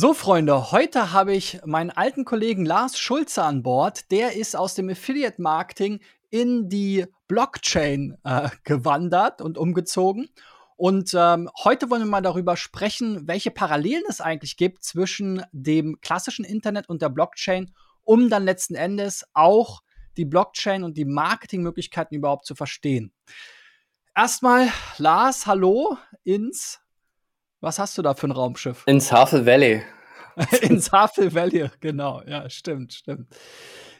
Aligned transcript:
So, 0.00 0.14
Freunde, 0.14 0.70
heute 0.70 1.12
habe 1.12 1.34
ich 1.34 1.58
meinen 1.64 1.90
alten 1.90 2.24
Kollegen 2.24 2.64
Lars 2.64 2.96
Schulze 2.96 3.42
an 3.42 3.64
Bord. 3.64 4.12
Der 4.12 4.36
ist 4.36 4.54
aus 4.54 4.76
dem 4.76 4.88
Affiliate 4.88 5.42
Marketing 5.42 5.98
in 6.30 6.68
die 6.68 7.04
Blockchain 7.26 8.16
äh, 8.22 8.48
gewandert 8.62 9.42
und 9.42 9.58
umgezogen. 9.58 10.28
Und 10.76 11.14
ähm, 11.16 11.50
heute 11.64 11.90
wollen 11.90 12.02
wir 12.02 12.06
mal 12.06 12.22
darüber 12.22 12.56
sprechen, 12.56 13.26
welche 13.26 13.50
Parallelen 13.50 14.04
es 14.08 14.20
eigentlich 14.20 14.56
gibt 14.56 14.84
zwischen 14.84 15.42
dem 15.50 16.00
klassischen 16.00 16.44
Internet 16.44 16.88
und 16.88 17.02
der 17.02 17.08
Blockchain, 17.08 17.74
um 18.04 18.30
dann 18.30 18.44
letzten 18.44 18.76
Endes 18.76 19.26
auch 19.32 19.82
die 20.16 20.26
Blockchain 20.26 20.84
und 20.84 20.96
die 20.96 21.06
Marketingmöglichkeiten 21.06 22.16
überhaupt 22.16 22.46
zu 22.46 22.54
verstehen. 22.54 23.12
Erstmal, 24.14 24.68
Lars, 24.98 25.48
hallo 25.48 25.98
ins 26.22 26.78
was 27.60 27.78
hast 27.78 27.98
du 27.98 28.02
da 28.02 28.14
für 28.14 28.28
ein 28.28 28.32
Raumschiff? 28.32 28.84
Ins 28.86 29.12
Havel 29.12 29.46
Valley. 29.46 29.82
Ins 30.62 30.92
Havel 30.92 31.34
Valley, 31.34 31.68
genau. 31.80 32.22
Ja, 32.26 32.48
stimmt, 32.48 32.92
stimmt. 32.92 33.28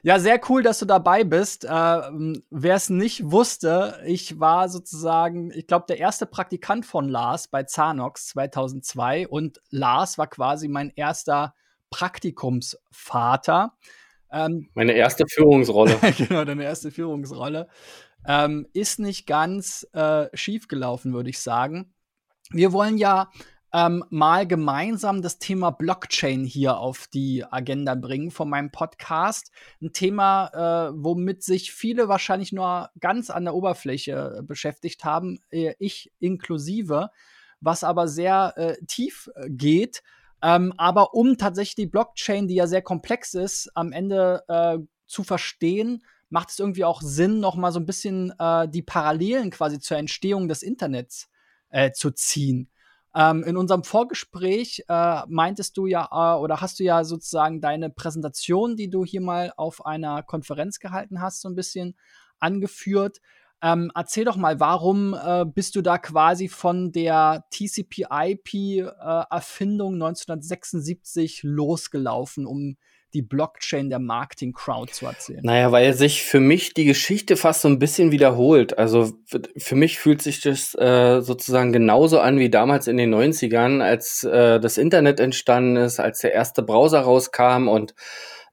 Ja, 0.02 0.20
sehr 0.20 0.40
cool, 0.48 0.62
dass 0.62 0.78
du 0.78 0.84
dabei 0.84 1.24
bist. 1.24 1.64
Äh, 1.64 1.68
Wer 1.68 2.74
es 2.74 2.88
nicht 2.88 3.30
wusste, 3.30 4.00
ich 4.06 4.38
war 4.38 4.68
sozusagen, 4.68 5.50
ich 5.52 5.66
glaube, 5.66 5.86
der 5.88 5.98
erste 5.98 6.26
Praktikant 6.26 6.86
von 6.86 7.08
Lars 7.08 7.48
bei 7.48 7.64
Zanox 7.64 8.28
2002 8.28 9.26
und 9.28 9.60
Lars 9.70 10.18
war 10.18 10.28
quasi 10.28 10.68
mein 10.68 10.92
erster 10.94 11.54
Praktikumsvater. 11.90 13.72
Ähm, 14.30 14.68
Meine 14.74 14.92
erste 14.92 15.24
Führungsrolle. 15.26 15.98
genau, 16.18 16.44
deine 16.44 16.64
erste 16.64 16.90
Führungsrolle. 16.90 17.68
Ähm, 18.26 18.66
ist 18.72 18.98
nicht 18.98 19.26
ganz 19.26 19.86
äh, 19.92 20.26
schief 20.34 20.68
gelaufen, 20.68 21.12
würde 21.14 21.30
ich 21.30 21.40
sagen. 21.40 21.94
Wir 22.50 22.72
wollen 22.72 22.98
ja 22.98 23.30
ähm, 23.72 24.04
mal 24.08 24.46
gemeinsam 24.46 25.20
das 25.20 25.38
Thema 25.38 25.70
Blockchain 25.70 26.44
hier 26.44 26.78
auf 26.78 27.06
die 27.08 27.44
Agenda 27.44 27.94
bringen 27.94 28.30
von 28.30 28.48
meinem 28.48 28.70
Podcast. 28.70 29.52
Ein 29.82 29.92
Thema, 29.92 30.88
äh, 30.88 30.92
womit 30.94 31.42
sich 31.42 31.72
viele 31.72 32.08
wahrscheinlich 32.08 32.52
nur 32.52 32.90
ganz 32.98 33.28
an 33.28 33.44
der 33.44 33.54
Oberfläche 33.54 34.38
äh, 34.38 34.42
beschäftigt 34.42 35.04
haben, 35.04 35.40
äh, 35.50 35.74
ich 35.78 36.10
inklusive, 36.18 37.10
was 37.60 37.84
aber 37.84 38.08
sehr 38.08 38.54
äh, 38.56 38.76
tief 38.86 39.30
äh, 39.34 39.50
geht. 39.50 40.02
Ähm, 40.40 40.72
aber 40.78 41.14
um 41.14 41.36
tatsächlich 41.36 41.74
die 41.74 41.86
Blockchain, 41.86 42.48
die 42.48 42.54
ja 42.54 42.66
sehr 42.66 42.82
komplex 42.82 43.34
ist, 43.34 43.70
am 43.74 43.92
Ende 43.92 44.44
äh, 44.48 44.78
zu 45.06 45.24
verstehen, 45.24 46.04
macht 46.30 46.50
es 46.50 46.58
irgendwie 46.58 46.84
auch 46.84 47.02
Sinn, 47.02 47.40
noch 47.40 47.56
mal 47.56 47.72
so 47.72 47.80
ein 47.80 47.86
bisschen 47.86 48.34
die 48.66 48.82
Parallelen 48.82 49.48
quasi 49.48 49.80
zur 49.80 49.96
Entstehung 49.96 50.46
des 50.46 50.62
Internets 50.62 51.30
zu 51.94 52.10
ziehen. 52.10 52.68
Ähm, 53.18 53.42
in 53.42 53.56
unserem 53.56 53.82
Vorgespräch 53.82 54.84
äh, 54.88 55.22
meintest 55.26 55.76
du 55.76 55.86
ja 55.86 56.08
äh, 56.12 56.38
oder 56.38 56.60
hast 56.60 56.78
du 56.78 56.84
ja 56.84 57.02
sozusagen 57.02 57.60
deine 57.60 57.90
Präsentation, 57.90 58.76
die 58.76 58.90
du 58.90 59.04
hier 59.04 59.20
mal 59.20 59.52
auf 59.56 59.84
einer 59.84 60.22
Konferenz 60.22 60.78
gehalten 60.78 61.20
hast, 61.20 61.40
so 61.40 61.48
ein 61.48 61.56
bisschen 61.56 61.96
angeführt. 62.38 63.18
Ähm, 63.60 63.90
erzähl 63.92 64.24
doch 64.24 64.36
mal, 64.36 64.60
warum 64.60 65.14
äh, 65.14 65.44
bist 65.44 65.74
du 65.74 65.82
da 65.82 65.98
quasi 65.98 66.46
von 66.46 66.92
der 66.92 67.44
TCP/IP-Erfindung 67.50 69.94
äh, 69.94 69.96
1976 69.96 71.42
losgelaufen, 71.42 72.46
um 72.46 72.76
die 73.14 73.22
Blockchain 73.22 73.88
der 73.88 73.98
Marketing-Crowd 73.98 74.92
zu 74.92 75.06
erzählen? 75.06 75.40
Naja, 75.42 75.72
weil 75.72 75.92
sich 75.94 76.22
für 76.22 76.40
mich 76.40 76.74
die 76.74 76.84
Geschichte 76.84 77.36
fast 77.36 77.62
so 77.62 77.68
ein 77.68 77.78
bisschen 77.78 78.12
wiederholt. 78.12 78.78
Also 78.78 79.12
für 79.56 79.74
mich 79.74 79.98
fühlt 79.98 80.22
sich 80.22 80.40
das 80.40 80.74
äh, 80.74 81.20
sozusagen 81.20 81.72
genauso 81.72 82.20
an 82.20 82.38
wie 82.38 82.50
damals 82.50 82.86
in 82.86 82.96
den 82.96 83.14
90ern, 83.14 83.80
als 83.80 84.24
äh, 84.24 84.60
das 84.60 84.78
Internet 84.78 85.20
entstanden 85.20 85.76
ist, 85.76 86.00
als 86.00 86.20
der 86.20 86.32
erste 86.32 86.62
Browser 86.62 87.00
rauskam 87.00 87.68
und 87.68 87.94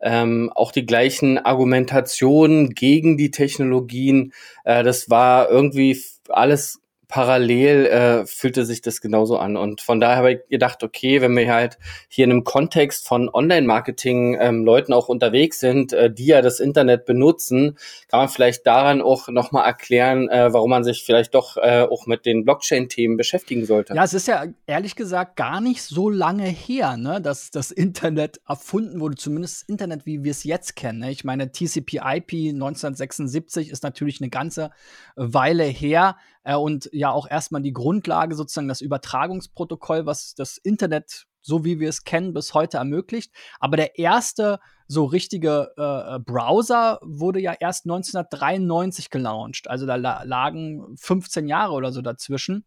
ähm, 0.02 0.52
auch 0.54 0.72
die 0.72 0.86
gleichen 0.86 1.38
Argumentationen 1.38 2.70
gegen 2.72 3.18
die 3.18 3.32
Technologien. 3.32 4.34
Äh, 4.64 4.84
das 4.84 5.10
war 5.10 5.50
irgendwie 5.50 6.02
alles 6.30 6.82
parallel 7.08 7.86
äh, 7.86 8.26
fühlte 8.26 8.66
sich 8.66 8.82
das 8.82 9.02
genauso 9.02 9.38
an. 9.38 9.58
Und 9.58 9.82
von 9.82 10.00
daher 10.00 10.18
habe 10.18 10.34
ich 10.34 10.40
gedacht, 10.50 10.84
okay, 10.84 11.22
wenn 11.22 11.36
wir 11.36 11.52
halt 11.54 11.78
hier 12.08 12.26
in 12.26 12.32
einem 12.32 12.44
Kontext 12.44 13.08
von 13.08 13.30
Online-Marketing 13.30 14.38
ähm, 14.40 14.66
Leuten 14.66 14.94
auch 14.94 15.08
unterwegs 15.08 15.60
sind, 15.60 15.94
äh, 15.94 16.12
die 16.12 16.28
ja 16.28 16.42
das 16.42 16.60
Internet 16.60 17.06
benutzen, 17.06 17.78
kann 18.10 18.22
man 18.22 18.30
vielleicht 18.30 18.66
daran 18.66 19.02
auch 19.02 19.28
nochmal 19.28 19.66
erklären, 19.66 20.30
äh, 20.30 20.52
warum 20.52 20.70
man 20.70 20.84
sich 20.84 21.04
vielleicht 21.04 21.36
doch 21.36 21.58
äh, 21.58 21.82
auch 21.90 22.08
mit 22.08 22.26
den 22.26 22.46
Blockchain-Themen 22.46 23.18
beschäftigen 23.18 23.66
sollte. 23.66 23.94
Ja, 23.94 24.04
es 24.04 24.14
ist 24.14 24.28
ja 24.28 24.46
ehrlich 24.66 24.96
gesagt 24.96 25.36
gar 25.36 25.62
nicht 25.62 25.84
so 25.84 26.10
lange 26.10 26.46
her, 26.46 26.98
ne, 26.98 27.22
dass 27.22 27.52
das 27.52 27.72
Internet 27.72 28.42
erfunden 28.48 29.00
wurde, 29.00 29.16
zumindest 29.16 29.62
das 29.62 29.70
Internet, 29.70 30.06
wie 30.06 30.24
wir 30.24 30.32
es 30.32 30.44
jetzt 30.44 30.76
kennen. 30.76 31.00
Ne? 31.00 31.12
Ich 31.12 31.24
meine, 31.24 31.52
TCP/IP 31.52 32.54
1976 32.54 33.70
ist 33.70 33.84
natürlich 33.84 34.22
eine 34.22 34.30
ganze 34.30 34.72
Weile 35.16 35.64
her 35.64 36.16
äh, 36.46 36.56
und 36.56 36.90
ja 36.94 37.12
auch 37.12 37.30
erstmal 37.30 37.62
die 37.62 37.74
Grundlage, 37.74 38.36
sozusagen 38.36 38.70
das 38.70 38.82
Übertragungsprotokoll, 38.82 40.06
was 40.06 40.36
das 40.36 40.58
Internet, 40.58 41.26
so 41.42 41.66
wie 41.66 41.80
wir 41.80 41.90
es 41.90 42.04
kennen, 42.04 42.34
bis 42.34 42.54
heute 42.54 42.78
ermöglicht. 42.78 43.34
Aber 43.60 43.76
der 43.76 44.00
erste 44.00 44.60
so 44.88 45.06
richtige 45.06 45.74
äh, 45.76 46.20
Browser 46.20 47.00
wurde 47.02 47.40
ja 47.40 47.54
erst 47.60 47.86
1993 47.86 49.10
gelauncht. 49.10 49.68
Also 49.70 49.86
da 49.86 49.96
la 49.96 50.24
lagen 50.24 50.96
15 50.98 51.48
Jahre 51.48 51.74
oder 51.74 51.92
so 51.92 52.02
dazwischen. 52.02 52.66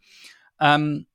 Ähm, 0.60 1.06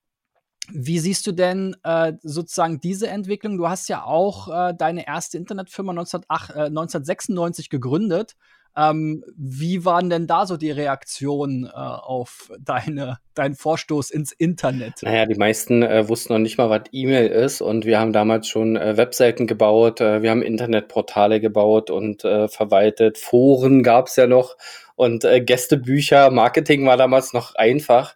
wie 0.72 1.00
siehst 1.00 1.28
du 1.28 1.34
denn 1.34 1.76
äh, 1.84 2.14
sozusagen 2.24 2.80
diese 2.80 3.10
Entwicklung? 3.10 3.58
Du 3.58 3.68
hast 3.68 3.90
ja 3.90 4.06
auch 4.06 4.48
äh, 4.48 4.74
deine 4.74 5.06
erste 5.06 5.38
Internetfirma 5.38 5.92
1908, 5.92 6.50
äh, 6.52 6.54
1996 6.68 7.70
gegründet 7.70 8.38
ähm, 8.76 9.24
wie 9.38 9.86
waren 9.86 10.10
denn 10.10 10.26
da 10.26 10.46
so 10.46 10.58
die 10.58 10.72
Reaktionen 10.72 11.66
äh, 11.66 11.70
auf 11.70 12.52
deine, 12.60 13.20
deinen 13.36 13.56
Vorstoß 13.56 14.10
ins 14.10 14.32
Internet? 14.32 14.96
Naja, 15.04 15.26
die 15.26 15.36
meisten 15.36 15.84
äh, 15.84 16.08
wussten 16.10 16.34
noch 16.34 16.40
nicht 16.40 16.58
mal, 16.58 16.70
was 16.70 16.84
E-Mail 16.92 17.28
ist 17.28 17.62
und 17.62 17.86
wir 17.86 18.00
haben 18.00 18.14
damals 18.14 18.48
schon 18.48 18.76
äh, 18.76 18.98
Webseiten 18.98 19.46
gebaut, 19.46 20.02
äh, 20.02 20.24
wir 20.24 20.32
haben 20.32 20.42
Internetportale 20.42 21.40
gebaut 21.40 21.92
und 21.92 22.24
äh, 22.26 22.48
verwaltet, 22.48 23.18
Foren 23.18 23.84
gab 23.84 24.08
es 24.08 24.16
ja 24.16 24.26
noch 24.26 24.58
und 24.96 25.24
äh, 25.24 25.42
Gästebücher, 25.42 26.32
Marketing 26.32 26.86
war 26.86 26.98
damals 26.98 27.34
noch 27.34 27.56
einfach. 27.56 28.16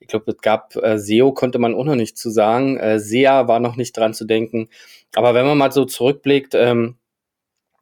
Ich 0.00 0.08
glaube, 0.08 0.32
es 0.32 0.38
gab 0.38 0.74
SEO, 0.96 1.32
konnte 1.32 1.60
man 1.60 1.76
auch 1.76 1.84
noch 1.84 1.94
nicht 1.94 2.18
zu 2.18 2.28
sagen. 2.28 2.76
SEA 2.98 3.46
war 3.46 3.60
noch 3.60 3.76
nicht 3.76 3.96
dran 3.96 4.14
zu 4.14 4.24
denken. 4.24 4.68
Aber 5.14 5.32
wenn 5.34 5.46
man 5.46 5.56
mal 5.56 5.70
so 5.70 5.84
zurückblickt, 5.84 6.56
ähm, 6.56 6.96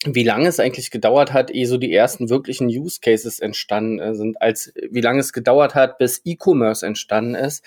wie 0.06 0.22
lange 0.22 0.49
es 0.49 0.59
eigentlich 0.59 0.91
gedauert 0.91 1.33
hat, 1.34 1.50
ehe 1.50 1.66
so 1.66 1.77
die 1.77 1.93
ersten 1.93 2.31
wirklichen 2.31 2.69
Use 2.69 3.00
Cases 3.00 3.38
entstanden 3.38 3.99
äh, 3.99 4.15
sind, 4.15 4.41
als 4.41 4.72
wie 4.91 5.03
lange 5.03 5.21
es 5.21 5.33
gedauert 5.33 5.75
hat, 5.75 5.99
bis 5.99 6.22
E-Commerce 6.25 6.87
entstanden 6.87 7.34
ist. 7.34 7.62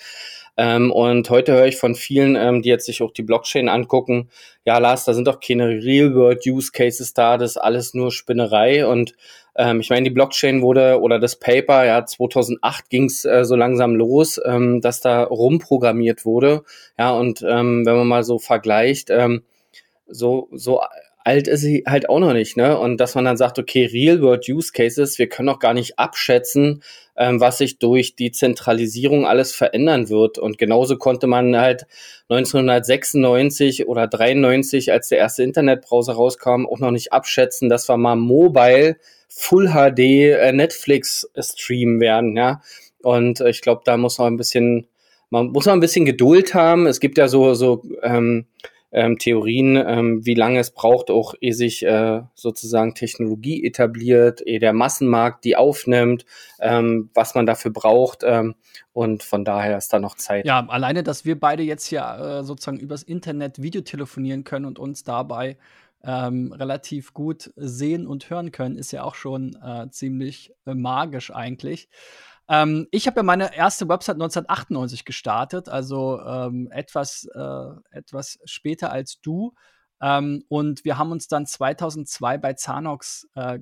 Ähm, 0.56 0.90
und 0.90 1.30
heute 1.30 1.52
höre 1.52 1.66
ich 1.66 1.76
von 1.76 1.94
vielen, 1.94 2.34
ähm, 2.36 2.62
die 2.62 2.68
jetzt 2.68 2.86
sich 2.86 3.02
auch 3.02 3.12
die 3.12 3.22
Blockchain 3.22 3.68
angucken, 3.68 4.30
ja, 4.64 4.78
Lars, 4.78 5.04
da 5.04 5.12
sind 5.12 5.28
doch 5.28 5.38
keine 5.40 5.68
Real-World-Use 5.68 6.72
Cases 6.72 7.12
da, 7.14 7.38
das 7.38 7.52
ist 7.52 7.56
alles 7.56 7.94
nur 7.94 8.10
Spinnerei. 8.10 8.86
Und 8.86 9.14
ähm, 9.56 9.80
ich 9.80 9.90
meine, 9.90 10.04
die 10.04 10.14
Blockchain 10.14 10.62
wurde 10.62 11.00
oder 11.00 11.20
das 11.20 11.36
Paper, 11.38 11.84
ja, 11.84 12.04
2008 12.04 12.90
ging 12.90 13.04
es 13.04 13.24
äh, 13.24 13.44
so 13.44 13.54
langsam 13.54 13.94
los, 13.94 14.40
ähm, 14.44 14.80
dass 14.80 15.00
da 15.00 15.22
rumprogrammiert 15.22 16.24
wurde. 16.24 16.62
Ja, 16.98 17.12
und 17.12 17.42
ähm, 17.42 17.86
wenn 17.86 17.96
man 17.96 18.08
mal 18.08 18.24
so 18.24 18.38
vergleicht, 18.38 19.10
ähm, 19.10 19.44
so, 20.06 20.48
so 20.52 20.80
alt 21.24 21.48
ist 21.48 21.62
sie 21.62 21.84
halt 21.86 22.08
auch 22.10 22.20
noch 22.20 22.34
nicht, 22.34 22.56
ne? 22.58 22.78
Und 22.78 22.98
dass 22.98 23.14
man 23.14 23.24
dann 23.24 23.38
sagt, 23.38 23.58
okay, 23.58 23.86
Real-World-Use 23.86 24.72
Cases, 24.72 25.18
wir 25.18 25.26
können 25.26 25.48
auch 25.48 25.58
gar 25.58 25.72
nicht 25.72 25.98
abschätzen, 25.98 26.82
ähm, 27.16 27.40
was 27.40 27.58
sich 27.58 27.78
durch 27.78 28.14
die 28.14 28.30
Zentralisierung 28.30 29.26
alles 29.26 29.54
verändern 29.54 30.10
wird. 30.10 30.38
Und 30.38 30.58
genauso 30.58 30.98
konnte 30.98 31.26
man 31.26 31.56
halt 31.56 31.86
1996 32.28 33.88
oder 33.88 34.06
93, 34.06 34.92
als 34.92 35.08
der 35.08 35.18
erste 35.18 35.42
Internetbrowser 35.42 36.12
rauskam, 36.12 36.66
auch 36.66 36.78
noch 36.78 36.90
nicht 36.90 37.12
abschätzen, 37.14 37.70
dass 37.70 37.88
wir 37.88 37.96
mal 37.96 38.16
mobile 38.16 38.96
Full 39.28 39.70
HD 39.70 39.98
äh, 39.98 40.52
Netflix 40.52 41.28
Stream 41.38 42.00
werden, 42.00 42.36
ja. 42.36 42.60
Und 43.02 43.40
äh, 43.40 43.48
ich 43.48 43.62
glaube, 43.62 43.80
da 43.86 43.96
muss 43.96 44.18
man 44.18 44.34
ein 44.34 44.36
bisschen, 44.36 44.88
man 45.30 45.48
muss 45.48 45.64
man 45.64 45.78
ein 45.78 45.80
bisschen 45.80 46.04
Geduld 46.04 46.52
haben. 46.52 46.86
Es 46.86 47.00
gibt 47.00 47.16
ja 47.16 47.28
so, 47.28 47.54
so 47.54 47.82
ähm, 48.02 48.46
ähm, 48.94 49.18
Theorien, 49.18 49.76
ähm, 49.76 50.24
wie 50.24 50.34
lange 50.34 50.60
es 50.60 50.70
braucht, 50.70 51.10
auch 51.10 51.34
ehe 51.40 51.52
sich 51.52 51.84
äh, 51.84 52.22
sozusagen 52.34 52.94
Technologie 52.94 53.64
etabliert, 53.64 54.40
ehe 54.46 54.60
der 54.60 54.72
Massenmarkt 54.72 55.44
die 55.44 55.56
aufnimmt, 55.56 56.24
ähm, 56.60 57.10
was 57.12 57.34
man 57.34 57.44
dafür 57.44 57.72
braucht. 57.72 58.22
Ähm, 58.24 58.54
und 58.92 59.24
von 59.24 59.44
daher 59.44 59.76
ist 59.76 59.92
da 59.92 59.98
noch 59.98 60.14
Zeit. 60.14 60.46
Ja, 60.46 60.64
alleine, 60.68 61.02
dass 61.02 61.24
wir 61.24 61.38
beide 61.38 61.64
jetzt 61.64 61.86
hier 61.86 62.02
äh, 62.02 62.44
sozusagen 62.44 62.78
übers 62.78 63.02
Internet 63.02 63.60
Videotelefonieren 63.60 64.44
können 64.44 64.64
und 64.64 64.78
uns 64.78 65.02
dabei 65.02 65.56
ähm, 66.04 66.52
relativ 66.52 67.14
gut 67.14 67.52
sehen 67.56 68.06
und 68.06 68.30
hören 68.30 68.52
können, 68.52 68.76
ist 68.76 68.92
ja 68.92 69.02
auch 69.02 69.16
schon 69.16 69.56
äh, 69.64 69.90
ziemlich 69.90 70.52
äh, 70.66 70.74
magisch 70.74 71.32
eigentlich. 71.34 71.88
Ähm, 72.48 72.86
ich 72.90 73.06
habe 73.06 73.20
ja 73.20 73.22
meine 73.22 73.56
erste 73.56 73.88
Website 73.88 74.16
1998 74.16 75.04
gestartet, 75.04 75.68
also 75.68 76.20
ähm, 76.20 76.70
etwas, 76.70 77.26
äh, 77.34 77.70
etwas 77.90 78.38
später 78.44 78.92
als 78.92 79.20
du. 79.20 79.54
Ähm, 80.00 80.44
und 80.48 80.84
wir 80.84 80.98
haben 80.98 81.12
uns 81.12 81.28
dann 81.28 81.46
2002 81.46 82.38
bei 82.38 82.52
Zanox 82.54 83.26
äh, 83.34 83.60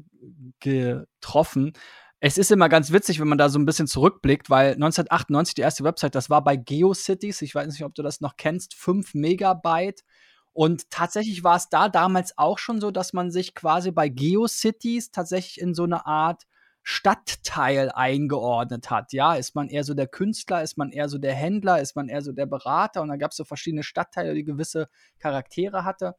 getroffen. 0.61 1.73
Es 2.19 2.39
ist 2.39 2.53
immer 2.53 2.69
ganz 2.69 2.93
witzig, 2.93 3.21
wenn 3.21 3.29
man 3.29 3.39
da 3.39 3.49
so 3.49 3.59
ein 3.59 3.67
bisschen 3.67 3.87
zurückblickt, 3.87 4.49
weil 4.51 4.75
1998 4.75 5.55
die 5.55 5.63
erste 5.63 5.85
Website, 5.85 6.15
das 6.15 6.31
war 6.31 6.43
bei 6.43 6.57
GeoCities. 6.57 7.43
Ich 7.43 7.55
weiß 7.55 7.67
nicht, 7.73 7.85
ob 7.85 7.95
du 7.95 8.03
das 8.03 8.21
noch 8.21 8.37
kennst, 8.37 8.75
5 8.75 9.15
Megabyte. 9.15 10.05
Und 10.53 10.91
tatsächlich 10.91 11.45
war 11.45 11.57
es 11.57 11.69
da 11.69 11.89
damals 11.89 12.37
auch 12.39 12.59
schon 12.59 12.81
so, 12.81 12.91
dass 12.91 13.13
man 13.13 13.31
sich 13.31 13.55
quasi 13.55 13.91
bei 13.91 14.09
GeoCities 14.09 15.11
tatsächlich 15.11 15.61
in 15.61 15.75
so 15.75 15.85
eine 15.85 16.07
Art 16.07 16.45
Stadtteil 16.83 17.91
eingeordnet 17.91 18.91
hat. 18.91 19.13
Ja, 19.13 19.35
ist 19.35 19.55
man 19.55 19.69
eher 19.69 19.85
so 19.85 19.95
der 19.95 20.09
Künstler, 20.09 20.63
ist 20.63 20.77
man 20.77 20.91
eher 20.91 21.09
so 21.09 21.19
der 21.19 21.35
Händler, 21.35 21.81
ist 21.81 21.95
man 21.95 22.09
eher 22.09 22.23
so 22.23 22.33
der 22.33 22.47
Berater 22.47 23.03
und 23.03 23.09
da 23.09 23.17
gab 23.17 23.31
es 23.31 23.37
so 23.37 23.45
verschiedene 23.45 23.83
Stadtteile, 23.83 24.35
die 24.35 24.45
gewisse 24.45 24.89
Charaktere 25.19 25.85
hatte. 25.85 26.17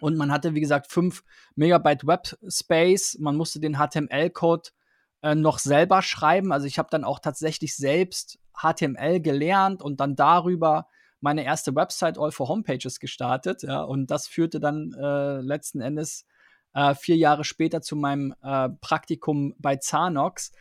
Und 0.00 0.16
man 0.16 0.32
hatte, 0.32 0.54
wie 0.54 0.60
gesagt, 0.60 0.90
5 0.90 1.22
Megabyte 1.54 2.06
Webspace. 2.06 3.18
Man 3.20 3.36
musste 3.36 3.60
den 3.60 3.76
HTML-Code 3.76 4.70
äh, 5.22 5.34
noch 5.34 5.58
selber 5.58 6.02
schreiben. 6.02 6.52
Also 6.52 6.66
ich 6.66 6.78
habe 6.78 6.88
dann 6.90 7.04
auch 7.04 7.20
tatsächlich 7.20 7.76
selbst 7.76 8.40
HTML 8.54 9.20
gelernt 9.20 9.82
und 9.82 10.00
dann 10.00 10.16
darüber 10.16 10.88
meine 11.20 11.44
erste 11.44 11.74
Website 11.76 12.18
All 12.18 12.32
for 12.32 12.48
Homepages 12.48 12.98
gestartet. 12.98 13.62
Ja, 13.62 13.82
und 13.82 14.10
das 14.10 14.26
führte 14.26 14.58
dann 14.58 14.92
äh, 14.92 15.40
letzten 15.40 15.80
Endes 15.80 16.26
äh, 16.74 16.94
vier 16.94 17.16
Jahre 17.16 17.44
später 17.44 17.82
zu 17.82 17.96
meinem 17.96 18.34
äh, 18.42 18.68
Praktikum 18.80 19.54
bei 19.58 19.76
Zanox. 19.76 20.52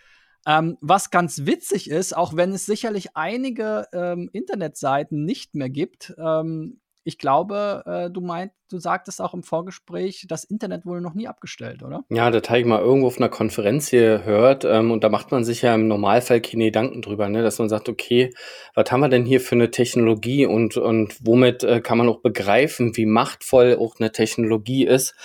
Ähm, 0.47 0.77
was 0.81 1.11
ganz 1.11 1.45
witzig 1.45 1.89
ist, 1.89 2.17
auch 2.17 2.35
wenn 2.35 2.51
es 2.53 2.65
sicherlich 2.65 3.15
einige 3.15 3.87
ähm, 3.93 4.29
Internetseiten 4.33 5.23
nicht 5.23 5.53
mehr 5.53 5.69
gibt, 5.69 6.15
ähm, 6.17 6.81
ich 7.03 7.17
glaube, 7.17 7.83
äh, 7.85 8.11
du 8.11 8.21
meint, 8.21 8.51
du 8.69 8.77
sagtest 8.77 9.21
auch 9.21 9.33
im 9.33 9.41
Vorgespräch, 9.41 10.25
das 10.29 10.43
Internet 10.43 10.85
wurde 10.85 11.01
noch 11.01 11.15
nie 11.15 11.27
abgestellt, 11.27 11.81
oder? 11.81 12.03
Ja, 12.09 12.29
das 12.29 12.47
habe 12.47 12.59
ich 12.59 12.65
mal 12.65 12.79
irgendwo 12.79 13.07
auf 13.07 13.17
einer 13.17 13.29
Konferenz 13.29 13.87
hier 13.87 14.19
gehört 14.19 14.65
ähm, 14.65 14.91
und 14.91 15.03
da 15.03 15.09
macht 15.09 15.31
man 15.31 15.43
sich 15.43 15.63
ja 15.63 15.73
im 15.73 15.87
Normalfall 15.87 16.41
keine 16.41 16.65
Gedanken 16.65 17.01
drüber, 17.01 17.27
ne? 17.27 17.41
dass 17.41 17.57
man 17.57 17.69
sagt, 17.69 17.89
okay, 17.89 18.33
was 18.75 18.91
haben 18.91 19.01
wir 19.01 19.09
denn 19.09 19.25
hier 19.25 19.41
für 19.41 19.55
eine 19.55 19.71
Technologie 19.71 20.45
und, 20.45 20.77
und 20.77 21.17
womit 21.25 21.63
äh, 21.63 21.81
kann 21.81 21.97
man 21.97 22.07
auch 22.07 22.21
begreifen, 22.21 22.95
wie 22.95 23.07
machtvoll 23.07 23.77
auch 23.79 23.99
eine 23.99 24.11
Technologie 24.11 24.85
ist. 24.85 25.15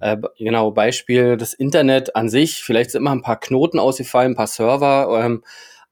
Äh, 0.00 0.16
genau, 0.38 0.70
Beispiel 0.70 1.36
das 1.36 1.54
Internet 1.54 2.16
an 2.16 2.28
sich, 2.28 2.62
vielleicht 2.62 2.90
sind 2.90 3.02
immer 3.02 3.12
ein 3.12 3.22
paar 3.22 3.40
Knoten 3.40 3.78
ausgefallen, 3.78 4.32
ein 4.32 4.36
paar 4.36 4.46
Server, 4.46 5.22
ähm, 5.24 5.42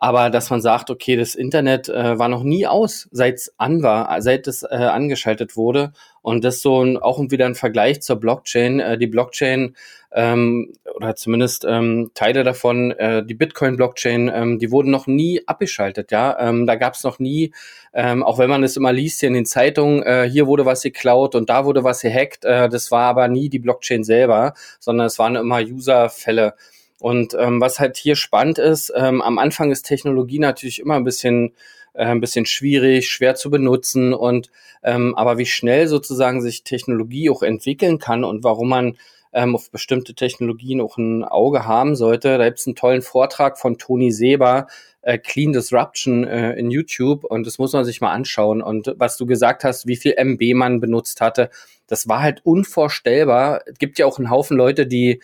aber 0.03 0.31
dass 0.31 0.51
man 0.51 0.61
sagt, 0.61 0.91
okay, 0.91 1.15
das 1.15 1.37
Internet 1.37 1.89
äh, 1.89 2.19
war 2.19 2.29
noch 2.29 2.43
nie 2.43 2.67
aus, 2.67 3.09
seit 3.13 3.37
es 3.37 3.55
an 3.57 3.85
war, 3.85 4.21
seit 4.21 4.49
es 4.49 4.65
äh, 4.65 4.75
angeschaltet 4.75 5.57
wurde. 5.57 5.93
Und 6.23 6.43
das 6.43 6.61
so 6.61 6.83
ein, 6.83 6.97
auch 6.97 7.21
wieder 7.21 7.47
ein 7.47 7.55
Vergleich 7.55 8.03
zur 8.03 8.17
Blockchain. 8.17 8.81
Äh, 8.81 8.99
die 8.99 9.07
Blockchain 9.07 9.77
ähm, 10.11 10.73
oder 10.97 11.15
zumindest 11.15 11.65
ähm, 11.69 12.11
Teile 12.15 12.43
davon, 12.43 12.91
äh, 12.91 13.25
die 13.25 13.35
Bitcoin-Blockchain, 13.35 14.29
ähm, 14.35 14.59
die 14.59 14.73
wurden 14.73 14.91
noch 14.91 15.07
nie 15.07 15.41
abgeschaltet. 15.47 16.11
Ja, 16.11 16.37
ähm, 16.49 16.67
da 16.67 16.75
gab 16.75 16.95
es 16.95 17.05
noch 17.05 17.21
nie, 17.21 17.55
ähm, 17.95 18.25
auch 18.25 18.39
wenn 18.39 18.51
man 18.51 18.65
es 18.65 18.77
immer 18.77 18.93
liest 18.93 19.21
hier 19.21 19.29
in 19.29 19.35
den 19.35 19.47
Zeitungen, 19.47 20.03
äh, 20.03 20.29
hier 20.29 20.49
wurde 20.49 20.67
was 20.67 20.83
geklaut 20.83 21.37
und 21.37 21.49
da 21.49 21.65
wurde 21.65 21.85
was 21.85 22.01
gehackt. 22.01 22.45
Äh, 22.45 22.69
das 22.69 22.91
war 22.91 23.05
aber 23.05 23.29
nie 23.29 23.49
die 23.49 23.61
Blockchain 23.61 24.03
selber, 24.03 24.55
sondern 24.81 25.07
es 25.07 25.21
waren 25.21 25.37
immer 25.37 25.61
User-Fälle. 25.61 26.55
Und 27.03 27.35
ähm, 27.37 27.61
was 27.61 27.81
halt 27.81 27.97
hier 27.97 28.15
spannend 28.15 28.61
ist, 28.61 28.93
ähm, 28.95 29.23
am 29.23 29.39
Anfang 29.39 29.73
ist 29.73 29.83
Technologie 29.83 30.39
natürlich 30.39 30.79
immer 30.79 30.95
ein 30.95 31.03
bisschen 31.03 31.53
äh, 31.95 32.05
ein 32.05 32.21
bisschen 32.21 32.47
schwierig, 32.47 33.11
schwer 33.11 33.35
zu 33.35 33.51
benutzen 33.51 34.15
und 34.15 34.51
ähm, 34.85 35.13
aber 35.17 35.37
wie 35.37 35.47
schnell 35.47 35.89
sozusagen 35.89 36.41
sich 36.41 36.63
Technologie 36.63 37.29
auch 37.29 37.43
entwickeln 37.43 37.99
kann 37.99 38.23
und 38.23 38.45
warum 38.45 38.69
man 38.69 38.97
ähm, 39.33 39.57
auf 39.57 39.73
bestimmte 39.73 40.15
Technologien 40.15 40.81
auch 40.81 40.97
ein 40.97 41.25
Auge 41.25 41.67
haben 41.67 41.97
sollte. 41.97 42.39
Da 42.39 42.45
gibt 42.45 42.61
es 42.61 42.69
einen 42.69 42.77
tollen 42.77 43.03
Vortrag 43.03 43.59
von 43.59 43.79
Toni 43.79 44.13
Seber, 44.13 44.69
äh, 45.01 45.19
Clean 45.19 45.53
Disruption 45.53 46.23
äh, 46.23 46.53
in 46.53 46.71
YouTube 46.71 47.25
und 47.25 47.49
das 47.49 47.59
muss 47.59 47.73
man 47.73 47.85
sich 47.85 48.01
mal 48.01 48.13
anschauen. 48.13 48.63
Und 48.63 48.95
was 48.97 49.17
du 49.17 49.27
gesagt 49.27 49.65
hast, 49.65 49.89
wie 49.89 49.97
viel 49.97 50.15
MB 50.17 50.55
man 50.55 50.79
benutzt 50.79 51.21
hatte, 51.21 51.51
das 51.89 52.09
war 52.09 52.23
halt 52.23 52.47
unvorstellbar. 52.47 53.63
Es 53.67 53.79
gibt 53.79 53.99
ja 53.99 54.07
auch 54.07 54.19
einen 54.19 54.31
Haufen 54.31 54.57
Leute, 54.57 54.87
die 54.87 55.21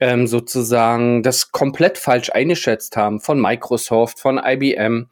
ähm, 0.00 0.26
sozusagen 0.26 1.22
das 1.22 1.52
komplett 1.52 1.98
falsch 1.98 2.30
eingeschätzt 2.30 2.96
haben 2.96 3.20
von 3.20 3.40
Microsoft, 3.40 4.20
von 4.20 4.40
IBM. 4.42 5.08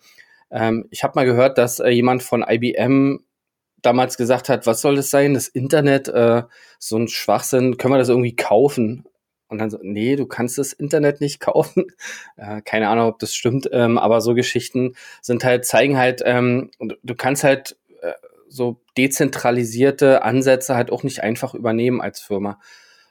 Ähm, 0.51 0.87
ich 0.91 1.03
habe 1.03 1.13
mal 1.17 1.27
gehört, 1.27 1.59
dass 1.59 1.81
äh, 1.81 1.89
jemand 1.89 2.23
von 2.23 2.45
IBM 2.47 3.21
damals 3.83 4.17
gesagt 4.17 4.49
hat, 4.49 4.67
was 4.67 4.81
soll 4.81 4.97
das 4.97 5.11
sein? 5.11 5.35
Das 5.35 5.49
Internet, 5.49 6.09
äh, 6.09 6.43
so 6.79 6.97
ein 6.97 7.09
Schwachsinn, 7.09 7.77
können 7.77 7.95
wir 7.95 7.99
das 7.99 8.09
irgendwie 8.09 8.37
kaufen? 8.37 9.05
Und 9.49 9.59
dann 9.59 9.71
so, 9.71 9.79
nee, 9.81 10.17
du 10.17 10.27
kannst 10.27 10.59
das 10.59 10.73
Internet 10.73 11.21
nicht 11.21 11.41
kaufen. 11.41 11.87
Äh, 12.37 12.63
keine 12.63 12.89
Ahnung, 12.89 13.09
ob 13.09 13.19
das 13.19 13.35
stimmt, 13.35 13.69
ähm, 13.73 13.99
aber 13.99 14.21
so 14.21 14.35
Geschichten 14.35 14.95
sind 15.23 15.45
halt, 15.45 15.65
zeigen 15.65 15.97
halt, 15.97 16.23
ähm, 16.25 16.71
du 16.79 17.15
kannst 17.15 17.45
halt 17.45 17.77
äh, 18.03 18.13
so 18.49 18.81
dezentralisierte 18.97 20.23
Ansätze 20.23 20.75
halt 20.77 20.91
auch 20.91 21.03
nicht 21.03 21.23
einfach 21.23 21.55
übernehmen 21.55 22.01
als 22.01 22.21
Firma. 22.21 22.61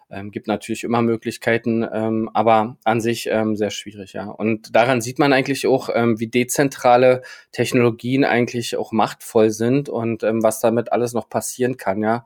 Ähm, 0.09 0.29
gibt 0.29 0.47
natürlich 0.47 0.83
immer 0.83 1.01
Möglichkeiten, 1.01 1.85
ähm, 1.91 2.29
aber 2.33 2.77
an 2.83 3.01
sich 3.01 3.27
ähm, 3.27 3.55
sehr 3.55 3.71
schwierig, 3.71 4.13
ja. 4.13 4.25
Und 4.25 4.75
daran 4.75 5.01
sieht 5.01 5.17
man 5.17 5.33
eigentlich 5.33 5.65
auch, 5.65 5.89
ähm, 5.93 6.19
wie 6.19 6.27
dezentrale 6.27 7.23
Technologien 7.51 8.23
eigentlich 8.23 8.77
auch 8.77 8.91
machtvoll 8.91 9.49
sind 9.49 9.89
und 9.89 10.23
ähm, 10.23 10.43
was 10.43 10.59
damit 10.59 10.91
alles 10.91 11.13
noch 11.13 11.27
passieren 11.27 11.77
kann, 11.77 12.03
ja. 12.03 12.23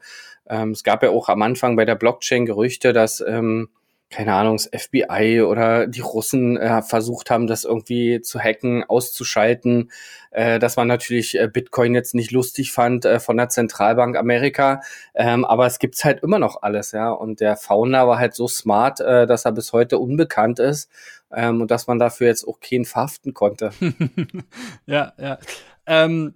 Ähm, 0.50 0.72
es 0.72 0.84
gab 0.84 1.04
ja 1.04 1.12
auch 1.12 1.30
am 1.30 1.42
Anfang 1.42 1.78
bei 1.78 1.86
der 1.86 1.96
Blockchain 1.96 2.46
Gerüchte, 2.46 2.92
dass 2.92 3.22
ähm, 3.26 3.70
keine 4.09 4.33
Ahnung, 4.33 4.57
das 4.57 4.69
FBI 4.73 5.41
oder 5.41 5.85
die 5.85 6.01
Russen 6.01 6.57
äh, 6.57 6.81
versucht 6.81 7.29
haben, 7.29 7.45
das 7.45 7.63
irgendwie 7.63 8.21
zu 8.21 8.39
hacken, 8.39 8.83
auszuschalten, 8.83 9.91
äh, 10.31 10.57
dass 10.57 10.77
man 10.77 10.88
natürlich 10.88 11.39
äh, 11.39 11.47
Bitcoin 11.47 11.94
jetzt 11.94 12.15
nicht 12.15 12.31
lustig 12.31 12.71
fand 12.71 13.06
äh, 13.06 13.19
von 13.19 13.38
der 13.38 13.50
Zentralbank 13.50 14.17
Amerika, 14.17 14.81
ähm, 15.13 15.45
aber 15.45 15.67
es 15.67 15.77
gibt's 15.77 16.03
halt 16.03 16.23
immer 16.23 16.39
noch 16.39 16.63
alles, 16.63 16.91
ja. 16.91 17.11
Und 17.11 17.39
der 17.39 17.56
Founder 17.56 18.07
war 18.07 18.17
halt 18.17 18.33
so 18.33 18.47
smart, 18.47 19.00
äh, 19.00 19.27
dass 19.27 19.45
er 19.45 19.51
bis 19.51 19.73
heute 19.73 20.00
unbekannt 20.00 20.59
ist 20.59 20.89
ähm, 21.31 21.61
und 21.61 21.69
dass 21.69 21.85
man 21.85 22.00
dafür 22.00 22.27
jetzt 22.27 22.47
auch 22.47 22.59
keinen 22.59 22.85
verhaften 22.85 23.35
konnte. 23.35 23.71
ja, 24.88 25.13
ja. 25.17 25.38
Ähm 25.85 26.33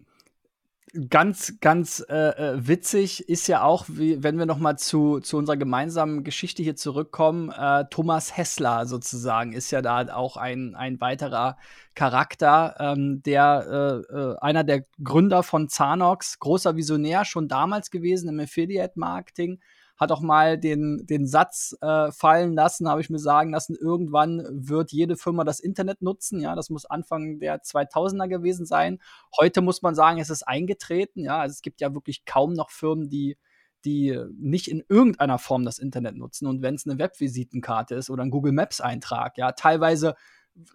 ganz, 1.09 1.59
ganz 1.59 2.05
äh, 2.07 2.15
äh, 2.15 2.67
witzig 2.67 3.27
ist 3.27 3.47
ja 3.47 3.63
auch, 3.63 3.85
wie, 3.89 4.21
wenn 4.21 4.37
wir 4.37 4.45
noch 4.45 4.59
mal 4.59 4.77
zu, 4.77 5.19
zu 5.19 5.37
unserer 5.37 5.57
gemeinsamen 5.57 6.23
Geschichte 6.23 6.61
hier 6.61 6.75
zurückkommen, 6.75 7.49
äh, 7.49 7.85
Thomas 7.89 8.37
Hessler 8.37 8.85
sozusagen 8.85 9.53
ist 9.53 9.71
ja 9.71 9.81
da 9.81 10.13
auch 10.13 10.37
ein, 10.37 10.75
ein 10.75 11.01
weiterer 11.01 11.57
Charakter, 11.95 12.75
ähm, 12.79 13.23
der 13.23 14.05
äh, 14.11 14.15
äh 14.15 14.37
einer 14.39 14.63
der 14.63 14.85
Gründer 15.03 15.41
von 15.41 15.67
Zanox, 15.67 16.37
großer 16.39 16.75
Visionär 16.75 17.25
schon 17.25 17.47
damals 17.47 17.89
gewesen 17.89 18.29
im 18.29 18.39
Affiliate-Marketing, 18.39 19.59
hat 19.97 20.11
auch 20.11 20.21
mal 20.21 20.57
den, 20.57 21.05
den 21.05 21.27
Satz 21.27 21.75
äh, 21.81 22.11
fallen 22.11 22.53
lassen, 22.53 22.89
habe 22.89 23.01
ich 23.01 23.09
mir 23.09 23.19
sagen 23.19 23.51
lassen, 23.51 23.75
irgendwann 23.75 24.45
wird 24.49 24.91
jede 24.91 25.15
Firma 25.15 25.43
das 25.43 25.59
Internet 25.59 26.01
nutzen. 26.01 26.39
Ja, 26.39 26.55
das 26.55 26.69
muss 26.69 26.85
Anfang 26.85 27.39
der 27.39 27.61
2000er 27.61 28.27
gewesen 28.27 28.65
sein. 28.65 28.99
Heute 29.39 29.61
muss 29.61 29.81
man 29.81 29.95
sagen, 29.95 30.19
es 30.19 30.29
ist 30.29 30.43
eingetreten. 30.43 31.23
Ja, 31.23 31.39
also 31.39 31.53
es 31.53 31.61
gibt 31.61 31.81
ja 31.81 31.93
wirklich 31.93 32.25
kaum 32.25 32.53
noch 32.53 32.69
Firmen, 32.69 33.09
die 33.09 33.37
die 33.85 34.17
nicht 34.39 34.69
in 34.69 34.81
irgendeiner 34.87 35.37
Form 35.37 35.65
das 35.65 35.77
Internet 35.77 36.15
nutzen. 36.15 36.47
Und 36.47 36.61
wenn 36.61 36.75
es 36.75 36.87
eine 36.87 36.99
Webvisitenkarte 36.99 37.95
ist 37.95 38.09
oder 38.09 38.23
ein 38.23 38.31
Google 38.31 38.53
Maps-Eintrag, 38.53 39.37
ja, 39.37 39.51
teilweise 39.51 40.15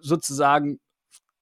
sozusagen 0.01 0.79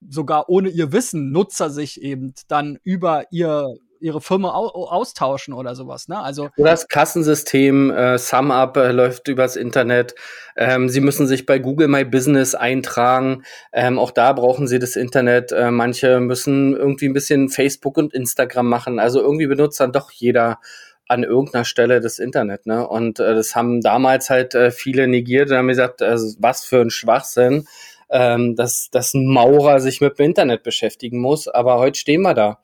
sogar 0.07 0.49
ohne 0.49 0.69
ihr 0.69 0.91
Wissen 0.91 1.31
Nutzer 1.31 1.69
sich 1.69 2.01
eben 2.01 2.33
dann 2.47 2.77
über 2.83 3.25
ihr 3.31 3.75
ihre 3.99 4.21
Firma 4.21 4.53
au 4.53 4.87
austauschen 4.87 5.53
oder 5.53 5.75
sowas. 5.75 6.07
Ne? 6.07 6.19
Also 6.19 6.49
oder 6.57 6.71
das 6.71 6.87
Kassensystem 6.87 7.91
äh, 7.91 8.17
SumUp 8.17 8.77
äh, 8.77 8.91
läuft 8.91 9.27
übers 9.27 9.55
Internet. 9.55 10.15
Ähm, 10.55 10.89
sie 10.89 11.01
müssen 11.01 11.27
sich 11.27 11.45
bei 11.45 11.59
Google 11.59 11.87
My 11.87 12.05
Business 12.05 12.55
eintragen. 12.55 13.43
Ähm, 13.73 13.99
auch 13.99 14.11
da 14.11 14.33
brauchen 14.33 14.67
sie 14.67 14.79
das 14.79 14.95
Internet. 14.95 15.51
Äh, 15.51 15.71
manche 15.71 16.19
müssen 16.19 16.75
irgendwie 16.75 17.07
ein 17.07 17.13
bisschen 17.13 17.49
Facebook 17.49 17.97
und 17.97 18.13
Instagram 18.13 18.67
machen. 18.67 18.99
Also 18.99 19.21
irgendwie 19.21 19.47
benutzt 19.47 19.79
dann 19.79 19.91
doch 19.91 20.11
jeder 20.11 20.59
an 21.07 21.23
irgendeiner 21.23 21.65
Stelle 21.65 22.01
das 22.01 22.19
Internet. 22.19 22.65
Ne? 22.65 22.87
Und 22.87 23.19
äh, 23.19 23.33
das 23.33 23.55
haben 23.55 23.81
damals 23.81 24.29
halt 24.29 24.55
äh, 24.55 24.71
viele 24.71 25.07
negiert 25.07 25.49
und 25.49 25.57
haben 25.57 25.67
gesagt, 25.67 26.01
äh, 26.01 26.17
was 26.39 26.65
für 26.65 26.81
ein 26.81 26.89
Schwachsinn. 26.89 27.67
Ähm, 28.09 28.55
dass, 28.55 28.89
dass 28.89 29.13
ein 29.13 29.27
Maurer 29.27 29.81
sich 29.81 29.99
mit 29.99 30.17
dem 30.17 30.27
Internet 30.27 30.63
beschäftigen 30.63 31.19
muss. 31.19 31.49
Aber 31.49 31.77
heute 31.77 31.99
stehen 31.99 32.21
wir 32.21 32.33
da. 32.33 32.59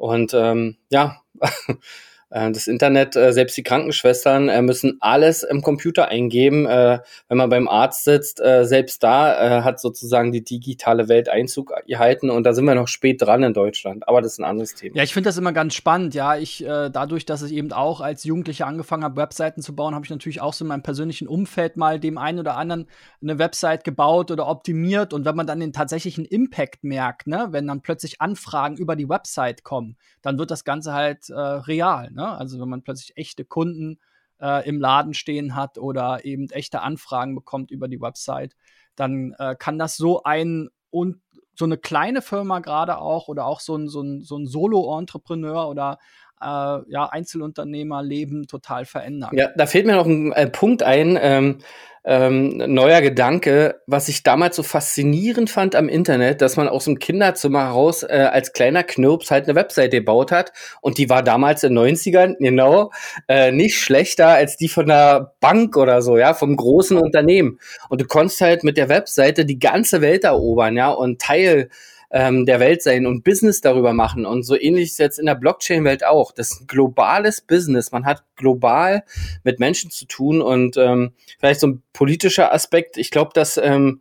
Und 0.00 0.32
ähm, 0.32 0.78
ja, 0.88 1.20
das 2.30 2.68
Internet, 2.68 3.16
äh, 3.16 3.32
selbst 3.32 3.56
die 3.56 3.64
Krankenschwestern 3.64 4.48
äh, 4.48 4.62
müssen 4.62 4.98
alles 5.00 5.42
im 5.42 5.62
Computer 5.62 6.08
eingeben. 6.08 6.64
Äh, 6.64 7.00
wenn 7.28 7.38
man 7.38 7.50
beim 7.50 7.66
Arzt 7.66 8.04
sitzt, 8.04 8.40
äh, 8.40 8.64
selbst 8.64 9.02
da 9.02 9.58
äh, 9.58 9.62
hat 9.62 9.80
sozusagen 9.80 10.30
die 10.30 10.44
digitale 10.44 11.08
Welt 11.08 11.28
Einzug 11.28 11.72
gehalten 11.88 12.30
und 12.30 12.44
da 12.44 12.52
sind 12.52 12.66
wir 12.66 12.76
noch 12.76 12.86
spät 12.86 13.20
dran 13.20 13.42
in 13.42 13.52
Deutschland. 13.52 14.06
Aber 14.06 14.22
das 14.22 14.34
ist 14.34 14.38
ein 14.38 14.44
anderes 14.44 14.76
Thema. 14.76 14.96
Ja, 14.96 15.02
ich 15.02 15.12
finde 15.12 15.28
das 15.28 15.38
immer 15.38 15.52
ganz 15.52 15.74
spannend. 15.74 16.14
Ja, 16.14 16.36
ich 16.36 16.64
äh, 16.64 16.88
dadurch, 16.90 17.26
dass 17.26 17.42
ich 17.42 17.52
eben 17.52 17.72
auch 17.72 18.00
als 18.00 18.22
Jugendlicher 18.22 18.66
angefangen 18.66 19.02
habe, 19.02 19.16
Webseiten 19.16 19.60
zu 19.60 19.74
bauen, 19.74 19.96
habe 19.96 20.04
ich 20.04 20.10
natürlich 20.10 20.40
auch 20.40 20.52
so 20.52 20.64
in 20.64 20.68
meinem 20.68 20.82
persönlichen 20.82 21.26
Umfeld 21.26 21.76
mal 21.76 21.98
dem 21.98 22.16
einen 22.16 22.38
oder 22.38 22.56
anderen 22.56 22.86
eine 23.20 23.40
Website 23.40 23.82
gebaut 23.82 24.30
oder 24.30 24.46
optimiert. 24.46 25.12
Und 25.12 25.24
wenn 25.24 25.34
man 25.34 25.48
dann 25.48 25.58
den 25.58 25.72
tatsächlichen 25.72 26.24
Impact 26.24 26.84
merkt, 26.84 27.26
ne, 27.26 27.48
wenn 27.50 27.66
dann 27.66 27.80
plötzlich 27.80 28.20
Anfragen 28.20 28.76
über 28.76 28.94
die 28.94 29.08
Website 29.08 29.64
kommen, 29.64 29.96
dann 30.22 30.38
wird 30.38 30.50
das 30.52 30.64
Ganze 30.64 30.92
halt 30.92 31.28
äh, 31.30 31.34
real. 31.34 32.10
Ne? 32.12 32.19
Also 32.28 32.60
wenn 32.60 32.68
man 32.68 32.82
plötzlich 32.82 33.16
echte 33.16 33.44
Kunden 33.44 33.98
äh, 34.40 34.66
im 34.68 34.80
Laden 34.80 35.14
stehen 35.14 35.54
hat 35.54 35.78
oder 35.78 36.24
eben 36.24 36.48
echte 36.50 36.82
Anfragen 36.82 37.34
bekommt 37.34 37.70
über 37.70 37.88
die 37.88 38.00
Website, 38.00 38.54
dann 38.96 39.34
äh, 39.38 39.54
kann 39.58 39.78
das 39.78 39.96
so 39.96 40.22
ein 40.22 40.68
und 40.90 41.20
so 41.54 41.64
eine 41.64 41.76
kleine 41.76 42.22
Firma 42.22 42.60
gerade 42.60 42.98
auch 42.98 43.28
oder 43.28 43.44
auch 43.46 43.60
so 43.60 43.76
ein, 43.76 43.88
so 43.88 44.02
ein, 44.02 44.22
so 44.22 44.36
ein 44.36 44.46
Solo-Entrepreneur 44.46 45.68
oder 45.68 45.98
äh, 46.40 46.46
ja, 46.46 47.08
Einzelunternehmerleben 47.10 48.46
total 48.46 48.84
verändern. 48.84 49.30
Ja, 49.34 49.48
da 49.56 49.66
fehlt 49.66 49.86
mir 49.86 49.96
noch 49.96 50.06
ein 50.06 50.32
äh, 50.32 50.48
Punkt 50.48 50.82
ein. 50.82 51.18
Ähm, 51.20 51.58
ähm, 52.02 52.56
neuer 52.56 53.02
Gedanke, 53.02 53.82
was 53.86 54.08
ich 54.08 54.22
damals 54.22 54.56
so 54.56 54.62
faszinierend 54.62 55.50
fand 55.50 55.74
am 55.74 55.88
Internet, 55.88 56.40
dass 56.40 56.56
man 56.56 56.66
aus 56.66 56.86
dem 56.86 56.98
Kinderzimmer 56.98 57.66
heraus 57.66 58.02
äh, 58.02 58.28
als 58.32 58.54
kleiner 58.54 58.84
Knirps 58.84 59.30
halt 59.30 59.44
eine 59.44 59.54
Webseite 59.54 59.98
gebaut 59.98 60.32
hat 60.32 60.52
und 60.80 60.96
die 60.96 61.10
war 61.10 61.22
damals 61.22 61.62
in 61.62 61.74
den 61.74 61.96
90ern, 61.96 62.36
genau, 62.38 62.90
äh, 63.28 63.52
nicht 63.52 63.78
schlechter 63.78 64.28
als 64.28 64.56
die 64.56 64.68
von 64.68 64.86
der 64.86 65.34
Bank 65.40 65.76
oder 65.76 66.00
so, 66.00 66.16
ja, 66.16 66.32
vom 66.32 66.56
großen 66.56 66.96
Unternehmen. 66.96 67.58
Und 67.90 68.00
du 68.00 68.06
konntest 68.06 68.40
halt 68.40 68.64
mit 68.64 68.78
der 68.78 68.88
Webseite 68.88 69.44
die 69.44 69.58
ganze 69.58 70.00
Welt 70.00 70.24
erobern, 70.24 70.76
ja, 70.76 70.88
und 70.88 71.20
Teil 71.20 71.68
ähm, 72.10 72.46
der 72.46 72.60
Welt 72.60 72.82
sein 72.82 73.06
und 73.06 73.24
Business 73.24 73.60
darüber 73.60 73.92
machen. 73.92 74.26
Und 74.26 74.42
so 74.42 74.58
ähnlich 74.58 74.90
ist 74.90 74.98
jetzt 74.98 75.18
in 75.18 75.26
der 75.26 75.36
Blockchain-Welt 75.36 76.04
auch. 76.04 76.32
Das 76.32 76.52
ist 76.52 76.62
ein 76.62 76.66
globales 76.66 77.40
Business. 77.40 77.92
Man 77.92 78.04
hat 78.04 78.24
global 78.36 79.04
mit 79.44 79.60
Menschen 79.60 79.90
zu 79.90 80.06
tun 80.06 80.42
und 80.42 80.76
ähm, 80.76 81.12
vielleicht 81.38 81.60
so 81.60 81.68
ein 81.68 81.82
politischer 81.92 82.52
Aspekt. 82.52 82.96
Ich 82.96 83.10
glaube, 83.10 83.30
dass 83.34 83.56
ähm, 83.58 84.00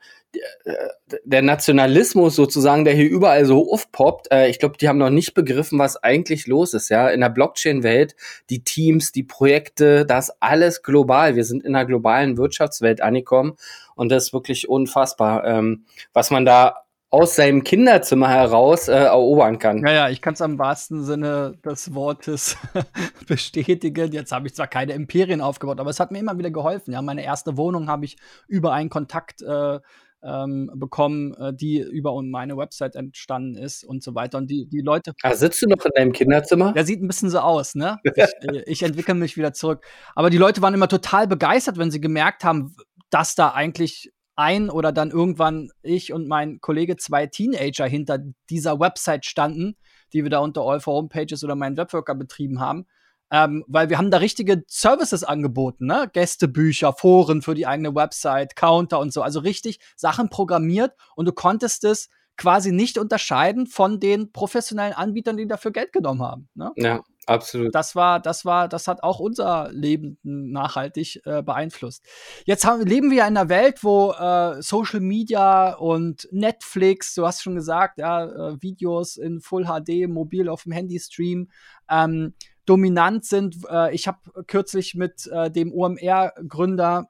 der 1.24 1.42
Nationalismus 1.42 2.36
sozusagen, 2.36 2.86
der 2.86 2.94
hier 2.94 3.10
überall 3.10 3.46
so 3.46 3.72
aufpoppt, 3.72 4.32
äh, 4.32 4.48
ich 4.50 4.60
glaube, 4.60 4.78
die 4.78 4.88
haben 4.88 5.00
noch 5.00 5.10
nicht 5.10 5.34
begriffen, 5.34 5.80
was 5.80 5.98
eigentlich 5.98 6.46
los 6.46 6.74
ist, 6.74 6.90
ja. 6.90 7.10
In 7.10 7.22
der 7.22 7.30
Blockchain-Welt, 7.30 8.16
die 8.50 8.64
Teams, 8.64 9.12
die 9.12 9.24
Projekte, 9.24 10.06
das 10.06 10.30
alles 10.40 10.84
global. 10.84 11.36
Wir 11.36 11.46
sind 11.46 11.64
in 11.64 11.76
einer 11.76 11.86
globalen 11.86 12.38
Wirtschaftswelt 12.38 13.02
angekommen 13.02 13.56
und 13.96 14.10
das 14.12 14.26
ist 14.26 14.34
wirklich 14.34 14.70
unfassbar, 14.70 15.46
ähm, 15.46 15.86
was 16.14 16.30
man 16.30 16.46
da 16.46 16.76
aus 17.12 17.36
seinem 17.36 17.64
Kinderzimmer 17.64 18.30
heraus 18.30 18.88
äh, 18.88 18.94
erobern 18.94 19.58
kann. 19.58 19.80
Ja, 19.86 19.92
ja, 19.92 20.10
ich 20.10 20.22
kann 20.22 20.36
es 20.36 20.42
am 20.42 20.60
wahrsten 20.60 21.04
Sinne 21.04 21.58
des 21.66 21.94
Wortes 21.96 22.56
bestätigen. 23.28 24.12
Jetzt 24.12 24.32
habe 24.32 24.48
ich 24.48 24.54
zwar 24.54 24.68
keine 24.68 24.94
Imperien 24.94 25.42
aufgebaut, 25.42 25.80
aber 25.80 25.90
es 25.90 26.00
hat 26.00 26.12
mir 26.12 26.20
immer 26.20 26.38
wieder 26.38 26.52
geholfen. 26.52 26.94
Ja, 26.94 27.02
meine 27.02 27.24
erste 27.24 27.58
Wohnung 27.58 27.90
habe 27.90 28.06
ich 28.06 28.18
über 28.48 28.74
einen 28.74 28.90
Kontakt 28.90 29.42
äh, 29.42 29.80
ähm, 30.22 30.70
bekommen, 30.76 31.34
äh, 31.36 31.54
die 31.54 31.80
über 31.80 32.22
meine 32.22 32.58
Website 32.58 32.96
entstanden 32.96 33.56
ist 33.56 33.84
und 33.84 34.04
so 34.04 34.14
weiter. 34.14 34.38
Und 34.38 34.48
die, 34.50 34.68
die 34.68 34.82
Leute. 34.82 35.14
Ah, 35.24 35.34
sitzt 35.34 35.62
du 35.62 35.68
noch 35.68 35.84
in 35.84 35.92
deinem 35.96 36.12
Kinderzimmer? 36.12 36.74
Der 36.74 36.86
sieht 36.86 37.02
ein 37.02 37.08
bisschen 37.08 37.30
so 37.30 37.40
aus, 37.40 37.74
ne? 37.74 37.98
Ich, 38.04 38.18
äh, 38.18 38.64
ich 38.66 38.84
entwickle 38.84 39.16
mich 39.16 39.38
wieder 39.38 39.54
zurück. 39.54 39.84
Aber 40.16 40.30
die 40.30 40.38
Leute 40.38 40.62
waren 40.62 40.74
immer 40.74 40.90
total 40.90 41.28
begeistert, 41.28 41.78
wenn 41.78 41.90
sie 41.90 42.02
gemerkt 42.02 42.44
haben, 42.44 42.76
dass 43.10 43.34
da 43.34 43.50
eigentlich 43.50 44.12
ein 44.40 44.70
oder 44.70 44.94
dann 44.94 45.12
irgendwann 45.12 45.70
ich 45.84 46.14
und 46.14 46.28
mein 46.28 46.62
Kollege 46.62 46.96
zwei 46.96 47.28
Teenager 47.28 47.86
hinter 47.86 48.20
dieser 48.50 48.80
Website 48.80 49.26
standen, 49.26 49.76
die 50.14 50.24
wir 50.24 50.30
da 50.30 50.40
unter 50.40 50.62
All 50.62 50.80
for 50.80 50.96
Homepages 50.96 51.44
oder 51.44 51.56
meinen 51.56 51.76
Webworker 51.76 52.16
betrieben 52.16 52.62
haben. 52.62 52.86
Ähm, 53.32 53.64
weil 53.68 53.90
wir 53.90 54.00
haben 54.00 54.10
da 54.10 54.18
richtige 54.18 54.64
Services 54.68 55.24
angeboten, 55.24 55.86
ne? 55.86 56.10
Gästebücher, 56.12 56.94
Foren 56.94 57.44
für 57.44 57.54
die 57.54 57.68
eigene 57.68 57.94
Website, 57.94 58.56
Counter 58.56 59.00
und 59.00 59.14
so. 59.14 59.22
Also 59.22 59.42
richtig 59.42 59.80
Sachen 59.96 60.30
programmiert 60.30 60.94
und 61.16 61.28
du 61.28 61.34
konntest 61.34 61.84
es 61.84 62.10
quasi 62.38 62.72
nicht 62.72 62.98
unterscheiden 62.98 63.68
von 63.68 64.00
den 64.00 64.32
professionellen 64.32 64.94
Anbietern, 64.94 65.38
die 65.38 65.48
dafür 65.48 65.72
Geld 65.72 65.92
genommen 65.94 66.24
haben. 66.24 66.50
Ne? 66.56 66.72
Ja, 66.78 67.04
absolut. 67.30 67.74
Das 67.74 67.96
war, 67.96 68.20
das 68.20 68.46
war, 68.46 68.68
das 68.68 68.88
hat 68.88 69.04
auch 69.04 69.20
unser 69.20 69.70
Leben 69.72 70.18
nachhaltig 70.24 71.22
äh, 71.26 71.42
beeinflusst. 71.42 72.06
Jetzt 72.46 72.66
haben, 72.66 72.86
leben 72.86 73.12
wir 73.12 73.22
in 73.22 73.38
einer 73.38 73.50
Welt, 73.50 73.84
wo 73.84 74.12
äh, 74.12 74.62
Social 74.62 75.00
Media 75.00 75.74
und 75.76 76.28
Netflix, 76.32 77.14
du 77.16 77.26
hast 77.26 77.42
schon 77.42 77.56
gesagt, 77.56 78.00
ja, 78.00 78.26
äh, 78.26 78.62
Videos 78.62 79.18
in 79.18 79.42
Full 79.42 79.66
HD, 79.66 80.08
mobil 80.08 80.50
auf 80.50 80.64
dem 80.64 80.72
Handy 80.72 81.00
streamen, 81.00 81.52
ähm, 81.90 82.34
dominant 82.66 83.26
sind. 83.26 83.58
Äh, 83.70 83.94
ich 83.96 84.08
habe 84.08 84.20
kürzlich 84.46 84.96
mit 84.96 85.28
äh, 85.28 85.50
dem 85.50 85.74
OMR-Gründer 85.74 87.10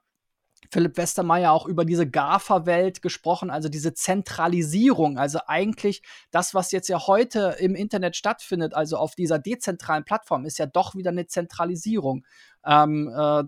Philipp 0.70 0.96
Westermeier 0.96 1.52
auch 1.52 1.66
über 1.66 1.84
diese 1.84 2.08
GAFA-Welt 2.08 3.02
gesprochen, 3.02 3.50
also 3.50 3.68
diese 3.68 3.92
Zentralisierung, 3.92 5.18
also 5.18 5.40
eigentlich 5.46 6.02
das, 6.30 6.54
was 6.54 6.70
jetzt 6.70 6.88
ja 6.88 7.06
heute 7.06 7.56
im 7.58 7.74
Internet 7.74 8.16
stattfindet, 8.16 8.74
also 8.74 8.96
auf 8.96 9.14
dieser 9.14 9.38
dezentralen 9.38 10.04
Plattform, 10.04 10.44
ist 10.44 10.58
ja 10.58 10.66
doch 10.66 10.94
wieder 10.94 11.10
eine 11.10 11.26
Zentralisierung. 11.26 12.24
Ähm, 12.64 13.08
äh, 13.08 13.44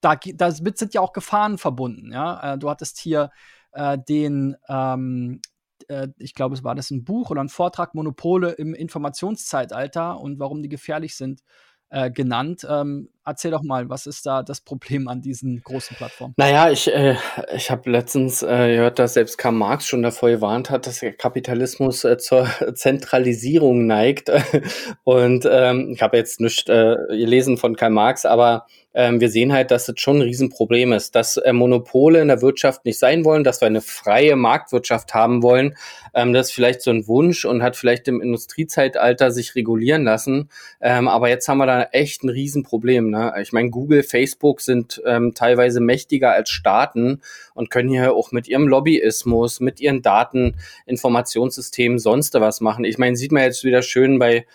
da, 0.00 0.14
damit 0.34 0.78
sind 0.78 0.94
ja 0.94 1.00
auch 1.00 1.12
Gefahren 1.12 1.58
verbunden. 1.58 2.12
Ja? 2.12 2.54
Äh, 2.54 2.58
du 2.58 2.68
hattest 2.68 2.98
hier 2.98 3.30
äh, 3.72 3.98
den, 3.98 4.56
ähm, 4.68 5.40
äh, 5.88 6.08
ich 6.18 6.34
glaube, 6.34 6.54
es 6.54 6.64
war 6.64 6.74
das 6.74 6.90
ein 6.90 7.04
Buch 7.04 7.30
oder 7.30 7.42
ein 7.42 7.48
Vortrag 7.48 7.94
Monopole 7.94 8.52
im 8.52 8.74
Informationszeitalter 8.74 10.20
und 10.20 10.38
warum 10.38 10.62
die 10.62 10.68
gefährlich 10.68 11.16
sind 11.16 11.42
äh, 11.90 12.10
genannt. 12.10 12.66
Ähm, 12.68 13.08
erzähl 13.28 13.50
doch 13.50 13.62
mal, 13.62 13.88
was 13.88 14.06
ist 14.06 14.26
da 14.26 14.42
das 14.42 14.60
Problem 14.60 15.08
an 15.08 15.20
diesen 15.20 15.60
großen 15.62 15.96
Plattformen? 15.96 16.34
Naja, 16.36 16.70
ich, 16.70 16.92
äh, 16.92 17.16
ich 17.54 17.70
habe 17.70 17.90
letztens 17.90 18.42
äh, 18.42 18.74
gehört, 18.74 18.98
dass 18.98 19.14
selbst 19.14 19.38
Karl 19.38 19.52
Marx 19.52 19.86
schon 19.86 20.02
davor 20.02 20.30
gewarnt 20.30 20.70
hat, 20.70 20.86
dass 20.86 21.00
der 21.00 21.12
Kapitalismus 21.12 22.04
äh, 22.04 22.18
zur 22.18 22.48
Zentralisierung 22.74 23.86
neigt. 23.86 24.30
Und 25.04 25.48
ähm, 25.50 25.90
ich 25.92 26.02
habe 26.02 26.16
jetzt 26.16 26.40
nicht 26.40 26.68
äh, 26.68 26.96
gelesen 27.08 27.56
von 27.56 27.76
Karl 27.76 27.90
Marx, 27.90 28.24
aber 28.24 28.66
ähm, 28.94 29.20
wir 29.20 29.28
sehen 29.28 29.52
halt, 29.52 29.70
dass 29.70 29.86
das 29.86 30.00
schon 30.00 30.16
ein 30.16 30.22
Riesenproblem 30.22 30.92
ist, 30.92 31.14
dass 31.14 31.36
äh, 31.36 31.52
Monopole 31.52 32.20
in 32.20 32.26
der 32.26 32.42
Wirtschaft 32.42 32.84
nicht 32.84 32.98
sein 32.98 33.24
wollen, 33.24 33.44
dass 33.44 33.60
wir 33.60 33.66
eine 33.66 33.80
freie 33.80 34.34
Marktwirtschaft 34.34 35.14
haben 35.14 35.42
wollen. 35.42 35.76
Ähm, 36.14 36.32
das 36.32 36.48
ist 36.48 36.52
vielleicht 36.52 36.82
so 36.82 36.90
ein 36.90 37.06
Wunsch 37.06 37.44
und 37.44 37.62
hat 37.62 37.76
vielleicht 37.76 38.08
im 38.08 38.20
Industriezeitalter 38.20 39.30
sich 39.30 39.54
regulieren 39.54 40.02
lassen. 40.02 40.50
Ähm, 40.80 41.06
aber 41.06 41.28
jetzt 41.28 41.46
haben 41.48 41.58
wir 41.58 41.66
da 41.66 41.82
echt 41.92 42.24
ein 42.24 42.28
Riesenproblem. 42.28 43.10
Ne? 43.10 43.17
Ich 43.40 43.52
meine, 43.52 43.70
Google, 43.70 44.02
Facebook 44.02 44.60
sind 44.60 45.00
ähm, 45.06 45.34
teilweise 45.34 45.80
mächtiger 45.80 46.32
als 46.32 46.50
Staaten 46.50 47.20
und 47.54 47.70
können 47.70 47.88
hier 47.88 48.14
auch 48.14 48.32
mit 48.32 48.48
ihrem 48.48 48.68
Lobbyismus, 48.68 49.60
mit 49.60 49.80
ihren 49.80 50.02
Daten, 50.02 50.56
Informationssystemen 50.86 51.98
sonst 51.98 52.34
was 52.34 52.60
machen. 52.60 52.84
Ich 52.84 52.98
meine, 52.98 53.16
sieht 53.16 53.32
man 53.32 53.42
jetzt 53.42 53.64
wieder 53.64 53.82
schön 53.82 54.18
bei 54.18 54.46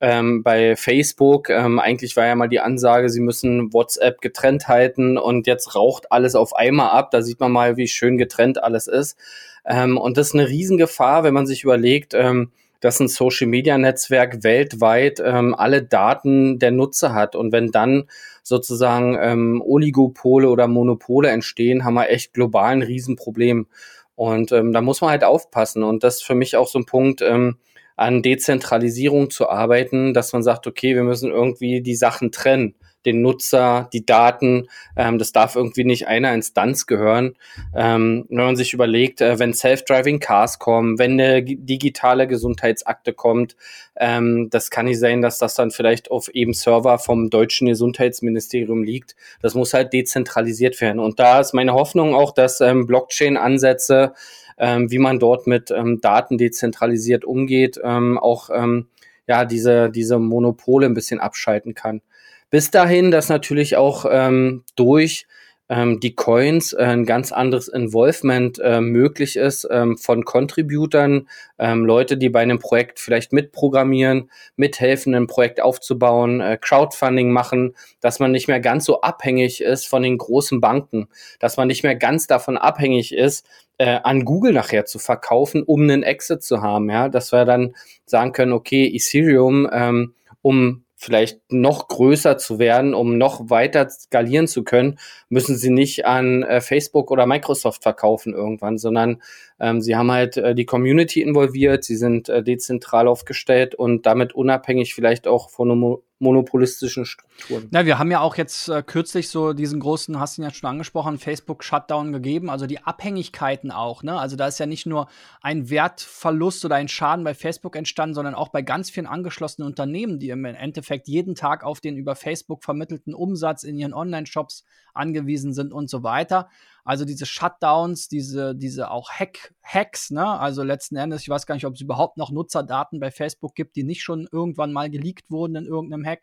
ähm, 0.00 0.42
bei 0.42 0.76
Facebook. 0.76 1.50
Ähm, 1.50 1.78
eigentlich 1.78 2.16
war 2.16 2.26
ja 2.26 2.34
mal 2.34 2.48
die 2.48 2.60
Ansage, 2.60 3.10
sie 3.10 3.20
müssen 3.20 3.72
WhatsApp 3.72 4.20
getrennt 4.20 4.68
halten 4.68 5.18
und 5.18 5.46
jetzt 5.46 5.74
raucht 5.74 6.10
alles 6.10 6.34
auf 6.34 6.56
einmal 6.56 6.90
ab. 6.90 7.10
Da 7.10 7.22
sieht 7.22 7.40
man 7.40 7.52
mal, 7.52 7.76
wie 7.76 7.88
schön 7.88 8.16
getrennt 8.16 8.62
alles 8.62 8.86
ist. 8.86 9.18
Ähm, 9.64 9.98
und 9.98 10.16
das 10.16 10.28
ist 10.28 10.34
eine 10.34 10.48
Riesengefahr, 10.48 11.22
wenn 11.22 11.34
man 11.34 11.46
sich 11.46 11.64
überlegt, 11.64 12.14
ähm, 12.14 12.50
dass 12.80 13.00
ein 13.00 13.08
Social-Media-Netzwerk 13.08 14.42
weltweit 14.42 15.20
ähm, 15.24 15.54
alle 15.54 15.82
Daten 15.82 16.58
der 16.58 16.70
Nutzer 16.70 17.14
hat. 17.14 17.36
Und 17.36 17.52
wenn 17.52 17.70
dann 17.70 18.04
sozusagen 18.42 19.16
ähm, 19.20 19.62
Oligopole 19.64 20.48
oder 20.48 20.66
Monopole 20.66 21.30
entstehen, 21.30 21.84
haben 21.84 21.94
wir 21.94 22.10
echt 22.10 22.34
global 22.34 22.72
ein 22.72 22.82
Riesenproblem. 22.82 23.66
Und 24.14 24.52
ähm, 24.52 24.72
da 24.72 24.80
muss 24.80 25.00
man 25.00 25.10
halt 25.10 25.24
aufpassen. 25.24 25.82
Und 25.82 26.04
das 26.04 26.16
ist 26.16 26.24
für 26.24 26.34
mich 26.34 26.56
auch 26.56 26.68
so 26.68 26.78
ein 26.78 26.86
Punkt, 26.86 27.22
ähm, 27.22 27.56
an 27.96 28.22
Dezentralisierung 28.22 29.28
zu 29.28 29.48
arbeiten, 29.50 30.14
dass 30.14 30.32
man 30.32 30.42
sagt, 30.42 30.66
okay, 30.66 30.94
wir 30.94 31.02
müssen 31.02 31.30
irgendwie 31.30 31.82
die 31.82 31.94
Sachen 31.94 32.32
trennen 32.32 32.74
den 33.06 33.22
Nutzer, 33.22 33.88
die 33.92 34.04
Daten. 34.04 34.68
Ähm, 34.96 35.18
das 35.18 35.32
darf 35.32 35.56
irgendwie 35.56 35.84
nicht 35.84 36.06
einer 36.06 36.34
Instanz 36.34 36.86
gehören. 36.86 37.36
Ähm, 37.74 38.26
wenn 38.28 38.44
man 38.44 38.56
sich 38.56 38.72
überlegt, 38.72 39.20
äh, 39.20 39.38
wenn 39.38 39.54
Self-Driving 39.54 40.20
Cars 40.20 40.58
kommen, 40.58 40.98
wenn 40.98 41.12
eine 41.12 41.42
digitale 41.42 42.26
Gesundheitsakte 42.26 43.12
kommt, 43.12 43.56
ähm, 43.96 44.48
das 44.50 44.70
kann 44.70 44.86
nicht 44.86 44.98
sein, 44.98 45.22
dass 45.22 45.38
das 45.38 45.54
dann 45.54 45.70
vielleicht 45.70 46.10
auf 46.10 46.28
eben 46.28 46.52
Server 46.52 46.98
vom 46.98 47.30
deutschen 47.30 47.68
Gesundheitsministerium 47.68 48.82
liegt. 48.82 49.16
Das 49.42 49.54
muss 49.54 49.74
halt 49.74 49.92
dezentralisiert 49.92 50.80
werden. 50.80 50.98
Und 50.98 51.18
da 51.18 51.40
ist 51.40 51.54
meine 51.54 51.74
Hoffnung 51.74 52.14
auch, 52.14 52.32
dass 52.32 52.60
ähm, 52.60 52.86
Blockchain-Ansätze 52.86 54.14
ähm, 54.60 54.90
wie 54.90 54.98
man 54.98 55.18
dort 55.18 55.46
mit 55.46 55.70
ähm, 55.70 56.00
Daten 56.00 56.36
dezentralisiert 56.36 57.24
umgeht, 57.24 57.80
ähm, 57.82 58.18
auch 58.18 58.50
ähm, 58.54 58.88
ja 59.26 59.44
diese 59.46 59.90
diese 59.90 60.18
Monopole 60.18 60.86
ein 60.86 60.94
bisschen 60.94 61.18
abschalten 61.18 61.74
kann. 61.74 62.02
Bis 62.50 62.70
dahin, 62.70 63.10
dass 63.10 63.28
natürlich 63.28 63.76
auch 63.76 64.04
ähm, 64.10 64.64
durch 64.76 65.26
ähm, 65.70 66.00
die 66.00 66.16
Coins 66.16 66.72
äh, 66.72 66.82
ein 66.82 67.06
ganz 67.06 67.30
anderes 67.30 67.68
Involvement 67.68 68.58
äh, 68.58 68.80
möglich 68.80 69.36
ist 69.36 69.66
ähm, 69.70 69.96
von 69.96 70.24
Contributern, 70.24 71.28
ähm, 71.60 71.84
Leute, 71.84 72.16
die 72.16 72.28
bei 72.28 72.40
einem 72.40 72.58
Projekt 72.58 72.98
vielleicht 72.98 73.32
mitprogrammieren, 73.32 74.30
mithelfen, 74.56 75.14
ein 75.14 75.28
Projekt 75.28 75.62
aufzubauen, 75.62 76.40
äh, 76.40 76.58
Crowdfunding 76.60 77.30
machen, 77.30 77.76
dass 78.00 78.18
man 78.18 78.32
nicht 78.32 78.48
mehr 78.48 78.58
ganz 78.58 78.84
so 78.84 79.00
abhängig 79.00 79.62
ist 79.62 79.86
von 79.86 80.02
den 80.02 80.18
großen 80.18 80.60
Banken, 80.60 81.08
dass 81.38 81.56
man 81.56 81.68
nicht 81.68 81.84
mehr 81.84 81.94
ganz 81.94 82.26
davon 82.26 82.58
abhängig 82.58 83.14
ist, 83.14 83.46
äh, 83.78 84.00
an 84.02 84.24
Google 84.24 84.52
nachher 84.52 84.86
zu 84.86 84.98
verkaufen, 84.98 85.62
um 85.62 85.82
einen 85.82 86.02
Exit 86.02 86.42
zu 86.42 86.62
haben, 86.62 86.90
ja, 86.90 87.08
dass 87.08 87.30
wir 87.32 87.44
dann 87.44 87.76
sagen 88.06 88.32
können, 88.32 88.52
okay, 88.52 88.90
Ethereum, 88.92 89.70
ähm, 89.72 90.14
um 90.42 90.82
vielleicht 91.00 91.40
noch 91.50 91.88
größer 91.88 92.36
zu 92.36 92.58
werden, 92.58 92.92
um 92.92 93.16
noch 93.16 93.48
weiter 93.48 93.88
skalieren 93.88 94.46
zu 94.46 94.64
können, 94.64 94.98
müssen 95.30 95.56
sie 95.56 95.70
nicht 95.70 96.04
an 96.04 96.42
äh, 96.42 96.60
Facebook 96.60 97.10
oder 97.10 97.24
Microsoft 97.24 97.82
verkaufen 97.82 98.34
irgendwann, 98.34 98.76
sondern 98.76 99.22
ähm, 99.60 99.80
sie 99.80 99.94
haben 99.94 100.10
halt 100.10 100.36
äh, 100.38 100.54
die 100.54 100.64
Community 100.64 101.20
involviert, 101.20 101.84
sie 101.84 101.96
sind 101.96 102.28
äh, 102.28 102.42
dezentral 102.42 103.06
aufgestellt 103.06 103.74
und 103.74 104.06
damit 104.06 104.34
unabhängig 104.34 104.94
vielleicht 104.94 105.28
auch 105.28 105.50
von 105.50 105.70
einem 105.70 105.98
monopolistischen 106.20 107.06
Strukturen. 107.06 107.68
Ja, 107.72 107.86
wir 107.86 107.98
haben 107.98 108.10
ja 108.10 108.20
auch 108.20 108.36
jetzt 108.36 108.68
äh, 108.68 108.82
kürzlich 108.82 109.30
so 109.30 109.54
diesen 109.54 109.80
großen, 109.80 110.20
hast 110.20 110.36
du 110.36 110.42
ihn 110.42 110.44
ja 110.44 110.52
schon 110.52 110.68
angesprochen, 110.68 111.18
Facebook-Shutdown 111.18 112.12
gegeben, 112.12 112.50
also 112.50 112.66
die 112.66 112.82
Abhängigkeiten 112.82 113.70
auch. 113.70 114.02
Ne? 114.02 114.18
Also 114.18 114.36
da 114.36 114.46
ist 114.46 114.58
ja 114.58 114.66
nicht 114.66 114.86
nur 114.86 115.08
ein 115.40 115.70
Wertverlust 115.70 116.64
oder 116.64 116.76
ein 116.76 116.88
Schaden 116.88 117.24
bei 117.24 117.32
Facebook 117.32 117.74
entstanden, 117.74 118.14
sondern 118.14 118.34
auch 118.34 118.48
bei 118.48 118.60
ganz 118.60 118.90
vielen 118.90 119.06
angeschlossenen 119.06 119.66
Unternehmen, 119.66 120.18
die 120.18 120.28
im 120.28 120.44
Endeffekt 120.44 121.08
jeden 121.08 121.34
Tag 121.34 121.64
auf 121.64 121.80
den 121.80 121.96
über 121.96 122.14
Facebook 122.14 122.64
vermittelten 122.64 123.14
Umsatz 123.14 123.62
in 123.62 123.76
ihren 123.76 123.94
Online-Shops 123.94 124.64
angewiesen 124.92 125.54
sind 125.54 125.72
und 125.72 125.88
so 125.88 126.02
weiter. 126.02 126.48
Also 126.90 127.04
diese 127.04 127.24
Shutdowns, 127.24 128.08
diese, 128.08 128.52
diese 128.56 128.90
auch 128.90 129.10
Hack, 129.12 129.54
Hacks, 129.62 130.10
ne? 130.10 130.26
Also 130.26 130.64
letzten 130.64 130.96
Endes, 130.96 131.22
ich 131.22 131.28
weiß 131.28 131.46
gar 131.46 131.54
nicht, 131.54 131.64
ob 131.64 131.74
es 131.74 131.80
überhaupt 131.80 132.16
noch 132.16 132.32
Nutzerdaten 132.32 132.98
bei 132.98 133.12
Facebook 133.12 133.54
gibt, 133.54 133.76
die 133.76 133.84
nicht 133.84 134.02
schon 134.02 134.26
irgendwann 134.32 134.72
mal 134.72 134.90
geleakt 134.90 135.30
wurden 135.30 135.54
in 135.54 135.66
irgendeinem 135.66 136.04
Hack. 136.04 136.22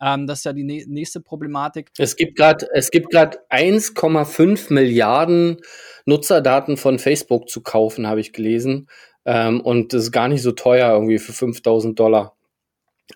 Ähm, 0.00 0.26
das 0.26 0.40
ist 0.40 0.46
ja 0.46 0.52
die 0.52 0.64
nächste 0.64 1.20
Problematik. 1.20 1.92
Es 1.96 2.16
gibt 2.16 2.36
gerade 2.36 2.66
es 2.74 2.90
gibt 2.90 3.10
gerade 3.10 3.38
1,5 3.50 4.72
Milliarden 4.72 5.58
Nutzerdaten 6.06 6.76
von 6.76 6.98
Facebook 6.98 7.48
zu 7.48 7.62
kaufen, 7.62 8.08
habe 8.08 8.18
ich 8.18 8.32
gelesen. 8.32 8.88
Ähm, 9.24 9.60
und 9.60 9.92
das 9.92 10.02
ist 10.02 10.10
gar 10.10 10.26
nicht 10.26 10.42
so 10.42 10.50
teuer 10.50 10.92
irgendwie 10.92 11.20
für 11.20 11.32
5000 11.32 11.96
Dollar. 11.96 12.34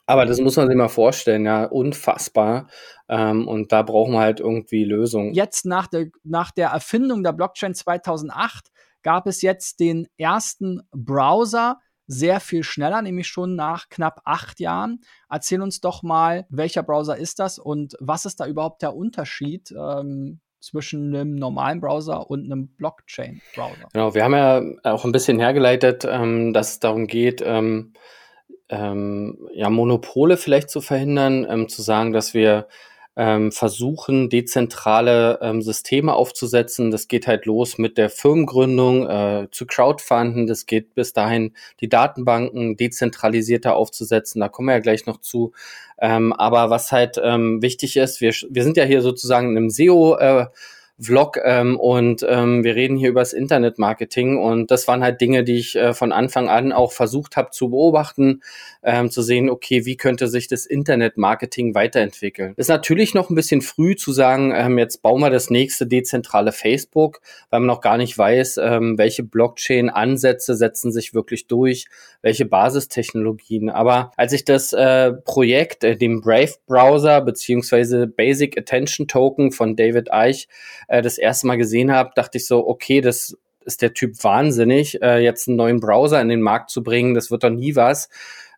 Aber 0.06 0.26
das 0.26 0.40
muss 0.40 0.56
man 0.56 0.68
sich 0.68 0.76
mal 0.76 0.88
vorstellen, 0.88 1.44
ja, 1.44 1.64
unfassbar. 1.64 2.68
Ähm, 3.08 3.46
und 3.48 3.72
da 3.72 3.82
brauchen 3.82 4.12
wir 4.12 4.20
halt 4.20 4.40
irgendwie 4.40 4.84
Lösungen. 4.84 5.34
Jetzt 5.34 5.66
nach 5.66 5.86
der, 5.86 6.06
nach 6.22 6.50
der 6.50 6.68
Erfindung 6.68 7.22
der 7.22 7.32
Blockchain 7.32 7.74
2008 7.74 8.70
gab 9.02 9.26
es 9.26 9.42
jetzt 9.42 9.80
den 9.80 10.06
ersten 10.16 10.82
Browser, 10.92 11.78
sehr 12.06 12.40
viel 12.40 12.62
schneller, 12.64 13.02
nämlich 13.02 13.28
schon 13.28 13.54
nach 13.54 13.88
knapp 13.88 14.20
acht 14.24 14.60
Jahren. 14.60 15.00
Erzähl 15.30 15.62
uns 15.62 15.80
doch 15.80 16.02
mal, 16.02 16.46
welcher 16.50 16.82
Browser 16.82 17.16
ist 17.16 17.38
das 17.38 17.58
und 17.58 17.94
was 18.00 18.26
ist 18.26 18.40
da 18.40 18.46
überhaupt 18.46 18.82
der 18.82 18.94
Unterschied 18.94 19.72
ähm, 19.72 20.40
zwischen 20.60 21.14
einem 21.14 21.34
normalen 21.34 21.80
Browser 21.80 22.28
und 22.30 22.44
einem 22.44 22.68
Blockchain-Browser? 22.76 23.88
Genau, 23.92 24.14
wir 24.14 24.24
haben 24.24 24.34
ja 24.34 24.62
auch 24.82 25.04
ein 25.04 25.12
bisschen 25.12 25.38
hergeleitet, 25.38 26.04
ähm, 26.08 26.52
dass 26.52 26.72
es 26.72 26.80
darum 26.80 27.06
geht, 27.06 27.42
ähm, 27.44 27.94
ähm, 28.68 29.48
ja, 29.54 29.70
Monopole 29.70 30.36
vielleicht 30.36 30.70
zu 30.70 30.80
verhindern, 30.80 31.46
ähm, 31.48 31.68
zu 31.68 31.82
sagen, 31.82 32.12
dass 32.12 32.34
wir 32.34 32.66
ähm, 33.16 33.52
versuchen, 33.52 34.28
dezentrale 34.28 35.38
ähm, 35.40 35.62
Systeme 35.62 36.14
aufzusetzen. 36.14 36.90
Das 36.90 37.06
geht 37.06 37.26
halt 37.26 37.46
los 37.46 37.78
mit 37.78 37.96
der 37.96 38.10
Firmengründung, 38.10 39.08
äh, 39.08 39.48
zu 39.52 39.66
Crowdfunden. 39.66 40.46
Das 40.46 40.66
geht 40.66 40.94
bis 40.94 41.12
dahin, 41.12 41.52
die 41.80 41.88
Datenbanken 41.88 42.76
dezentralisierter 42.76 43.76
aufzusetzen. 43.76 44.40
Da 44.40 44.48
kommen 44.48 44.68
wir 44.68 44.74
ja 44.74 44.80
gleich 44.80 45.06
noch 45.06 45.20
zu. 45.20 45.52
Ähm, 45.98 46.32
aber 46.32 46.70
was 46.70 46.90
halt 46.90 47.20
ähm, 47.22 47.62
wichtig 47.62 47.96
ist, 47.96 48.20
wir, 48.20 48.32
wir 48.50 48.64
sind 48.64 48.76
ja 48.76 48.84
hier 48.84 49.00
sozusagen 49.00 49.50
in 49.50 49.58
einem 49.58 49.70
SEO. 49.70 50.16
Äh, 50.16 50.46
Vlog 51.00 51.40
ähm, 51.42 51.78
und 51.78 52.24
ähm, 52.28 52.62
wir 52.62 52.76
reden 52.76 52.96
hier 52.96 53.08
über 53.08 53.20
das 53.20 53.32
Internetmarketing 53.32 54.38
und 54.38 54.70
das 54.70 54.86
waren 54.86 55.02
halt 55.02 55.20
Dinge, 55.20 55.42
die 55.42 55.56
ich 55.56 55.74
äh, 55.74 55.92
von 55.92 56.12
Anfang 56.12 56.48
an 56.48 56.72
auch 56.72 56.92
versucht 56.92 57.36
habe 57.36 57.50
zu 57.50 57.70
beobachten, 57.70 58.42
ähm, 58.84 59.10
zu 59.10 59.20
sehen, 59.22 59.50
okay, 59.50 59.86
wie 59.86 59.96
könnte 59.96 60.28
sich 60.28 60.46
das 60.46 60.66
Internetmarketing 60.66 61.74
weiterentwickeln. 61.74 62.54
Ist 62.56 62.68
natürlich 62.68 63.12
noch 63.12 63.28
ein 63.28 63.34
bisschen 63.34 63.60
früh 63.60 63.96
zu 63.96 64.12
sagen, 64.12 64.52
ähm, 64.54 64.78
jetzt 64.78 65.02
bauen 65.02 65.20
wir 65.20 65.30
das 65.30 65.50
nächste 65.50 65.88
dezentrale 65.88 66.52
Facebook, 66.52 67.20
weil 67.50 67.58
man 67.60 67.66
noch 67.66 67.80
gar 67.80 67.96
nicht 67.96 68.16
weiß, 68.16 68.58
ähm, 68.58 68.96
welche 68.96 69.24
Blockchain-Ansätze 69.24 70.54
setzen 70.54 70.92
sich 70.92 71.12
wirklich 71.12 71.48
durch, 71.48 71.86
welche 72.22 72.44
Basistechnologien. 72.44 73.68
Aber 73.68 74.12
als 74.16 74.32
ich 74.32 74.44
das 74.44 74.72
äh, 74.72 75.12
Projekt, 75.12 75.82
äh, 75.82 75.96
dem 75.96 76.20
Brave-Browser 76.20 77.20
beziehungsweise 77.20 78.06
Basic 78.06 78.56
Attention 78.56 79.08
Token 79.08 79.50
von 79.50 79.74
David 79.74 80.12
Eich 80.12 80.46
äh, 80.88 81.02
das 81.02 81.18
erste 81.18 81.46
Mal 81.46 81.56
gesehen 81.56 81.92
habe, 81.92 82.10
dachte 82.14 82.38
ich 82.38 82.46
so, 82.46 82.66
okay, 82.66 83.00
das 83.00 83.36
ist 83.64 83.82
der 83.82 83.94
Typ 83.94 84.22
wahnsinnig, 84.22 85.00
äh, 85.02 85.18
jetzt 85.18 85.48
einen 85.48 85.56
neuen 85.56 85.80
Browser 85.80 86.20
in 86.20 86.28
den 86.28 86.42
Markt 86.42 86.70
zu 86.70 86.82
bringen, 86.82 87.14
das 87.14 87.30
wird 87.30 87.44
doch 87.44 87.50
nie 87.50 87.76
was. 87.76 88.08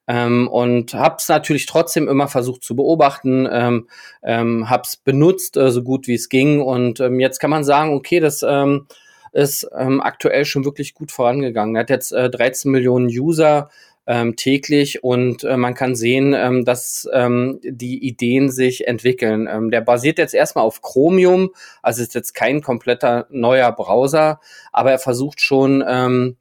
Ähm, 0.09 0.47
und 0.49 0.95
habe 0.95 1.17
es 1.19 1.29
natürlich 1.29 1.67
trotzdem 1.67 2.09
immer 2.09 2.29
versucht 2.29 2.63
zu 2.63 2.77
beobachten, 2.77 3.49
ähm, 3.51 3.89
ähm, 4.23 4.71
habe 4.71 4.85
es 4.85 4.97
benutzt, 4.97 5.57
äh, 5.57 5.71
so 5.71 5.83
gut 5.83 6.07
wie 6.07 6.15
es 6.15 6.29
ging. 6.29 6.61
Und 6.61 7.01
ähm, 7.01 7.19
jetzt 7.19 7.41
kann 7.41 7.51
man 7.51 7.65
sagen, 7.65 7.93
okay, 7.93 8.21
das 8.21 8.45
ähm, 8.47 8.87
ist 9.33 9.69
ähm, 9.77 10.01
aktuell 10.01 10.45
schon 10.45 10.65
wirklich 10.65 10.95
gut 10.95 11.11
vorangegangen. 11.11 11.75
Er 11.75 11.81
hat 11.81 11.91
jetzt 11.91 12.13
äh, 12.13 12.31
13 12.31 12.71
Millionen 12.71 13.09
User, 13.09 13.69
ähm, 14.07 14.37
täglich 14.37 15.03
und 15.03 15.45
äh, 15.45 15.57
man 15.57 15.75
kann 15.75 15.97
sehen, 15.97 16.33
ähm, 16.35 16.65
dass 16.65 17.09
ähm, 17.13 17.59
die 17.63 18.07
Ideen 18.07 18.51
sich 18.51 18.87
entwickeln. 18.87 19.49
Ähm, 19.51 19.71
der 19.71 19.81
basiert 19.81 20.19
jetzt 20.19 20.35
erstmal 20.35 20.65
auf 20.65 20.81
Chromium, 20.81 21.51
also 21.83 22.03
ist 22.03 22.15
jetzt 22.15 22.35
kein 22.35 22.63
kompletter 22.63 23.27
neuer 23.31 23.73
Browser, 23.73 24.41
aber 24.73 24.93
er 24.93 24.99
versucht 24.99 25.41
schon, 25.41 25.85
ähm, 25.87 26.37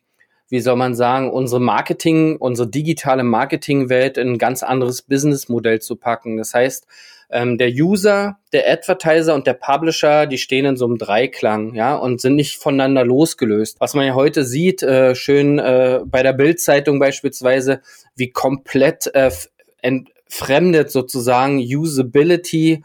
wie 0.48 0.60
soll 0.60 0.76
man 0.76 0.94
sagen, 0.94 1.32
unsere 1.32 1.60
Marketing, 1.60 2.38
unsere 2.38 2.70
digitale 2.70 3.24
Marketingwelt 3.24 4.18
in 4.18 4.34
ein 4.34 4.38
ganz 4.38 4.62
anderes 4.62 5.02
Businessmodell 5.02 5.82
zu 5.82 5.96
packen. 5.96 6.38
Das 6.38 6.54
heißt, 6.54 6.86
ähm, 7.30 7.58
der 7.58 7.70
User, 7.70 8.38
der 8.54 8.72
Advertiser 8.72 9.34
und 9.36 9.48
der 9.48 9.54
Publisher, 9.54 10.28
die 10.28 10.38
stehen 10.38 10.66
in 10.66 10.78
so 10.78 10.86
einem 10.86 10.98
Dreiklang, 10.98 11.74
ja, 11.74 11.96
und 11.96 12.22
sind 12.22 12.36
nicht 12.36 12.58
voneinander 12.58 13.04
losgelöst. 13.06 13.78
Was 13.80 13.94
man 13.94 14.06
ja 14.06 14.14
heute 14.14 14.46
sieht, 14.46 14.84
äh, 14.84 15.16
schön 15.16 15.60
äh, 15.60 16.02
bei 16.06 16.24
der 16.24 16.34
Bildzeitung 16.34 17.00
beispielsweise, 17.00 17.82
wie 18.16 18.32
komplett 18.32 19.08
äh, 19.14 19.32
entfremdet 19.82 20.92
sozusagen 20.92 21.60
Usability 21.60 22.84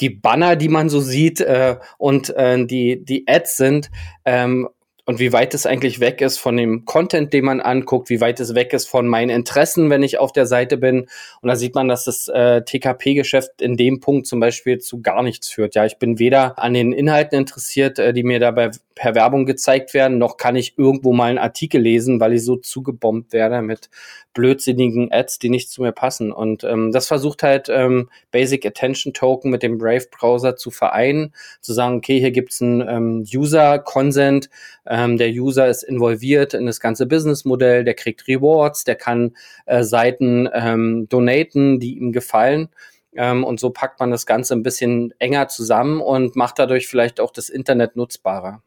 die 0.00 0.10
Banner, 0.10 0.56
die 0.56 0.68
man 0.68 0.88
so 0.88 1.00
sieht 1.00 1.40
äh, 1.40 1.76
und 1.96 2.30
äh, 2.30 2.64
die 2.64 3.04
die 3.04 3.24
Ads 3.26 3.56
sind 3.56 3.90
ähm, 4.24 4.68
und 5.08 5.20
wie 5.20 5.32
weit 5.32 5.54
es 5.54 5.64
eigentlich 5.64 6.00
weg 6.00 6.20
ist 6.20 6.36
von 6.36 6.54
dem 6.58 6.84
Content, 6.84 7.32
den 7.32 7.46
man 7.46 7.62
anguckt, 7.62 8.10
wie 8.10 8.20
weit 8.20 8.40
es 8.40 8.54
weg 8.54 8.74
ist 8.74 8.86
von 8.86 9.08
meinen 9.08 9.30
Interessen, 9.30 9.88
wenn 9.88 10.02
ich 10.02 10.18
auf 10.18 10.32
der 10.32 10.44
Seite 10.44 10.76
bin. 10.76 11.06
Und 11.40 11.48
da 11.48 11.56
sieht 11.56 11.74
man, 11.74 11.88
dass 11.88 12.04
das 12.04 12.28
äh, 12.28 12.60
TKP-Geschäft 12.60 13.62
in 13.62 13.78
dem 13.78 14.00
Punkt 14.00 14.26
zum 14.26 14.38
Beispiel 14.38 14.80
zu 14.80 15.00
gar 15.00 15.22
nichts 15.22 15.48
führt. 15.48 15.74
Ja, 15.74 15.86
ich 15.86 15.96
bin 15.96 16.18
weder 16.18 16.58
an 16.58 16.74
den 16.74 16.92
Inhalten 16.92 17.38
interessiert, 17.38 17.98
äh, 17.98 18.12
die 18.12 18.22
mir 18.22 18.38
dabei 18.38 18.70
per 18.98 19.14
Werbung 19.14 19.46
gezeigt 19.46 19.94
werden, 19.94 20.18
noch 20.18 20.36
kann 20.36 20.56
ich 20.56 20.76
irgendwo 20.76 21.12
mal 21.12 21.30
einen 21.30 21.38
Artikel 21.38 21.80
lesen, 21.80 22.18
weil 22.18 22.32
ich 22.32 22.44
so 22.44 22.56
zugebombt 22.56 23.32
werde 23.32 23.62
mit 23.62 23.90
blödsinnigen 24.34 25.12
Ads, 25.12 25.38
die 25.38 25.50
nicht 25.50 25.70
zu 25.70 25.82
mir 25.82 25.92
passen. 25.92 26.32
Und 26.32 26.64
ähm, 26.64 26.90
das 26.90 27.06
versucht 27.06 27.44
halt 27.44 27.68
ähm, 27.68 28.10
Basic 28.32 28.66
Attention 28.66 29.14
Token 29.14 29.52
mit 29.52 29.62
dem 29.62 29.78
Brave 29.78 30.06
Browser 30.10 30.56
zu 30.56 30.72
vereinen, 30.72 31.32
zu 31.60 31.72
sagen, 31.72 31.96
okay, 31.96 32.18
hier 32.18 32.32
gibt's 32.32 32.60
einen 32.60 32.80
ähm, 32.80 33.24
User 33.32 33.78
Consent, 33.78 34.50
ähm, 34.98 35.16
der 35.16 35.30
User 35.30 35.68
ist 35.68 35.84
involviert 35.84 36.54
in 36.54 36.66
das 36.66 36.80
ganze 36.80 37.06
Businessmodell, 37.06 37.84
der 37.84 37.94
kriegt 37.94 38.26
Rewards, 38.26 38.82
der 38.82 38.96
kann 38.96 39.36
äh, 39.66 39.84
Seiten 39.84 40.48
ähm, 40.52 41.06
donaten, 41.08 41.78
die 41.78 41.96
ihm 41.96 42.10
gefallen. 42.10 42.68
Ähm, 43.14 43.44
und 43.44 43.60
so 43.60 43.70
packt 43.70 44.00
man 44.00 44.10
das 44.10 44.26
Ganze 44.26 44.54
ein 44.54 44.64
bisschen 44.64 45.14
enger 45.18 45.48
zusammen 45.48 46.00
und 46.00 46.34
macht 46.34 46.58
dadurch 46.58 46.88
vielleicht 46.88 47.20
auch 47.20 47.30
das 47.30 47.48
Internet 47.48 47.94
nutzbarer 47.96 48.62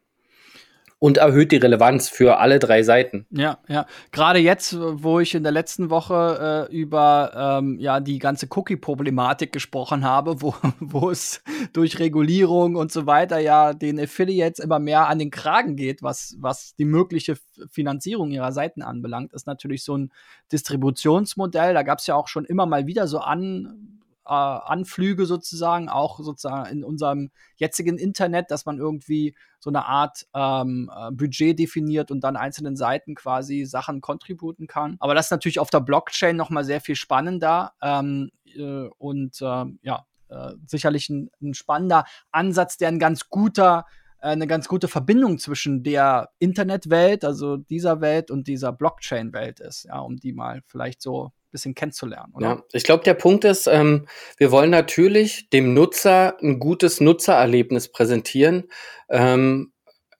und 1.02 1.16
erhöht 1.16 1.50
die 1.50 1.56
Relevanz 1.56 2.08
für 2.08 2.38
alle 2.38 2.60
drei 2.60 2.84
Seiten. 2.84 3.26
Ja, 3.30 3.58
ja. 3.66 3.86
Gerade 4.12 4.38
jetzt, 4.38 4.76
wo 4.78 5.18
ich 5.18 5.34
in 5.34 5.42
der 5.42 5.50
letzten 5.50 5.90
Woche 5.90 6.68
äh, 6.70 6.72
über 6.72 7.58
ähm, 7.60 7.76
ja 7.80 7.98
die 7.98 8.20
ganze 8.20 8.46
Cookie-Problematik 8.48 9.50
gesprochen 9.50 10.04
habe, 10.04 10.40
wo, 10.40 10.54
wo 10.78 11.10
es 11.10 11.42
durch 11.72 11.98
Regulierung 11.98 12.76
und 12.76 12.92
so 12.92 13.04
weiter 13.04 13.40
ja 13.40 13.74
den 13.74 13.98
Affiliates 13.98 14.60
immer 14.60 14.78
mehr 14.78 15.08
an 15.08 15.18
den 15.18 15.32
Kragen 15.32 15.74
geht, 15.74 16.04
was, 16.04 16.36
was 16.38 16.76
die 16.76 16.84
mögliche 16.84 17.36
Finanzierung 17.72 18.30
ihrer 18.30 18.52
Seiten 18.52 18.82
anbelangt, 18.82 19.32
ist 19.32 19.48
natürlich 19.48 19.82
so 19.82 19.98
ein 19.98 20.12
Distributionsmodell. 20.52 21.74
Da 21.74 21.82
gab 21.82 21.98
es 21.98 22.06
ja 22.06 22.14
auch 22.14 22.28
schon 22.28 22.44
immer 22.44 22.66
mal 22.66 22.86
wieder 22.86 23.08
so 23.08 23.18
an 23.18 24.01
äh, 24.26 24.32
Anflüge 24.32 25.26
sozusagen, 25.26 25.88
auch 25.88 26.20
sozusagen 26.20 26.70
in 26.70 26.84
unserem 26.84 27.30
jetzigen 27.56 27.98
Internet, 27.98 28.50
dass 28.50 28.66
man 28.66 28.78
irgendwie 28.78 29.34
so 29.60 29.70
eine 29.70 29.86
Art 29.86 30.26
ähm, 30.34 30.90
äh, 30.94 31.10
Budget 31.12 31.58
definiert 31.58 32.10
und 32.10 32.22
dann 32.22 32.36
einzelnen 32.36 32.76
Seiten 32.76 33.14
quasi 33.14 33.64
Sachen 33.64 34.00
contributen 34.00 34.66
kann. 34.66 34.96
Aber 35.00 35.14
das 35.14 35.26
ist 35.26 35.32
natürlich 35.32 35.58
auf 35.58 35.70
der 35.70 35.80
Blockchain 35.80 36.36
noch 36.36 36.50
mal 36.50 36.64
sehr 36.64 36.80
viel 36.80 36.96
spannender 36.96 37.72
ähm, 37.82 38.30
äh, 38.46 38.88
und 38.98 39.40
äh, 39.40 39.64
ja, 39.82 40.06
sicherlich 40.66 41.10
ein, 41.10 41.30
ein 41.42 41.52
spannender 41.52 42.06
Ansatz, 42.30 42.78
der 42.78 42.88
ein 42.88 42.98
ganz 42.98 43.28
guter 43.28 43.84
äh, 44.22 44.28
eine 44.28 44.46
ganz 44.46 44.68
gute 44.68 44.88
Verbindung 44.88 45.38
zwischen 45.38 45.82
der 45.82 46.30
Internetwelt, 46.38 47.24
also 47.24 47.56
dieser 47.56 48.00
Welt 48.00 48.30
und 48.30 48.46
dieser 48.46 48.72
Blockchain-Welt 48.72 49.60
ist, 49.60 49.84
ja, 49.84 49.98
um 49.98 50.16
die 50.16 50.32
mal 50.32 50.62
vielleicht 50.66 51.02
so 51.02 51.32
bisschen 51.52 51.74
kennenzulernen. 51.74 52.32
Oder? 52.34 52.46
Ja, 52.46 52.62
ich 52.72 52.84
glaube, 52.84 53.04
der 53.04 53.14
Punkt 53.14 53.44
ist, 53.44 53.66
ähm, 53.66 54.06
wir 54.38 54.50
wollen 54.50 54.70
natürlich 54.70 55.48
dem 55.50 55.74
Nutzer 55.74 56.36
ein 56.42 56.58
gutes 56.58 57.00
Nutzererlebnis 57.00 57.90
präsentieren. 57.92 58.64
Ähm, 59.08 59.72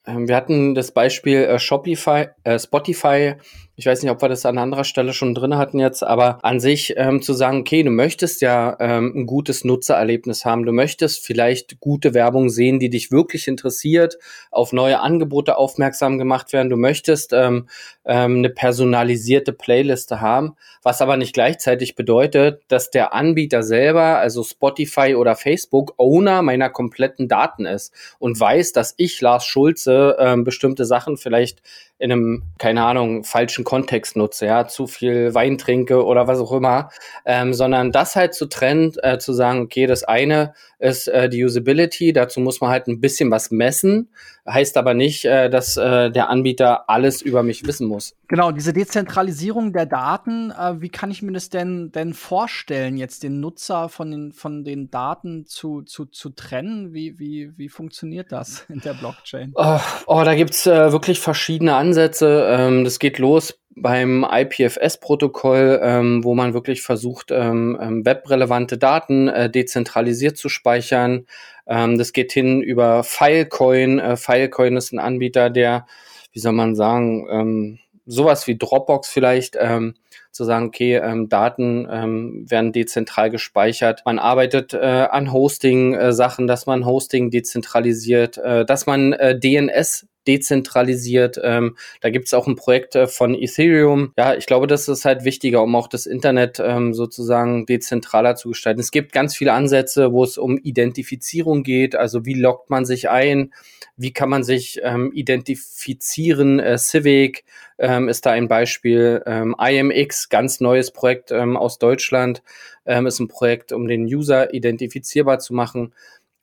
ähm 0.05 0.27
wir 0.27 0.35
hatten 0.35 0.75
das 0.75 0.91
Beispiel 0.93 1.43
äh, 1.43 1.59
Shopify, 1.59 2.27
äh, 2.43 2.57
Spotify 2.57 3.35
ich 3.75 3.87
weiß 3.87 4.03
nicht, 4.03 4.11
ob 4.11 4.21
wir 4.21 4.29
das 4.29 4.45
an 4.45 4.59
anderer 4.59 4.83
Stelle 4.83 5.13
schon 5.13 5.33
drin 5.33 5.57
hatten 5.57 5.79
jetzt, 5.79 6.03
aber 6.03 6.37
an 6.43 6.59
sich 6.59 6.93
ähm, 6.95 7.23
zu 7.23 7.33
sagen, 7.33 7.61
okay, 7.61 7.81
du 7.81 7.89
möchtest 7.89 8.41
ja 8.41 8.77
ähm, 8.79 9.13
ein 9.15 9.25
gutes 9.25 9.65
Nutzererlebnis 9.65 10.45
haben, 10.45 10.65
du 10.65 10.71
möchtest 10.71 11.25
vielleicht 11.25 11.79
gute 11.79 12.13
Werbung 12.13 12.49
sehen, 12.49 12.79
die 12.79 12.91
dich 12.91 13.11
wirklich 13.11 13.47
interessiert, 13.47 14.19
auf 14.51 14.73
neue 14.73 14.99
Angebote 14.99 15.57
aufmerksam 15.57 16.19
gemacht 16.19 16.53
werden, 16.53 16.69
du 16.69 16.77
möchtest 16.77 17.33
ähm, 17.33 17.67
ähm, 18.05 18.37
eine 18.37 18.49
personalisierte 18.51 19.53
Playliste 19.53 20.21
haben, 20.21 20.55
was 20.83 21.01
aber 21.01 21.17
nicht 21.17 21.33
gleichzeitig 21.33 21.95
bedeutet, 21.95 22.61
dass 22.67 22.91
der 22.91 23.13
Anbieter 23.13 23.63
selber, 23.63 24.19
also 24.19 24.43
Spotify 24.43 25.15
oder 25.15 25.35
Facebook, 25.35 25.95
Owner 25.97 26.43
meiner 26.43 26.69
kompletten 26.69 27.27
Daten 27.27 27.65
ist 27.65 27.91
und 28.19 28.39
weiß, 28.39 28.73
dass 28.73 28.93
ich, 28.97 29.19
Lars 29.19 29.47
Schulze, 29.47 30.15
ähm, 30.19 30.43
bestimmte 30.43 30.85
Sachen 30.85 31.17
vielleicht 31.17 31.63
in 32.03 32.11
einem, 32.11 32.43
keine 32.57 32.83
Ahnung, 32.83 33.23
falschen 33.23 33.63
Kontext 33.63 34.17
nutze, 34.17 34.45
ja, 34.45 34.67
zu 34.67 34.87
viel 34.87 35.33
Wein 35.33 35.57
trinke 35.57 36.03
oder 36.03 36.27
was 36.27 36.37
auch 36.37 36.51
immer, 36.51 36.89
ähm, 37.25 37.53
sondern 37.53 37.93
das 37.93 38.17
halt 38.17 38.33
zu 38.33 38.47
trennen, 38.47 38.91
äh, 39.01 39.19
zu 39.19 39.31
sagen, 39.31 39.61
okay, 39.61 39.87
das 39.87 40.03
eine 40.03 40.53
ist 40.79 41.07
äh, 41.07 41.29
die 41.29 41.41
Usability, 41.45 42.11
dazu 42.11 42.41
muss 42.41 42.59
man 42.59 42.71
halt 42.71 42.87
ein 42.87 42.99
bisschen 42.99 43.31
was 43.31 43.51
messen, 43.51 44.09
heißt 44.45 44.75
aber 44.75 44.93
nicht, 44.93 45.23
äh, 45.23 45.49
dass 45.49 45.77
äh, 45.77 46.11
der 46.11 46.27
Anbieter 46.27 46.89
alles 46.89 47.21
über 47.21 47.41
mich 47.41 47.65
wissen 47.65 47.87
muss. 47.87 48.17
Genau, 48.27 48.51
diese 48.51 48.73
Dezentralisierung 48.73 49.71
der 49.71 49.85
Daten, 49.85 50.51
äh, 50.51 50.81
wie 50.81 50.89
kann 50.89 51.09
ich 51.09 51.21
mir 51.21 51.31
das 51.31 51.49
denn, 51.49 51.93
denn 51.93 52.13
vorstellen, 52.13 52.97
jetzt 52.97 53.23
den 53.23 53.39
Nutzer 53.39 53.87
von 53.87 54.11
den, 54.11 54.33
von 54.33 54.65
den 54.65 54.91
Daten 54.91 55.45
zu, 55.45 55.83
zu, 55.83 56.05
zu 56.05 56.31
trennen? 56.31 56.93
Wie, 56.93 57.17
wie, 57.17 57.57
wie 57.57 57.69
funktioniert 57.69 58.33
das 58.33 58.65
in 58.69 58.81
der 58.81 58.93
Blockchain? 58.93 59.53
Oh, 59.55 59.79
oh 60.07 60.23
da 60.25 60.35
gibt's 60.35 60.67
äh, 60.67 60.91
wirklich 60.91 61.21
verschiedene 61.21 61.75
Ansätze. 61.75 61.92
Ähm, 61.97 62.83
das 62.83 62.99
geht 62.99 63.17
los 63.19 63.59
beim 63.75 64.25
IPFS-Protokoll, 64.29 65.79
ähm, 65.81 66.23
wo 66.23 66.35
man 66.35 66.53
wirklich 66.53 66.81
versucht, 66.81 67.31
ähm, 67.31 67.77
ähm, 67.81 68.05
webrelevante 68.05 68.77
Daten 68.77 69.27
äh, 69.27 69.49
dezentralisiert 69.49 70.37
zu 70.37 70.49
speichern. 70.49 71.25
Ähm, 71.65 71.97
das 71.97 72.13
geht 72.13 72.31
hin 72.31 72.61
über 72.61 73.03
Filecoin. 73.03 73.99
Äh, 73.99 74.17
Filecoin 74.17 74.77
ist 74.77 74.91
ein 74.93 74.99
Anbieter, 74.99 75.49
der, 75.49 75.85
wie 76.31 76.39
soll 76.39 76.53
man 76.53 76.75
sagen, 76.75 77.27
ähm, 77.31 77.79
sowas 78.05 78.47
wie 78.47 78.57
Dropbox 78.57 79.09
vielleicht, 79.09 79.57
ähm, 79.59 79.95
zu 80.31 80.45
sagen, 80.45 80.65
okay, 80.65 80.95
ähm, 80.95 81.29
Daten 81.29 81.87
ähm, 81.89 82.45
werden 82.49 82.71
dezentral 82.71 83.29
gespeichert. 83.29 84.01
Man 84.03 84.17
arbeitet 84.17 84.73
äh, 84.73 84.77
an 84.79 85.31
Hosting-Sachen, 85.31 86.45
äh, 86.45 86.47
dass 86.47 86.65
man 86.65 86.85
Hosting 86.85 87.29
dezentralisiert, 87.29 88.39
äh, 88.39 88.65
dass 88.65 88.87
man 88.87 89.13
äh, 89.13 89.37
DNS 89.39 90.07
dezentralisiert. 90.27 91.39
Ähm, 91.43 91.77
da 92.01 92.09
gibt 92.09 92.27
es 92.27 92.33
auch 92.33 92.47
ein 92.47 92.55
Projekt 92.55 92.95
äh, 92.95 93.07
von 93.07 93.35
Ethereum. 93.35 94.13
Ja, 94.17 94.35
ich 94.35 94.45
glaube, 94.45 94.67
das 94.67 94.87
ist 94.87 95.05
halt 95.05 95.23
wichtiger, 95.25 95.61
um 95.63 95.75
auch 95.75 95.87
das 95.87 96.05
Internet 96.05 96.61
ähm, 96.63 96.93
sozusagen 96.93 97.65
dezentraler 97.65 98.35
zu 98.35 98.49
gestalten. 98.49 98.79
Es 98.79 98.91
gibt 98.91 99.11
ganz 99.11 99.35
viele 99.35 99.53
Ansätze, 99.53 100.11
wo 100.11 100.23
es 100.23 100.37
um 100.37 100.57
Identifizierung 100.57 101.63
geht. 101.63 101.95
Also 101.95 102.25
wie 102.25 102.35
loggt 102.35 102.69
man 102.69 102.85
sich 102.85 103.09
ein? 103.09 103.53
Wie 103.95 104.13
kann 104.13 104.29
man 104.29 104.43
sich 104.43 104.79
ähm, 104.83 105.11
identifizieren? 105.13 106.59
Äh, 106.59 106.77
Civic 106.77 107.43
ähm, 107.77 108.09
ist 108.09 108.25
da 108.25 108.31
ein 108.31 108.47
Beispiel. 108.47 109.21
Ähm, 109.25 109.55
IMX, 109.59 110.29
ganz 110.29 110.59
neues 110.59 110.91
Projekt 110.91 111.31
ähm, 111.31 111.57
aus 111.57 111.77
Deutschland, 111.77 112.41
ähm, 112.85 113.05
ist 113.05 113.19
ein 113.19 113.27
Projekt, 113.27 113.71
um 113.71 113.87
den 113.87 114.05
User 114.05 114.53
identifizierbar 114.53 115.39
zu 115.39 115.53
machen. 115.53 115.93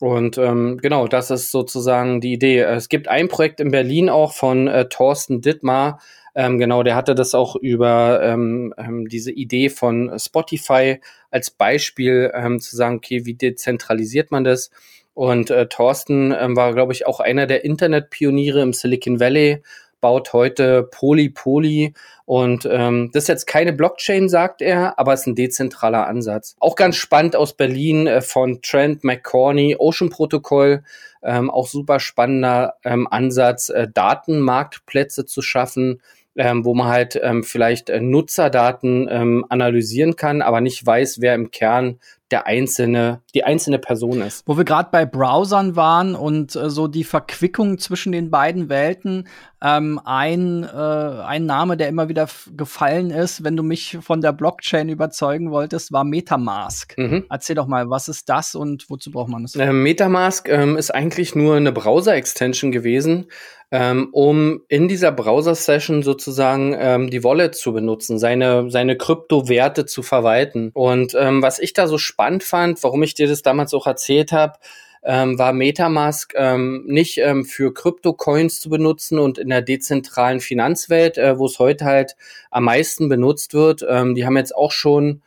Und 0.01 0.39
ähm, 0.39 0.79
genau, 0.79 1.07
das 1.09 1.31
ist 1.31 1.51
sozusagen 1.51 2.23
die 2.23 2.33
Idee. 2.33 2.61
Es 2.61 2.89
gibt 2.89 3.07
ein 3.09 3.29
Projekt 3.29 3.61
in 3.61 3.71
Berlin 3.71 4.09
auch 4.09 4.33
von 4.33 4.67
äh, 4.67 4.89
Thorsten 4.89 5.43
Dittmar. 5.43 6.01
Ähm, 6.35 6.59
genau, 6.59 6.83
der 6.83 6.95
hatte 6.95 7.15
das 7.15 7.35
auch 7.35 7.55
über 7.55 8.21
ähm, 8.23 8.73
ähm, 8.79 9.09
diese 9.09 9.31
Idee 9.31 9.69
von 9.69 10.11
Spotify 10.19 11.01
als 11.31 11.51
Beispiel 11.51 12.33
ähm, 12.35 12.61
zu 12.61 12.77
sagen, 12.77 12.97
okay, 12.97 13.27
wie 13.27 13.35
dezentralisiert 13.35 14.31
man 14.31 14.45
das? 14.45 14.71
Und 15.13 15.51
äh, 15.51 15.67
Thorsten 15.67 16.33
ähm, 16.33 16.57
war, 16.57 16.73
glaube 16.73 16.95
ich, 16.95 17.07
auch 17.07 17.21
einer 17.21 17.47
der 17.47 17.65
Internetpioniere 17.65 18.63
im 18.63 18.73
Silicon 18.73 19.21
Valley 19.21 19.63
baut 20.01 20.33
heute 20.33 20.83
Poly-Poly 20.85 21.95
und 22.25 22.69
ähm, 22.71 23.11
das 23.13 23.25
ist 23.25 23.29
jetzt 23.29 23.47
keine 23.47 23.73
Blockchain, 23.73 24.29
sagt 24.29 24.63
er, 24.63 24.99
aber 24.99 25.13
es 25.13 25.23
ist 25.23 25.27
ein 25.27 25.35
dezentraler 25.35 26.07
Ansatz. 26.07 26.55
Auch 26.61 26.77
ganz 26.77 26.97
spannend 26.97 27.35
aus 27.35 27.55
Berlin 27.55 28.07
äh, 28.07 28.21
von 28.21 28.63
Trent 28.63 29.03
McCorney, 29.03 29.77
Ocean 29.79 30.11
Protokoll, 30.11 30.85
ähm, 31.23 31.51
auch 31.51 31.67
super 31.67 32.01
spannender 32.01 32.75
ähm, 32.85 33.09
Ansatz, 33.11 33.69
äh, 33.69 33.89
Datenmarktplätze 33.93 35.27
zu 35.27 35.43
schaffen, 35.43 36.01
ähm, 36.37 36.65
wo 36.65 36.75
man 36.75 36.89
halt 36.89 37.19
ähm, 37.21 37.43
vielleicht 37.43 37.91
äh, 37.91 38.01
Nutzerdaten 38.01 39.09
ähm, 39.11 39.45
analysieren 39.49 40.17
kann, 40.17 40.43
aber 40.43 40.61
nicht 40.61 40.87
weiß, 40.87 41.21
wer 41.21 41.35
im 41.35 41.51
Kern 41.51 41.99
der 42.31 42.47
einzelne, 42.47 43.23
die 43.35 43.45
einzelne 43.45 43.79
Person 43.79 44.23
ist. 44.23 44.43
Wo 44.47 44.57
wir 44.57 44.65
gerade 44.65 44.89
bei 44.93 45.07
Browsern 45.07 45.77
waren 45.77 46.15
und 46.15 46.55
äh, 46.57 46.71
so 46.71 46.89
die 46.89 47.05
Verquickung 47.05 47.79
zwischen 47.79 48.13
den 48.13 48.31
beiden 48.31 48.69
Welten, 48.69 49.29
ähm, 49.63 50.01
ein, 50.05 50.65
äh, 50.65 50.77
ein 50.77 51.45
Name, 51.45 51.77
der 51.77 51.89
immer 51.89 52.09
wieder 52.09 52.29
gefallen 52.57 53.11
ist, 53.11 53.45
wenn 53.45 53.57
du 53.57 53.63
mich 53.63 53.99
von 54.01 54.21
der 54.21 54.33
Blockchain 54.33 54.89
überzeugen 54.89 55.51
wolltest, 55.51 55.93
war 55.93 56.05
Metamask. 56.05 56.97
Mhm. 56.97 57.27
Erzähl 57.29 57.57
doch 57.57 57.67
mal, 57.67 57.91
was 57.91 58.09
ist 58.09 58.29
das 58.29 58.55
und 58.55 58.89
wozu 58.89 59.11
braucht 59.11 59.29
man 59.29 59.45
es? 59.45 59.57
Äh, 59.57 59.73
Metamask 59.73 60.49
ähm, 60.49 60.77
ist 60.77 60.95
eigentlich 60.95 61.35
nur 61.35 61.57
eine 61.57 61.73
Browser-Extension 61.73 62.73
gewesen, 62.73 63.27
ähm, 63.71 64.09
um 64.13 64.63
in 64.69 64.89
dieser 64.89 65.13
Browser-Session 65.13 66.03
sozusagen 66.03 66.75
ähm, 66.77 67.11
die 67.11 67.23
Wallet 67.23 67.55
zu 67.55 67.73
benutzen, 67.73 68.19
seine, 68.19 68.71
seine 68.71 68.97
Kryptowerte 68.97 69.87
zu 69.87 70.03
verwalten. 70.03 70.71
Und 70.73 71.15
ähm, 71.19 71.43
was 71.43 71.59
ich 71.59 71.73
da 71.73 71.87
so 71.87 71.99
spannend 71.99 72.20
fand, 72.43 72.83
warum 72.83 73.03
ich 73.03 73.15
dir 73.15 73.29
das 73.29 73.43
damals 73.43 73.75
auch 73.75 73.87
erzählt 73.87 74.33
habe, 74.33 74.59
ähm, 75.03 75.39
war 75.39 75.53
Metamask 75.53 76.35
ähm, 76.37 76.85
nicht 76.87 77.19
ähm, 77.19 77.45
für 77.45 77.73
Krypto-Coins 77.73 78.61
zu 78.61 78.69
benutzen 78.69 79.19
und 79.19 79.39
in 79.39 79.49
der 79.49 79.63
dezentralen 79.63 80.41
Finanzwelt, 80.41 81.17
äh, 81.17 81.39
wo 81.39 81.47
es 81.47 81.59
heute 81.59 81.87
halt 81.87 82.17
am 82.51 82.65
meisten 82.65 83.09
benutzt 83.09 83.55
wird. 83.55 83.85
Ähm, 83.89 84.15
die 84.15 84.27
haben 84.27 84.37
jetzt 84.37 84.55
auch 84.55 84.73
schon 84.73 85.23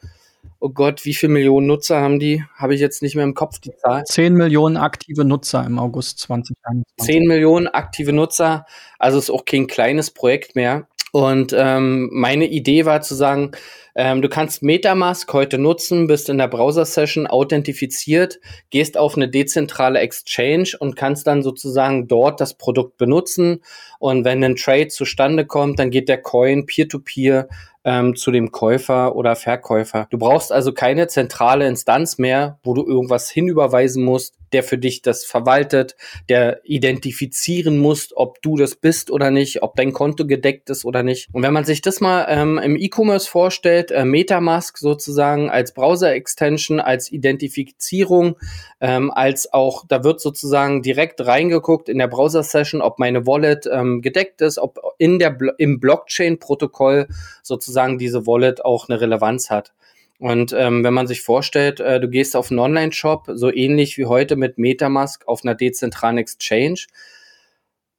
oh 0.64 0.70
Gott, 0.70 1.04
wie 1.04 1.14
viele 1.14 1.34
Millionen 1.34 1.68
Nutzer 1.68 2.00
haben 2.00 2.20
die? 2.20 2.42
Habe 2.56 2.74
ich 2.74 2.80
jetzt 2.80 3.02
nicht 3.02 3.16
mehr 3.16 3.26
im 3.26 3.34
Kopf 3.34 3.60
die 3.60 3.76
Zahl. 3.76 4.06
10 4.06 4.34
Millionen 4.34 4.78
aktive 4.78 5.26
Nutzer 5.26 5.66
im 5.66 5.78
August 5.78 6.20
2021. 6.20 6.86
10 7.00 7.28
Millionen 7.28 7.68
aktive 7.68 8.14
Nutzer, 8.14 8.66
also 8.98 9.18
ist 9.18 9.30
auch 9.30 9.44
kein 9.44 9.68
kleines 9.68 10.12
Projekt 10.12 10.56
mehr. 10.56 10.88
Und 11.12 11.54
ähm, 11.56 12.10
meine 12.14 12.48
Idee 12.48 12.86
war 12.86 13.02
zu 13.02 13.14
sagen, 13.14 13.52
ähm, 13.96 14.22
du 14.22 14.30
kannst 14.30 14.64
Metamask 14.64 15.32
heute 15.34 15.58
nutzen, 15.58 16.08
bist 16.08 16.30
in 16.30 16.38
der 16.38 16.48
Browser-Session 16.48 17.28
authentifiziert, 17.28 18.40
gehst 18.70 18.98
auf 18.98 19.16
eine 19.16 19.30
dezentrale 19.30 20.00
Exchange 20.00 20.72
und 20.80 20.96
kannst 20.96 21.28
dann 21.28 21.44
sozusagen 21.44 22.08
dort 22.08 22.42
das 22.42 22.56
Produkt 22.56 22.98
benutzen. 22.98 23.62
Und 24.00 24.26
wenn 24.26 24.44
ein 24.44 24.56
Trade 24.56 24.88
zustande 24.88 25.46
kommt, 25.46 25.80
dann 25.80 25.92
geht 25.92 26.10
der 26.10 26.22
Coin 26.22 26.66
peer-to-peer 26.66 27.48
-peer 27.48 27.74
ähm, 27.86 28.16
zu 28.16 28.32
dem 28.32 28.52
Käufer 28.52 29.16
oder 29.16 29.36
Verkäufer. 29.36 30.08
Du 30.10 30.18
brauchst 30.18 30.52
also 30.52 30.74
keine 30.74 31.08
zentrale 31.08 31.68
Instanz 31.68 32.18
mehr, 32.18 32.60
wo 32.64 32.74
du 32.74 32.86
irgendwas 32.86 33.30
hinüberweisen 33.30 34.04
musst, 34.04 34.36
der 34.54 34.64
für 34.64 34.78
dich 34.78 35.02
das 35.02 35.26
verwaltet, 35.26 35.96
der 36.30 36.62
identifizieren 36.64 37.80
muss, 37.80 38.16
ob 38.16 38.42
du 38.42 38.56
das 38.56 38.76
bist 38.76 39.10
oder 39.10 39.32
nicht, 39.32 39.64
ob 39.64 39.76
dein 39.76 39.94
Konto 39.94 40.26
gedeckt 40.26 40.70
ist 40.70 40.86
oder 40.86 41.04
nicht. 41.04 41.30
Und 41.34 41.44
wenn 41.44 41.54
man 41.54 41.66
sich 41.66 41.82
das 41.82 42.00
mal 42.00 42.28
ähm, 42.30 42.60
im 42.60 42.78
E-Commerce 42.78 43.28
vorstellt, 43.28 43.83
äh, 43.91 44.06
Metamask 44.06 44.78
sozusagen 44.78 45.50
als 45.50 45.74
Browser-Extension, 45.74 46.80
als 46.80 47.12
Identifizierung, 47.12 48.38
ähm, 48.82 49.12
als 49.12 49.52
auch, 49.54 49.86
da 49.88 50.04
wird 50.04 50.22
sozusagen 50.22 50.82
direkt 50.82 51.26
reingeguckt 51.26 51.89
in 51.89 51.98
der 51.98 52.08
Browser-Session, 52.08 52.82
ob 52.82 53.00
meine 53.00 53.26
Wallet 53.26 53.67
ähm, 53.72 54.02
gedeckt 54.02 54.41
ist, 54.41 54.58
ob 54.60 54.80
in 54.98 55.19
der 55.19 55.38
im 55.58 55.80
Blockchain-Protokoll 55.80 57.08
sozusagen 57.41 57.98
diese 57.98 58.28
Wallet 58.28 58.63
auch 58.63 58.89
eine 58.89 59.02
Relevanz 59.02 59.50
hat. 59.50 59.74
Und 60.19 60.54
ähm, 60.54 60.84
wenn 60.84 60.93
man 60.93 61.08
sich 61.08 61.22
vorstellt, 61.22 61.80
äh, 61.80 62.00
du 62.00 62.08
gehst 62.08 62.36
auf 62.36 62.50
einen 62.50 62.60
Online-Shop, 62.60 63.26
so 63.34 63.52
ähnlich 63.52 63.98
wie 63.98 64.06
heute 64.06 64.36
mit 64.36 64.58
Metamask 64.58 65.28
auf 65.28 65.43
einer 65.43 65.56
dezentralen 65.56 66.17
Exchange, 66.17 66.86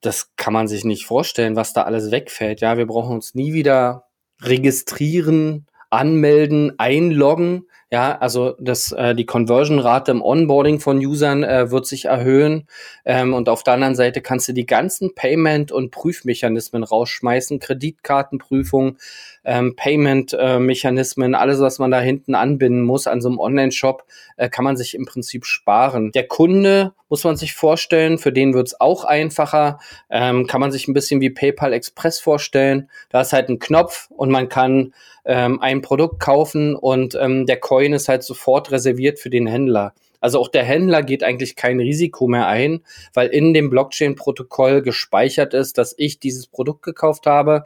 das 0.01 0.31
kann 0.35 0.53
man 0.53 0.67
sich 0.67 0.85
nicht 0.85 1.05
vorstellen, 1.05 1.55
was 1.55 1.73
da 1.73 1.83
alles 1.83 2.11
wegfällt. 2.11 2.61
Ja, 2.61 2.77
wir 2.77 2.87
brauchen 2.87 3.15
uns 3.15 3.35
nie 3.35 3.53
wieder 3.53 4.05
registrieren, 4.41 5.67
anmelden, 5.89 6.73
einloggen. 6.77 7.65
Ja, 7.91 8.17
also 8.17 8.55
das, 8.59 8.91
äh, 8.91 9.13
die 9.13 9.27
Conversion-Rate 9.27 10.11
im 10.11 10.21
Onboarding 10.21 10.79
von 10.79 10.97
Usern 10.97 11.43
äh, 11.43 11.69
wird 11.71 11.85
sich 11.85 12.05
erhöhen. 12.05 12.67
Ähm, 13.05 13.33
und 13.33 13.47
auf 13.47 13.63
der 13.63 13.75
anderen 13.75 13.95
Seite 13.95 14.21
kannst 14.21 14.47
du 14.47 14.53
die 14.53 14.65
ganzen 14.65 15.13
Payment- 15.13 15.71
und 15.71 15.91
Prüfmechanismen 15.91 16.83
rausschmeißen, 16.83 17.59
Kreditkartenprüfung, 17.59 18.97
ähm, 19.45 19.75
Payment-Mechanismen, 19.75 21.35
alles, 21.35 21.59
was 21.59 21.77
man 21.77 21.91
da 21.91 22.01
hinten 22.01 22.33
anbinden 22.33 22.81
muss 22.81 23.05
an 23.05 23.21
so 23.21 23.29
einem 23.29 23.39
Online-Shop, 23.39 24.03
äh, 24.37 24.49
kann 24.49 24.65
man 24.65 24.77
sich 24.77 24.95
im 24.95 25.05
Prinzip 25.05 25.45
sparen. 25.45 26.11
Der 26.11 26.27
Kunde 26.27 26.93
muss 27.15 27.23
man 27.23 27.37
sich 27.37 27.53
vorstellen, 27.53 28.17
für 28.17 28.33
den 28.33 28.53
wird 28.53 28.67
es 28.67 28.81
auch 28.81 29.05
einfacher. 29.05 29.79
Ähm, 30.09 30.47
kann 30.47 30.59
man 30.59 30.73
sich 30.73 30.89
ein 30.89 30.93
bisschen 30.93 31.21
wie 31.21 31.29
PayPal 31.29 31.71
Express 31.71 32.19
vorstellen. 32.19 32.89
Da 33.07 33.21
ist 33.21 33.31
halt 33.31 33.47
ein 33.47 33.57
Knopf 33.57 34.09
und 34.09 34.31
man 34.31 34.49
kann 34.49 34.93
ähm, 35.23 35.61
ein 35.61 35.81
Produkt 35.81 36.19
kaufen 36.19 36.75
und 36.75 37.15
ähm, 37.15 37.45
der 37.45 37.55
Coin 37.61 37.93
ist 37.93 38.09
halt 38.09 38.23
sofort 38.23 38.69
reserviert 38.73 39.17
für 39.17 39.29
den 39.29 39.47
Händler. 39.47 39.93
Also 40.19 40.41
auch 40.41 40.49
der 40.49 40.65
Händler 40.65 41.03
geht 41.03 41.23
eigentlich 41.23 41.55
kein 41.55 41.79
Risiko 41.79 42.27
mehr 42.27 42.47
ein, 42.47 42.81
weil 43.13 43.29
in 43.29 43.53
dem 43.53 43.69
Blockchain-Protokoll 43.69 44.81
gespeichert 44.81 45.53
ist, 45.53 45.77
dass 45.77 45.95
ich 45.97 46.19
dieses 46.19 46.47
Produkt 46.47 46.83
gekauft 46.83 47.27
habe. 47.27 47.63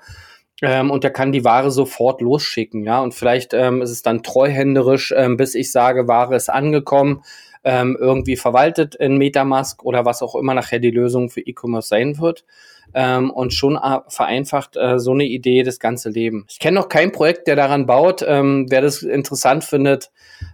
Ähm, 0.62 0.91
und 0.91 1.03
der 1.03 1.12
kann 1.12 1.31
die 1.31 1.43
Ware 1.43 1.71
sofort 1.71 2.21
losschicken, 2.21 2.83
ja. 2.83 3.01
Und 3.01 3.15
vielleicht 3.15 3.55
ähm, 3.55 3.81
ist 3.81 3.89
es 3.89 4.03
dann 4.03 4.21
treuhänderisch, 4.21 5.12
ähm, 5.17 5.38
bis 5.38 5.55
ich 5.55 5.71
sage, 5.71 6.07
Ware 6.07 6.35
ist 6.35 6.51
angekommen, 6.51 7.23
ähm, 7.63 7.98
irgendwie 8.00 8.38
verwaltet 8.38 8.95
in 8.95 9.17
Metamask 9.17 9.84
oder 9.84 10.06
was 10.06 10.22
auch 10.22 10.36
immer 10.36 10.54
nachher 10.54 10.80
die 10.80 10.91
Lösung 10.91 11.30
für 11.30 11.41
E-Commerce 11.41 11.89
sein 11.89 12.17
wird 12.19 12.45
ähm, 12.93 13.32
und 13.32 13.54
schon 13.54 13.80
vereinfacht 14.08 14.75
äh, 14.78 14.99
so 14.99 15.12
eine 15.12 15.25
Idee 15.25 15.63
das 15.63 15.80
ganze 15.80 16.10
Leben. 16.10 16.45
Ich 16.49 16.60
kenne 16.60 16.80
noch 16.80 16.89
kein 16.89 17.12
Projekt, 17.12 17.47
der 17.47 17.56
daran 17.56 17.86
baut. 17.86 18.23
Ähm, 18.28 18.65
wer 18.69 18.82
das 18.82 19.04
interessant 19.04 19.63
findet, 19.63 20.12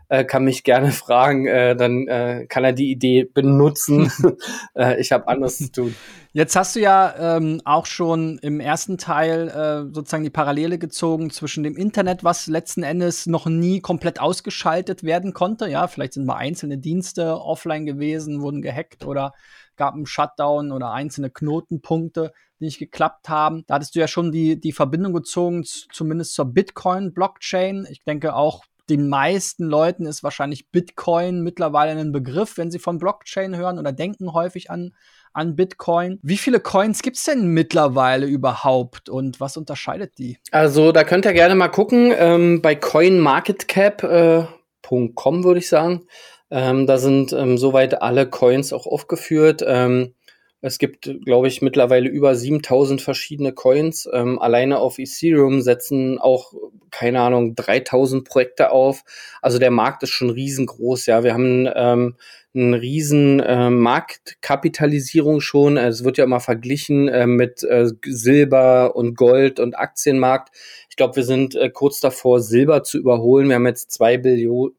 äh, 0.09 0.23
kann 0.23 0.43
mich 0.43 0.63
gerne 0.63 0.91
fragen. 0.91 1.47
Äh, 1.47 1.75
dann 1.75 2.07
äh, 2.07 2.45
kann 2.47 2.63
er 2.63 2.73
die 2.73 2.91
Idee 2.91 3.23
benutzen. 3.23 4.11
äh, 4.75 4.99
ich 4.99 5.11
habe 5.11 5.27
anderes 5.27 5.57
zu 5.57 5.71
tun. 5.71 5.95
Jetzt 6.33 6.57
hast 6.57 6.75
du 6.75 6.81
ja 6.81 7.37
ähm, 7.37 7.61
auch 7.63 7.85
schon 7.85 8.39
im 8.39 8.59
ersten 8.59 8.97
Teil 8.97 9.47
äh, 9.47 9.93
sozusagen 9.93 10.25
die 10.25 10.29
Parallele 10.29 10.77
gezogen 10.77 11.29
zwischen 11.29 11.63
dem 11.63 11.77
Internet, 11.77 12.25
was 12.25 12.47
letzten 12.47 12.83
Endes 12.83 13.25
noch 13.25 13.45
nie 13.45 13.79
komplett 13.79 14.19
ausgeschaltet 14.19 15.03
werden 15.03 15.33
konnte. 15.33 15.69
Ja, 15.69 15.87
vielleicht 15.87 16.11
sind 16.11 16.25
mal 16.25 16.35
einzelne 16.35 16.77
Dienste 16.77 17.39
offline 17.39 17.85
gewesen, 17.85 18.41
wurden 18.41 18.61
gehackt 18.61 19.05
oder 19.05 19.31
gab 19.77 19.93
einen 19.93 20.05
Shutdown 20.05 20.71
oder 20.71 20.91
einzelne 20.91 21.29
Knotenpunkte, 21.29 22.33
die 22.59 22.65
nicht 22.65 22.79
geklappt 22.79 23.29
haben. 23.29 23.63
Da 23.67 23.75
hattest 23.75 23.95
du 23.95 23.99
ja 23.99 24.07
schon 24.07 24.31
die, 24.31 24.59
die 24.59 24.71
Verbindung 24.71 25.13
gezogen, 25.13 25.63
zumindest 25.63 26.33
zur 26.33 26.45
Bitcoin-Blockchain. 26.45 27.87
Ich 27.89 28.03
denke 28.03 28.35
auch, 28.35 28.63
den 28.89 29.09
meisten 29.09 29.65
Leuten 29.65 30.05
ist 30.05 30.23
wahrscheinlich 30.23 30.69
Bitcoin 30.69 31.41
mittlerweile 31.41 31.99
ein 31.99 32.11
Begriff, 32.11 32.57
wenn 32.57 32.69
sie 32.69 32.77
von 32.79 32.99
Blockchain 32.99 33.55
hören 33.55 33.79
oder 33.79 33.91
denken 33.91 34.33
häufig 34.33 34.69
an, 34.69 34.93
an 35.33 35.55
Bitcoin. 35.55 36.19
Wie 36.21 36.37
viele 36.37 36.59
Coins 36.59 37.01
gibt 37.01 37.17
es 37.17 37.23
denn 37.23 37.47
mittlerweile 37.47 38.27
überhaupt 38.27 39.09
und 39.09 39.39
was 39.39 39.57
unterscheidet 39.57 40.19
die? 40.19 40.37
Also 40.51 40.91
da 40.91 41.03
könnt 41.03 41.25
ihr 41.25 41.33
gerne 41.33 41.55
mal 41.55 41.69
gucken. 41.69 42.13
Ähm, 42.15 42.61
bei 42.61 42.75
CoinMarketCap.com 42.75 45.39
äh, 45.39 45.43
würde 45.43 45.59
ich 45.59 45.67
sagen. 45.67 46.05
Ähm, 46.51 46.87
da 46.87 46.97
sind 46.97 47.33
ähm, 47.33 47.57
soweit 47.57 48.01
alle 48.01 48.29
Coins 48.29 48.71
auch 48.73 48.85
aufgeführt. 48.85 49.63
Ähm, 49.65 50.13
es 50.61 50.79
gibt, 50.79 51.11
glaube 51.25 51.47
ich, 51.47 51.61
mittlerweile 51.61 52.09
über 52.09 52.33
7000 52.33 52.99
verschiedene 52.99 53.53
Coins. 53.53 54.09
Ähm, 54.11 54.39
alleine 54.39 54.79
auf 54.79 54.97
Ethereum 54.97 55.61
setzen 55.61 56.17
auch, 56.17 56.53
keine 56.89 57.21
Ahnung, 57.21 57.53
3000 57.53 58.27
Projekte 58.27 58.71
auf. 58.71 59.03
Also 59.43 59.59
der 59.59 59.69
Markt 59.69 60.01
ist 60.01 60.09
schon 60.09 60.31
riesengroß. 60.31 61.05
Ja, 61.05 61.23
wir 61.23 61.33
haben 61.35 61.69
ähm, 61.75 62.15
eine 62.55 62.81
riesen 62.81 63.41
äh, 63.41 63.69
Marktkapitalisierung 63.69 65.39
schon. 65.39 65.77
Es 65.77 66.03
wird 66.03 66.17
ja 66.17 66.23
immer 66.23 66.39
verglichen 66.39 67.09
äh, 67.09 67.27
mit 67.27 67.61
äh, 67.63 67.89
Silber 68.03 68.95
und 68.95 69.15
Gold 69.15 69.59
und 69.59 69.77
Aktienmarkt. 69.77 70.49
Ich 70.89 70.95
glaube, 70.95 71.17
wir 71.17 71.25
sind 71.25 71.53
äh, 71.55 71.69
kurz 71.69 71.99
davor, 71.99 72.41
Silber 72.41 72.81
zu 72.81 72.97
überholen. 72.97 73.49
Wir 73.49 73.55
haben 73.55 73.67
jetzt 73.67 73.91
zwei 73.91 74.17
Billionen 74.17 74.73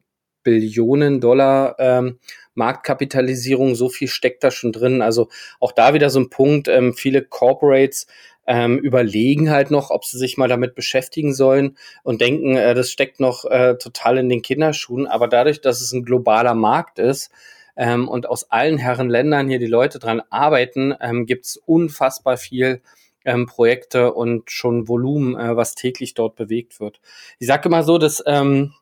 Billionen 0.47 1.19
Dollar 1.19 1.75
ähm, 1.77 2.19
Marktkapitalisierung, 2.53 3.75
so 3.75 3.89
viel 3.89 4.07
steckt 4.07 4.45
da 4.45 4.49
schon 4.49 4.71
drin. 4.71 5.01
Also 5.01 5.27
auch 5.59 5.73
da 5.73 5.93
wieder 5.93 6.09
so 6.09 6.21
ein 6.21 6.29
Punkt, 6.29 6.69
ähm, 6.69 6.93
viele 6.93 7.21
Corporates 7.21 8.07
ähm, 8.47 8.77
überlegen 8.79 9.49
halt 9.49 9.71
noch, 9.71 9.89
ob 9.89 10.05
sie 10.05 10.17
sich 10.17 10.37
mal 10.37 10.47
damit 10.47 10.73
beschäftigen 10.73 11.33
sollen 11.33 11.77
und 12.03 12.21
denken, 12.21 12.55
äh, 12.55 12.73
das 12.73 12.89
steckt 12.89 13.19
noch 13.19 13.43
äh, 13.43 13.75
total 13.77 14.19
in 14.19 14.29
den 14.29 14.41
Kinderschuhen. 14.41 15.05
Aber 15.05 15.27
dadurch, 15.27 15.59
dass 15.59 15.81
es 15.81 15.91
ein 15.91 16.05
globaler 16.05 16.53
Markt 16.53 16.97
ist, 16.97 17.29
ähm, 17.75 18.07
und 18.07 18.27
aus 18.29 18.49
allen 18.49 18.77
Herren 18.77 19.09
Ländern 19.09 19.49
hier 19.49 19.59
die 19.59 19.67
Leute 19.67 19.99
dran 19.99 20.21
arbeiten, 20.29 20.95
ähm, 21.01 21.25
gibt 21.25 21.45
es 21.45 21.57
unfassbar 21.57 22.37
viel 22.37 22.81
ähm, 23.27 23.45
Projekte 23.45 24.13
und 24.13 24.49
schon 24.49 24.87
Volumen, 24.87 25.35
äh, 25.35 25.57
was 25.57 25.75
täglich 25.75 26.13
dort 26.13 26.35
bewegt 26.37 26.79
wird. 26.79 27.01
Ich 27.37 27.47
sage 27.47 27.67
immer 27.67 27.83
so, 27.83 27.97
dass 27.97 28.23
ähm, 28.25 28.73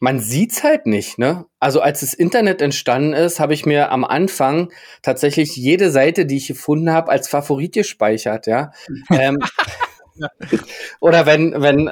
man 0.00 0.18
sieht's 0.18 0.64
halt 0.64 0.86
nicht, 0.86 1.18
ne? 1.18 1.44
Also 1.60 1.82
als 1.82 2.00
das 2.00 2.14
Internet 2.14 2.62
entstanden 2.62 3.12
ist, 3.12 3.38
habe 3.38 3.52
ich 3.52 3.66
mir 3.66 3.92
am 3.92 4.04
Anfang 4.04 4.72
tatsächlich 5.02 5.54
jede 5.56 5.90
Seite, 5.90 6.24
die 6.24 6.38
ich 6.38 6.48
gefunden 6.48 6.90
habe, 6.90 7.10
als 7.10 7.28
Favorit 7.28 7.74
gespeichert, 7.74 8.46
ja. 8.46 8.72
ähm, 9.10 9.38
oder 11.00 11.26
wenn, 11.26 11.60
wenn 11.60 11.90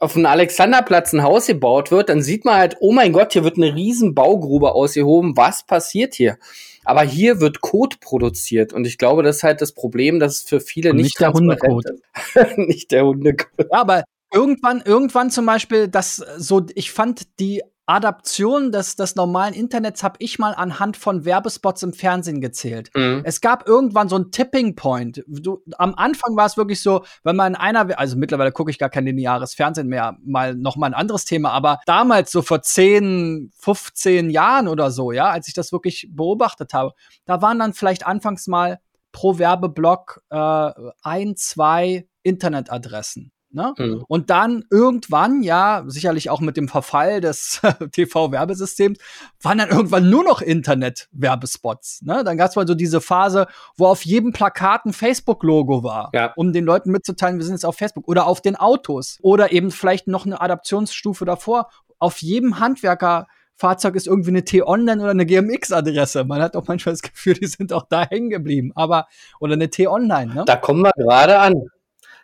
auf 0.00 0.14
dem 0.14 0.26
Alexanderplatz 0.26 1.12
ein 1.12 1.22
Haus 1.22 1.46
gebaut 1.46 1.90
wird, 1.90 2.08
dann 2.08 2.20
sieht 2.20 2.44
man 2.44 2.56
halt, 2.56 2.76
oh 2.80 2.92
mein 2.92 3.12
Gott, 3.12 3.32
hier 3.32 3.44
wird 3.44 3.56
eine 3.56 3.74
riesen 3.74 4.14
Baugrube 4.14 4.72
ausgehoben. 4.72 5.36
Was 5.36 5.64
passiert 5.64 6.14
hier? 6.14 6.38
Aber 6.84 7.02
hier 7.02 7.40
wird 7.40 7.60
Code 7.60 7.96
produziert 8.00 8.72
und 8.72 8.86
ich 8.86 8.98
glaube, 8.98 9.22
das 9.22 9.36
ist 9.36 9.42
halt 9.42 9.60
das 9.60 9.72
Problem, 9.72 10.20
dass 10.20 10.36
es 10.36 10.42
für 10.42 10.60
viele 10.60 10.94
nicht, 10.94 11.04
nicht 11.04 11.20
der 11.20 11.32
Hundecode. 11.32 11.86
nicht 12.56 12.90
der 12.92 13.04
Hundecode. 13.04 13.68
Ja, 13.72 13.80
aber 13.80 14.04
irgendwann, 14.36 14.82
irgendwann 14.84 15.30
zum 15.30 15.46
Beispiel, 15.46 15.88
das 15.88 16.16
so, 16.16 16.66
ich 16.74 16.92
fand 16.92 17.40
die 17.40 17.62
Adaption 17.88 18.72
des, 18.72 18.96
des 18.96 19.14
normalen 19.14 19.54
Internets 19.54 20.02
habe 20.02 20.16
ich 20.18 20.40
mal 20.40 20.52
anhand 20.54 20.96
von 20.96 21.24
Werbespots 21.24 21.84
im 21.84 21.92
Fernsehen 21.92 22.40
gezählt. 22.40 22.90
Mhm. 22.94 23.22
Es 23.24 23.40
gab 23.40 23.68
irgendwann 23.68 24.08
so 24.08 24.16
ein 24.16 24.32
Tipping 24.32 24.74
Point. 24.74 25.22
Du, 25.28 25.62
am 25.78 25.94
Anfang 25.94 26.36
war 26.36 26.46
es 26.46 26.56
wirklich 26.56 26.82
so, 26.82 27.04
wenn 27.22 27.36
man 27.36 27.54
in 27.54 27.60
einer, 27.60 27.96
also 27.98 28.16
mittlerweile 28.16 28.50
gucke 28.50 28.72
ich 28.72 28.78
gar 28.78 28.90
kein 28.90 29.06
lineares 29.06 29.54
Fernsehen 29.54 29.86
mehr, 29.86 30.16
mal 30.24 30.56
noch 30.56 30.76
mal 30.76 30.88
ein 30.88 30.94
anderes 30.94 31.24
Thema, 31.24 31.52
aber 31.52 31.78
damals 31.86 32.32
so 32.32 32.42
vor 32.42 32.60
10, 32.60 33.52
15 33.56 34.30
Jahren 34.30 34.66
oder 34.66 34.90
so, 34.90 35.12
ja, 35.12 35.30
als 35.30 35.46
ich 35.46 35.54
das 35.54 35.70
wirklich 35.70 36.08
beobachtet 36.10 36.74
habe, 36.74 36.92
da 37.24 37.40
waren 37.40 37.60
dann 37.60 37.72
vielleicht 37.72 38.04
anfangs 38.04 38.48
mal 38.48 38.80
pro 39.12 39.38
Werbeblock 39.38 40.22
äh, 40.30 40.70
ein, 41.02 41.36
zwei 41.36 42.08
Internetadressen. 42.24 43.30
Ne? 43.56 43.72
Mhm. 43.78 44.04
Und 44.06 44.28
dann 44.28 44.66
irgendwann, 44.70 45.42
ja, 45.42 45.82
sicherlich 45.86 46.28
auch 46.28 46.40
mit 46.40 46.58
dem 46.58 46.68
Verfall 46.68 47.22
des 47.22 47.62
TV-Werbesystems, 47.92 48.98
waren 49.40 49.56
dann 49.56 49.70
irgendwann 49.70 50.10
nur 50.10 50.22
noch 50.24 50.42
Internet-Werbespots. 50.42 52.02
Ne? 52.02 52.22
Dann 52.22 52.36
gab 52.36 52.50
es 52.50 52.56
mal 52.56 52.68
so 52.68 52.74
diese 52.74 53.00
Phase, 53.00 53.46
wo 53.78 53.86
auf 53.86 54.04
jedem 54.04 54.34
Plakat 54.34 54.84
ein 54.84 54.92
Facebook-Logo 54.92 55.82
war, 55.82 56.10
ja. 56.12 56.34
um 56.36 56.52
den 56.52 56.66
Leuten 56.66 56.90
mitzuteilen, 56.90 57.38
wir 57.38 57.44
sind 57.46 57.54
jetzt 57.54 57.64
auf 57.64 57.76
Facebook. 57.76 58.06
Oder 58.08 58.26
auf 58.26 58.42
den 58.42 58.56
Autos. 58.56 59.18
Oder 59.22 59.52
eben 59.52 59.70
vielleicht 59.70 60.06
noch 60.06 60.26
eine 60.26 60.38
Adaptionsstufe 60.38 61.24
davor. 61.24 61.70
Auf 61.98 62.18
jedem 62.18 62.60
Handwerker 62.60 63.26
Fahrzeug 63.54 63.94
ist 63.94 64.06
irgendwie 64.06 64.28
eine 64.28 64.44
T-Online 64.44 65.00
oder 65.00 65.12
eine 65.12 65.24
GMX-Adresse. 65.24 66.24
Man 66.24 66.42
hat 66.42 66.56
auch 66.56 66.68
manchmal 66.68 66.92
das 66.92 67.00
Gefühl, 67.00 67.32
die 67.34 67.46
sind 67.46 67.72
auch 67.72 67.86
da 67.88 68.06
hängen 68.06 68.28
geblieben. 68.28 68.72
Aber, 68.74 69.06
oder 69.40 69.54
eine 69.54 69.70
T-Online, 69.70 70.34
ne? 70.34 70.44
Da 70.46 70.56
kommen 70.56 70.82
wir 70.82 70.92
gerade 70.94 71.38
an. 71.38 71.54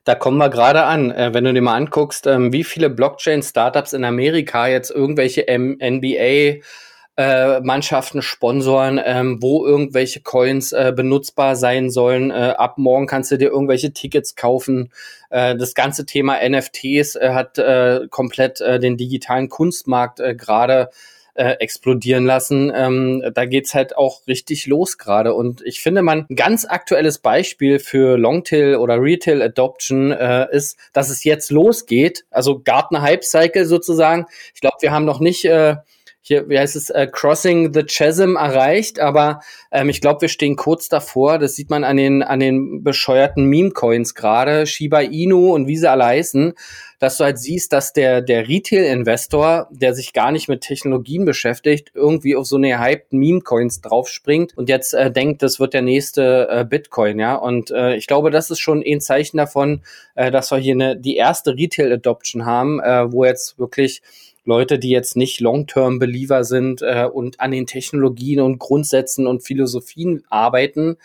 Da 0.04 0.16
kommen 0.16 0.38
wir 0.38 0.50
gerade 0.50 0.82
an. 0.82 1.12
Äh, 1.12 1.32
wenn 1.32 1.44
du 1.44 1.52
dir 1.52 1.62
mal 1.62 1.76
anguckst, 1.76 2.26
ähm, 2.26 2.52
wie 2.52 2.64
viele 2.64 2.90
Blockchain-Startups 2.90 3.92
in 3.92 4.04
Amerika 4.04 4.66
jetzt 4.66 4.90
irgendwelche 4.90 5.46
M 5.46 5.78
NBA 5.80 6.60
äh, 7.16 7.60
Mannschaften 7.60 8.22
sponsoren, 8.22 9.00
ähm, 9.04 9.38
wo 9.40 9.64
irgendwelche 9.64 10.20
Coins 10.22 10.72
äh, 10.72 10.92
benutzbar 10.96 11.56
sein 11.56 11.90
sollen. 11.90 12.30
Äh, 12.30 12.54
ab 12.56 12.78
morgen 12.78 13.06
kannst 13.06 13.30
du 13.30 13.38
dir 13.38 13.50
irgendwelche 13.50 13.92
Tickets 13.92 14.34
kaufen. 14.34 14.90
Äh, 15.30 15.56
das 15.56 15.74
ganze 15.74 16.04
Thema 16.06 16.38
NFTs 16.48 17.16
äh, 17.16 17.30
hat 17.32 17.58
äh, 17.58 18.08
komplett 18.10 18.60
äh, 18.60 18.80
den 18.80 18.96
digitalen 18.96 19.48
Kunstmarkt 19.48 20.20
äh, 20.20 20.34
gerade 20.34 20.88
äh, 21.34 21.52
explodieren 21.60 22.24
lassen. 22.24 22.72
Ähm, 22.74 23.22
da 23.34 23.44
geht's 23.46 23.74
halt 23.74 23.96
auch 23.96 24.26
richtig 24.26 24.66
los 24.66 24.98
gerade. 24.98 25.34
Und 25.34 25.62
ich 25.64 25.80
finde, 25.80 26.02
man 26.02 26.26
ein 26.28 26.36
ganz 26.36 26.64
aktuelles 26.64 27.18
Beispiel 27.18 27.78
für 27.78 28.18
Longtail 28.18 28.76
oder 28.76 29.00
Retail 29.00 29.42
Adoption 29.42 30.12
äh, 30.12 30.46
ist, 30.50 30.78
dass 30.92 31.10
es 31.10 31.24
jetzt 31.24 31.50
losgeht. 31.50 32.24
Also 32.30 32.60
Gartner 32.62 33.02
Hype 33.02 33.24
Cycle 33.24 33.64
sozusagen. 33.64 34.26
Ich 34.54 34.60
glaube, 34.60 34.76
wir 34.80 34.92
haben 34.92 35.04
noch 35.04 35.20
nicht 35.20 35.44
äh, 35.44 35.76
hier, 36.24 36.48
wie 36.48 36.58
heißt 36.58 36.76
es, 36.76 36.88
äh, 36.88 37.08
Crossing 37.10 37.74
the 37.74 37.82
Chasm 37.82 38.36
erreicht, 38.36 39.00
aber 39.00 39.40
ähm, 39.72 39.88
ich 39.88 40.00
glaube, 40.00 40.22
wir 40.22 40.28
stehen 40.28 40.54
kurz 40.54 40.88
davor. 40.88 41.38
Das 41.38 41.56
sieht 41.56 41.68
man 41.68 41.82
an 41.82 41.96
den, 41.96 42.22
an 42.22 42.38
den 42.38 42.84
bescheuerten 42.84 43.44
Meme-Coins 43.46 44.14
gerade, 44.14 44.66
Shiba 44.66 45.00
Inu 45.00 45.52
und 45.52 45.66
wie 45.66 45.76
sie 45.76 45.90
alle 45.90 46.04
heißen, 46.04 46.54
dass 47.00 47.16
du 47.16 47.24
halt 47.24 47.40
siehst, 47.40 47.72
dass 47.72 47.92
der, 47.92 48.22
der 48.22 48.46
Retail-Investor, 48.46 49.66
der 49.72 49.94
sich 49.94 50.12
gar 50.12 50.30
nicht 50.30 50.48
mit 50.48 50.60
Technologien 50.60 51.24
beschäftigt, 51.24 51.90
irgendwie 51.92 52.36
auf 52.36 52.46
so 52.46 52.54
eine 52.54 52.78
hyped 52.78 53.12
Meme-Coins 53.12 53.80
draufspringt 53.80 54.56
und 54.56 54.68
jetzt 54.68 54.94
äh, 54.94 55.10
denkt, 55.10 55.42
das 55.42 55.58
wird 55.58 55.74
der 55.74 55.82
nächste 55.82 56.46
äh, 56.48 56.64
Bitcoin, 56.64 57.18
ja. 57.18 57.34
Und 57.34 57.72
äh, 57.72 57.96
ich 57.96 58.06
glaube, 58.06 58.30
das 58.30 58.50
ist 58.50 58.60
schon 58.60 58.84
ein 58.86 59.00
Zeichen 59.00 59.38
davon, 59.38 59.82
äh, 60.14 60.30
dass 60.30 60.52
wir 60.52 60.58
hier 60.58 60.74
eine, 60.74 60.96
die 60.96 61.16
erste 61.16 61.56
Retail-Adoption 61.56 62.46
haben, 62.46 62.78
äh, 62.78 63.10
wo 63.10 63.24
jetzt 63.24 63.58
wirklich 63.58 64.02
Leute, 64.44 64.78
die 64.78 64.90
jetzt 64.90 65.16
nicht 65.16 65.40
Long-Term-Believer 65.40 66.44
sind 66.44 66.82
äh, 66.82 67.08
und 67.12 67.40
an 67.40 67.52
den 67.52 67.66
Technologien 67.66 68.40
und 68.40 68.58
Grundsätzen 68.58 69.26
und 69.26 69.44
Philosophien 69.44 70.24
arbeiten, 70.28 70.96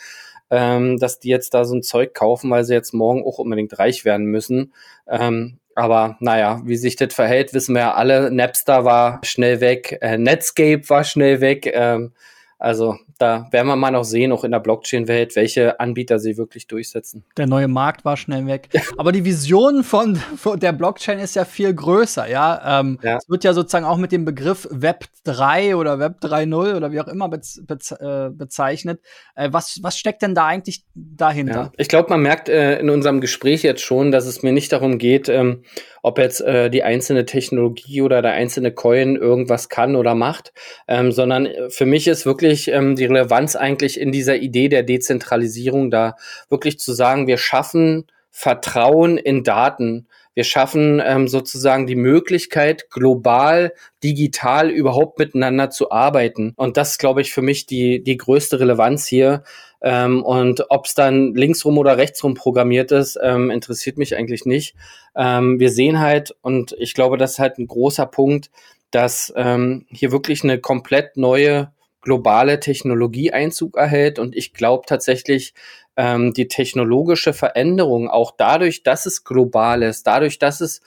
ähm, 0.50 0.98
dass 0.98 1.20
die 1.20 1.30
jetzt 1.30 1.54
da 1.54 1.66
so 1.66 1.76
ein 1.76 1.84
Zeug 1.84 2.14
kaufen, 2.14 2.50
weil 2.50 2.64
sie 2.64 2.74
jetzt 2.74 2.94
morgen 2.94 3.24
auch 3.24 3.38
unbedingt 3.38 3.78
reich 3.78 4.06
werden 4.06 4.26
müssen. 4.28 4.74
Ähm, 5.08 5.60
aber 5.76 6.18
naja, 6.20 6.62
wie 6.66 6.78
sich 6.78 6.96
das 6.96 7.14
verhält, 7.14 7.54
wissen 7.54 7.76
wir 7.76 7.82
ja 7.82 7.94
alle. 7.94 8.32
Napster 8.32 8.84
war 8.84 9.22
schnell 9.24 9.62
weg, 9.62 10.00
äh, 10.02 10.18
Netscape 10.18 10.82
war 10.90 11.04
schnell 11.04 11.40
weg. 11.40 11.70
Ähm, 11.72 12.14
also 12.60 12.98
da 13.20 13.48
werden 13.52 13.68
wir 13.68 13.76
mal 13.76 13.92
noch 13.92 14.04
sehen, 14.04 14.32
auch 14.32 14.44
in 14.44 14.52
der 14.52 14.60
Blockchain-Welt, 14.60 15.36
welche 15.36 15.80
Anbieter 15.80 16.20
sie 16.20 16.38
wirklich 16.38 16.68
durchsetzen. 16.68 17.24
Der 17.38 17.48
neue 17.48 17.68
Markt 17.68 18.04
war 18.06 18.18
schnell 18.18 18.46
weg. 18.48 18.70
Aber 18.98 19.12
die 19.12 19.26
Vision 19.26 19.84
von, 19.84 20.16
von, 20.16 20.60
der 20.60 20.72
Blockchain 20.72 21.20
ist 21.20 21.36
ja 21.36 21.46
viel 21.46 21.74
größer, 21.74 22.28
ja. 22.30 22.80
Ähm, 22.80 23.00
ja. 23.04 23.18
Es 23.18 23.30
wird 23.30 23.44
ja 23.44 23.54
sozusagen 23.54 23.86
auch 23.86 23.98
mit 23.98 24.12
dem 24.12 24.26
Begriff 24.26 24.68
Web 24.72 25.06
3 25.24 25.76
oder 25.76 26.00
Web 26.00 26.18
3.0 26.22 26.76
oder 26.76 26.92
wie 26.92 27.00
auch 27.00 27.08
immer 27.08 27.30
bez, 27.30 27.62
bez, 27.66 27.92
äh, 27.92 28.30
bezeichnet. 28.32 29.02
Äh, 29.36 29.50
was, 29.52 29.80
was 29.82 29.98
steckt 29.98 30.22
denn 30.24 30.34
da 30.34 30.48
eigentlich 30.48 30.84
dahinter? 30.96 31.54
Ja. 31.54 31.72
Ich 31.78 31.88
glaube, 31.88 32.10
man 32.10 32.22
merkt 32.22 32.50
äh, 32.50 32.80
in 32.80 32.90
unserem 32.90 33.22
Gespräch 33.22 33.64
jetzt 33.64 33.82
schon, 33.82 34.12
dass 34.12 34.26
es 34.26 34.42
mir 34.42 34.52
nicht 34.52 34.72
darum 34.72 34.98
geht, 34.98 35.30
ähm, 35.30 35.64
ob 36.04 36.20
jetzt 36.20 36.42
äh, 36.42 36.70
die 36.70 36.84
einzelne 36.84 37.26
Technologie 37.26 38.02
oder 38.02 38.22
der 38.22 38.32
einzelne 38.32 38.72
Coin 38.72 39.16
irgendwas 39.16 39.68
kann 39.68 39.96
oder 39.96 40.16
macht, 40.16 40.54
ähm, 40.88 41.12
sondern 41.12 41.50
für 41.70 41.86
mich 41.86 42.08
ist 42.08 42.26
wirklich 42.26 42.47
ähm, 42.70 42.96
die 42.96 43.06
Relevanz 43.06 43.56
eigentlich 43.56 44.00
in 44.00 44.12
dieser 44.12 44.38
Idee 44.38 44.70
der 44.70 44.84
Dezentralisierung 44.84 45.92
da, 45.92 46.16
wirklich 46.50 46.80
zu 46.80 46.94
sagen, 46.94 47.28
wir 47.28 47.38
schaffen 47.38 48.08
Vertrauen 48.30 49.18
in 49.18 49.44
Daten. 49.44 50.08
Wir 50.36 50.44
schaffen 50.44 51.02
ähm, 51.04 51.28
sozusagen 51.28 51.88
die 51.88 51.96
Möglichkeit, 51.96 52.92
global, 52.92 53.74
digital 54.04 54.70
überhaupt 54.70 55.18
miteinander 55.18 55.72
zu 55.72 55.90
arbeiten. 55.90 56.54
Und 56.56 56.78
das 56.78 56.92
ist, 56.92 57.00
glaube 57.00 57.22
ich, 57.22 57.34
für 57.34 57.42
mich 57.42 57.66
die, 57.66 58.04
die 58.04 58.16
größte 58.16 58.60
Relevanz 58.60 59.08
hier. 59.08 59.42
Ähm, 59.82 60.24
und 60.24 60.66
ob 60.70 60.86
es 60.86 60.94
dann 60.94 61.34
linksrum 61.34 61.80
oder 61.80 61.98
rechtsrum 61.98 62.36
programmiert 62.36 62.92
ist, 62.92 63.18
ähm, 63.20 63.50
interessiert 63.50 63.98
mich 63.98 64.16
eigentlich 64.16 64.46
nicht. 64.46 64.76
Ähm, 65.16 65.60
wir 65.60 65.72
sehen 65.72 66.00
halt, 66.00 66.36
und 66.42 66.76
ich 66.78 66.94
glaube, 66.94 67.18
das 67.18 67.32
ist 67.32 67.40
halt 67.40 67.58
ein 67.58 67.66
großer 67.66 68.06
Punkt, 68.06 68.52
dass 68.92 69.34
ähm, 69.36 69.88
hier 69.90 70.12
wirklich 70.12 70.44
eine 70.44 70.60
komplett 70.60 71.18
neue 71.18 71.72
globale 72.02 72.60
Technologie 72.60 73.32
Einzug 73.32 73.78
erhält. 73.78 74.20
Und 74.20 74.36
ich 74.36 74.54
glaube 74.54 74.86
tatsächlich, 74.88 75.54
ähm, 75.96 76.34
die 76.34 76.48
technologische 76.48 77.34
Veränderung, 77.34 78.10
auch 78.10 78.32
dadurch, 78.38 78.84
dass 78.84 79.06
es 79.06 79.24
global 79.24 79.84
ist, 79.84 80.08
dadurch, 80.08 80.40
dass 80.40 80.62
es 80.62 80.82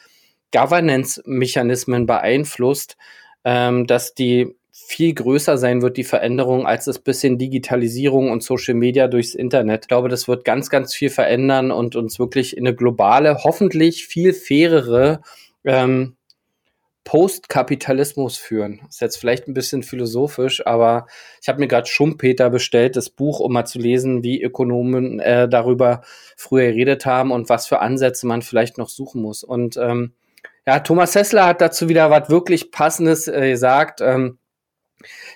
Governance-Mechanismen 0.52 2.06
beeinflusst, 2.06 2.96
ähm, 3.44 3.86
dass 3.86 4.14
die 4.14 4.54
viel 4.72 5.14
größer 5.14 5.58
sein 5.58 5.82
wird, 5.82 5.96
die 5.96 6.04
Veränderung, 6.04 6.66
als 6.66 6.86
das 6.86 6.98
bisschen 6.98 7.38
Digitalisierung 7.38 8.30
und 8.30 8.42
Social 8.42 8.74
Media 8.74 9.08
durchs 9.08 9.34
Internet. 9.34 9.84
Ich 9.84 9.88
glaube, 9.88 10.08
das 10.08 10.26
wird 10.26 10.44
ganz, 10.44 10.70
ganz 10.70 10.94
viel 10.94 11.10
verändern 11.10 11.70
und 11.70 11.96
uns 11.96 12.18
wirklich 12.18 12.56
in 12.56 12.66
eine 12.66 12.74
globale, 12.74 13.44
hoffentlich 13.44 14.06
viel 14.06 14.32
fairere 14.32 15.20
ähm, 15.64 16.16
Postkapitalismus 17.10 18.38
führen. 18.38 18.82
Ist 18.88 19.00
jetzt 19.00 19.16
vielleicht 19.16 19.48
ein 19.48 19.52
bisschen 19.52 19.82
philosophisch, 19.82 20.64
aber 20.64 21.08
ich 21.42 21.48
habe 21.48 21.58
mir 21.58 21.66
gerade 21.66 21.88
Schumpeter 21.88 22.50
bestellt, 22.50 22.94
das 22.94 23.10
Buch, 23.10 23.40
um 23.40 23.52
mal 23.52 23.64
zu 23.64 23.80
lesen, 23.80 24.22
wie 24.22 24.40
Ökonomen 24.40 25.18
äh, 25.18 25.48
darüber 25.48 26.02
früher 26.36 26.66
geredet 26.66 27.06
haben 27.06 27.32
und 27.32 27.48
was 27.48 27.66
für 27.66 27.80
Ansätze 27.80 28.28
man 28.28 28.42
vielleicht 28.42 28.78
noch 28.78 28.88
suchen 28.88 29.22
muss. 29.22 29.42
Und 29.42 29.76
ähm, 29.76 30.12
ja, 30.64 30.78
Thomas 30.78 31.16
Hessler 31.16 31.46
hat 31.46 31.60
dazu 31.60 31.88
wieder 31.88 32.10
was 32.10 32.30
wirklich 32.30 32.70
Passendes 32.70 33.26
äh, 33.26 33.50
gesagt. 33.50 34.00
Ähm, 34.00 34.38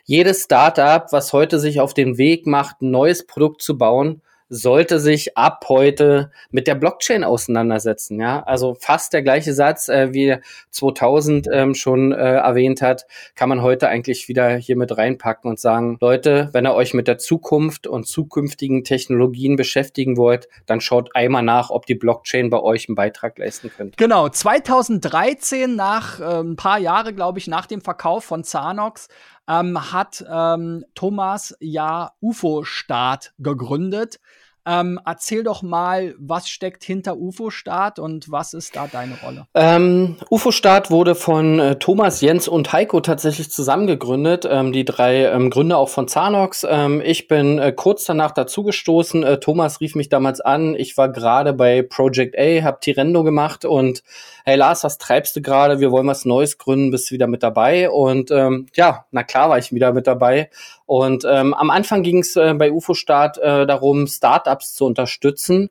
jedes 0.05 0.45
Startup, 0.45 1.11
was 1.11 1.33
heute 1.33 1.59
sich 1.59 1.81
auf 1.81 1.93
den 1.93 2.19
Weg 2.19 2.47
macht, 2.47 2.83
ein 2.83 2.93
neues 2.93 3.27
Produkt 3.27 3.63
zu 3.63 3.77
bauen, 3.77 4.23
sollte 4.49 5.01
sich 5.01 5.37
ab 5.37 5.65
heute 5.69 6.31
mit 6.51 6.67
der 6.67 6.75
Blockchain 6.75 7.25
auseinandersetzen. 7.25 8.21
Ja, 8.21 8.43
also 8.43 8.75
fast 8.79 9.13
der 9.13 9.23
gleiche 9.23 9.55
Satz, 9.55 9.89
äh, 9.89 10.13
wie 10.13 10.37
2000 10.71 11.49
ähm, 11.53 11.75
schon 11.75 12.13
äh, 12.13 12.17
erwähnt 12.17 12.83
hat, 12.83 13.07
kann 13.35 13.49
man 13.49 13.63
heute 13.63 13.89
eigentlich 13.89 14.29
wieder 14.29 14.57
hier 14.57 14.77
mit 14.77 14.97
reinpacken 14.97 15.51
und 15.51 15.59
sagen, 15.59 15.97
Leute, 16.01 16.51
wenn 16.53 16.67
ihr 16.67 16.75
euch 16.75 16.95
mit 16.95 17.09
der 17.09 17.19
Zukunft 17.19 17.87
und 17.87 18.07
zukünftigen 18.07 18.85
Technologien 18.85 19.57
beschäftigen 19.57 20.17
wollt, 20.17 20.49
dann 20.67 20.81
schaut 20.81 21.15
einmal 21.17 21.43
nach, 21.43 21.71
ob 21.71 21.87
die 21.87 21.95
Blockchain 21.95 22.51
bei 22.51 22.61
euch 22.61 22.89
einen 22.89 22.97
Beitrag 22.97 23.39
leisten 23.39 23.71
könnte. 23.75 23.97
Genau, 23.97 24.29
2013 24.29 25.75
nach 25.75 26.21
äh, 26.21 26.41
ein 26.41 26.57
paar 26.57 26.79
Jahre, 26.79 27.15
glaube 27.15 27.39
ich, 27.39 27.47
nach 27.47 27.67
dem 27.67 27.81
Verkauf 27.81 28.25
von 28.25 28.45
Zanox 28.45 29.09
ähm, 29.49 29.93
hat 29.93 30.25
ähm, 30.29 30.85
Thomas 30.95 31.57
ja 31.61 32.13
UFO-Staat 32.21 33.35
gegründet. 33.39 34.21
Ähm, 34.67 34.99
erzähl 35.05 35.43
doch 35.43 35.63
mal, 35.63 36.15
was 36.19 36.49
steckt 36.49 36.85
hinter 36.85 37.17
UFO-Staat 37.17 37.99
und 37.99 38.31
was 38.31 38.55
ist 38.55 38.75
da 38.75 38.87
deine 38.87 39.19
Rolle? 39.23 39.47
Ähm, 39.55 40.17
UFO-Staat 40.31 40.91
wurde 40.91 41.15
von 41.15 41.59
äh, 41.59 41.77
Thomas, 41.77 42.21
Jens 42.23 42.49
und 42.49 42.73
Heiko 42.73 43.01
tatsächlich 43.01 43.51
zusammengegründet. 43.51 44.47
Ähm, 44.51 44.73
die 44.73 44.85
drei 44.85 45.27
ähm, 45.27 45.51
Gründer 45.51 45.77
auch 45.77 45.91
von 45.91 46.09
Zanox. 46.09 46.67
Ähm, 46.69 47.03
ich 47.05 47.29
bin 47.29 47.59
äh, 47.59 47.73
kurz 47.73 48.05
danach 48.05 48.31
dazugestoßen. 48.31 49.23
Äh, 49.23 49.41
Thomas 49.41 49.81
rief 49.81 49.95
mich 49.95 50.09
damals 50.09 50.41
an. 50.41 50.75
Ich 50.75 50.97
war 50.97 51.11
gerade 51.11 51.53
bei 51.53 51.83
Project 51.83 52.39
A, 52.39 52.63
hab 52.63 52.81
Tirendo 52.81 53.23
gemacht 53.23 53.65
und 53.67 54.03
hey 54.45 54.57
Lars, 54.57 54.85
was 54.85 54.99
treibst 54.99 55.37
du 55.37 55.43
gerade? 55.43 55.81
Wir 55.81 55.91
wollen 55.91 56.07
was 56.07 56.25
Neues 56.25 56.59
gründen, 56.59 56.91
bist 56.91 57.11
du 57.11 57.15
wieder 57.15 57.27
mit 57.27 57.43
dabei? 57.43 57.91
Und 57.91 58.31
ähm, 58.31 58.67
ja, 58.75 59.07
na 59.11 59.23
klar 59.23 59.51
war 59.51 59.59
ich 59.59 59.73
wieder 59.73 59.93
mit 59.93 60.07
dabei. 60.07 60.51
Und 60.87 61.25
ähm, 61.29 61.55
am 61.55 61.71
Anfang 61.71 62.03
ging 62.03 62.19
es 62.19 62.37
äh, 62.37 62.55
bei 62.55 62.71
UFO-Start 62.71 63.39
äh, 63.39 63.67
darum, 63.67 64.07
Startups 64.07 64.75
zu 64.75 64.85
unterstützen. 64.85 65.71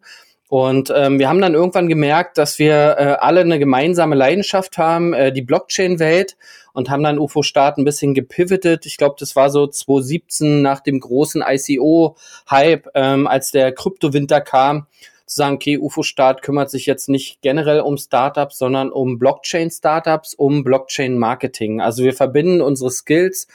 Und 0.49 0.93
ähm, 0.95 1.17
wir 1.17 1.29
haben 1.29 1.41
dann 1.41 1.55
irgendwann 1.55 1.87
gemerkt, 1.87 2.37
dass 2.37 2.59
wir 2.59 2.95
äh, 2.97 3.17
alle 3.19 3.41
eine 3.41 3.57
gemeinsame 3.57 4.15
Leidenschaft 4.15 4.77
haben, 4.77 5.13
äh, 5.13 5.31
die 5.31 5.41
Blockchain-Welt, 5.41 6.35
und 6.73 6.89
haben 6.89 7.03
dann 7.03 7.19
UFO-Start 7.19 7.77
ein 7.77 7.85
bisschen 7.85 8.13
gepivotet. 8.13 8.85
Ich 8.85 8.97
glaube, 8.97 9.15
das 9.19 9.35
war 9.35 9.49
so 9.49 9.67
2017 9.67 10.61
nach 10.61 10.79
dem 10.79 10.99
großen 10.99 11.43
ICO-Hype, 11.47 12.87
ähm, 12.95 13.27
als 13.27 13.51
der 13.51 13.71
Kryptowinter 13.71 14.41
kam 14.41 14.87
zu 15.25 15.37
sagen, 15.37 15.55
okay, 15.55 15.77
UFO-Start 15.77 16.41
kümmert 16.41 16.69
sich 16.69 16.85
jetzt 16.85 17.09
nicht 17.09 17.41
generell 17.41 17.79
um 17.79 17.97
Startups, 17.97 18.57
sondern 18.57 18.91
um 18.91 19.17
Blockchain-Startups, 19.19 20.33
um 20.35 20.63
Blockchain-Marketing. 20.63 21.81
Also 21.81 22.03
wir 22.03 22.13
verbinden 22.13 22.61
unsere 22.61 22.91
Skills 22.91 23.47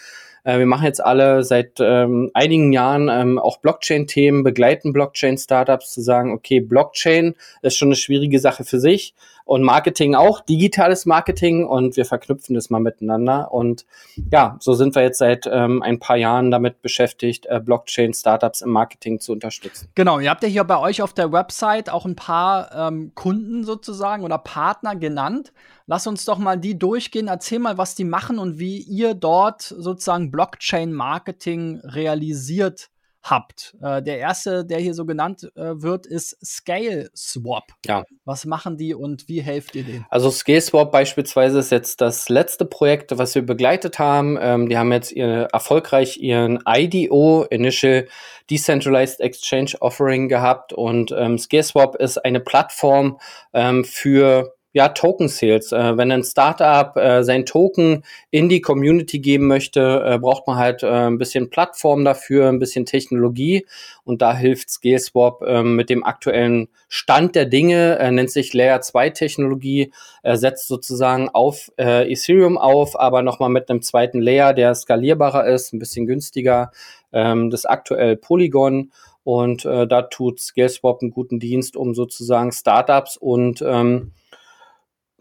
äh, 0.48 0.58
wir 0.58 0.66
machen 0.66 0.86
jetzt 0.86 1.04
alle 1.04 1.44
seit 1.44 1.78
ähm, 1.78 2.30
einigen 2.32 2.72
Jahren 2.72 3.10
ähm, 3.10 3.38
auch 3.38 3.58
Blockchain-Themen, 3.58 4.44
begleiten 4.44 4.94
Blockchain-Startups 4.94 5.92
zu 5.92 6.00
sagen, 6.00 6.32
okay, 6.32 6.60
Blockchain 6.60 7.34
ist 7.60 7.76
schon 7.76 7.88
eine 7.88 7.96
schwierige 7.96 8.40
Sache 8.40 8.64
für 8.64 8.80
sich 8.80 9.14
und 9.48 9.62
Marketing 9.62 10.14
auch, 10.14 10.42
digitales 10.42 11.06
Marketing 11.06 11.64
und 11.64 11.96
wir 11.96 12.04
verknüpfen 12.04 12.54
das 12.54 12.68
mal 12.68 12.80
miteinander. 12.80 13.50
Und 13.50 13.86
ja, 14.30 14.58
so 14.60 14.74
sind 14.74 14.94
wir 14.94 15.00
jetzt 15.00 15.16
seit 15.16 15.48
ähm, 15.50 15.82
ein 15.82 15.98
paar 15.98 16.16
Jahren 16.16 16.50
damit 16.50 16.82
beschäftigt, 16.82 17.46
äh, 17.46 17.58
Blockchain-Startups 17.58 18.60
im 18.60 18.68
Marketing 18.68 19.20
zu 19.20 19.32
unterstützen. 19.32 19.88
Genau, 19.94 20.18
ihr 20.18 20.28
habt 20.28 20.42
ja 20.42 20.50
hier 20.50 20.64
bei 20.64 20.78
euch 20.78 21.00
auf 21.00 21.14
der 21.14 21.32
Website 21.32 21.88
auch 21.88 22.04
ein 22.04 22.14
paar 22.14 22.88
ähm, 22.88 23.12
Kunden 23.14 23.64
sozusagen 23.64 24.22
oder 24.22 24.36
Partner 24.36 24.94
genannt. 24.96 25.54
Lass 25.86 26.06
uns 26.06 26.26
doch 26.26 26.36
mal 26.36 26.58
die 26.58 26.78
durchgehen. 26.78 27.28
Erzähl 27.28 27.58
mal, 27.58 27.78
was 27.78 27.94
die 27.94 28.04
machen 28.04 28.38
und 28.38 28.58
wie 28.58 28.76
ihr 28.76 29.14
dort 29.14 29.62
sozusagen 29.62 30.30
Blockchain-Marketing 30.30 31.80
realisiert 31.84 32.90
habt. 33.30 33.76
Äh, 33.82 34.02
der 34.02 34.18
erste, 34.18 34.64
der 34.64 34.78
hier 34.78 34.94
so 34.94 35.04
genannt 35.04 35.50
äh, 35.54 35.80
wird, 35.82 36.06
ist 36.06 36.38
Scale 36.44 37.10
Swap. 37.16 37.72
Ja. 37.86 38.04
Was 38.24 38.44
machen 38.44 38.76
die 38.76 38.94
und 38.94 39.28
wie 39.28 39.40
helft 39.40 39.74
ihr 39.74 39.84
denen? 39.84 40.06
Also 40.10 40.30
Scale 40.30 40.60
Swap 40.60 40.92
beispielsweise 40.92 41.58
ist 41.58 41.70
jetzt 41.70 42.00
das 42.00 42.28
letzte 42.28 42.64
Projekt, 42.64 43.16
was 43.16 43.34
wir 43.34 43.42
begleitet 43.42 43.98
haben. 43.98 44.38
Ähm, 44.40 44.68
die 44.68 44.76
haben 44.76 44.92
jetzt 44.92 45.12
ihr, 45.12 45.48
erfolgreich 45.52 46.18
ihren 46.18 46.60
IDO, 46.66 47.44
Initial 47.50 48.08
Decentralized 48.50 49.20
Exchange 49.20 49.72
Offering 49.80 50.28
gehabt 50.28 50.72
und 50.72 51.12
ähm, 51.16 51.38
Scale 51.38 51.62
Swap 51.62 51.96
ist 51.96 52.18
eine 52.24 52.40
Plattform 52.40 53.18
ähm, 53.52 53.84
für 53.84 54.54
ja, 54.72 54.88
Token 54.88 55.28
Sales. 55.28 55.72
Äh, 55.72 55.96
wenn 55.96 56.12
ein 56.12 56.22
Startup 56.22 56.94
äh, 56.96 57.24
sein 57.24 57.46
Token 57.46 58.04
in 58.30 58.48
die 58.48 58.60
Community 58.60 59.18
geben 59.18 59.46
möchte, 59.46 60.04
äh, 60.04 60.18
braucht 60.18 60.46
man 60.46 60.56
halt 60.56 60.82
äh, 60.82 60.88
ein 60.88 61.18
bisschen 61.18 61.50
Plattform 61.50 62.04
dafür, 62.04 62.48
ein 62.48 62.58
bisschen 62.58 62.84
Technologie. 62.84 63.66
Und 64.04 64.20
da 64.20 64.34
hilft 64.36 64.70
ScaleSwap 64.70 65.42
äh, 65.42 65.62
mit 65.62 65.88
dem 65.90 66.04
aktuellen 66.04 66.68
Stand 66.88 67.34
der 67.34 67.46
Dinge, 67.46 67.98
äh, 67.98 68.10
nennt 68.10 68.30
sich 68.30 68.52
Layer 68.52 68.80
2 68.80 69.10
Technologie, 69.10 69.92
setzt 70.24 70.68
sozusagen 70.68 71.28
auf 71.30 71.70
äh, 71.78 72.10
Ethereum 72.12 72.58
auf, 72.58 72.98
aber 72.98 73.22
nochmal 73.22 73.48
mit 73.48 73.70
einem 73.70 73.82
zweiten 73.82 74.20
Layer, 74.20 74.52
der 74.52 74.74
skalierbarer 74.74 75.46
ist, 75.46 75.72
ein 75.72 75.78
bisschen 75.78 76.06
günstiger, 76.06 76.70
ähm, 77.12 77.50
das 77.50 77.64
aktuell 77.64 78.16
Polygon. 78.16 78.90
Und 79.24 79.64
äh, 79.64 79.86
da 79.86 80.02
tut 80.02 80.40
ScaleSwap 80.40 81.02
einen 81.02 81.10
guten 81.10 81.38
Dienst, 81.38 81.76
um 81.76 81.94
sozusagen 81.94 82.52
Startups 82.52 83.16
und 83.16 83.62
ähm, 83.66 84.12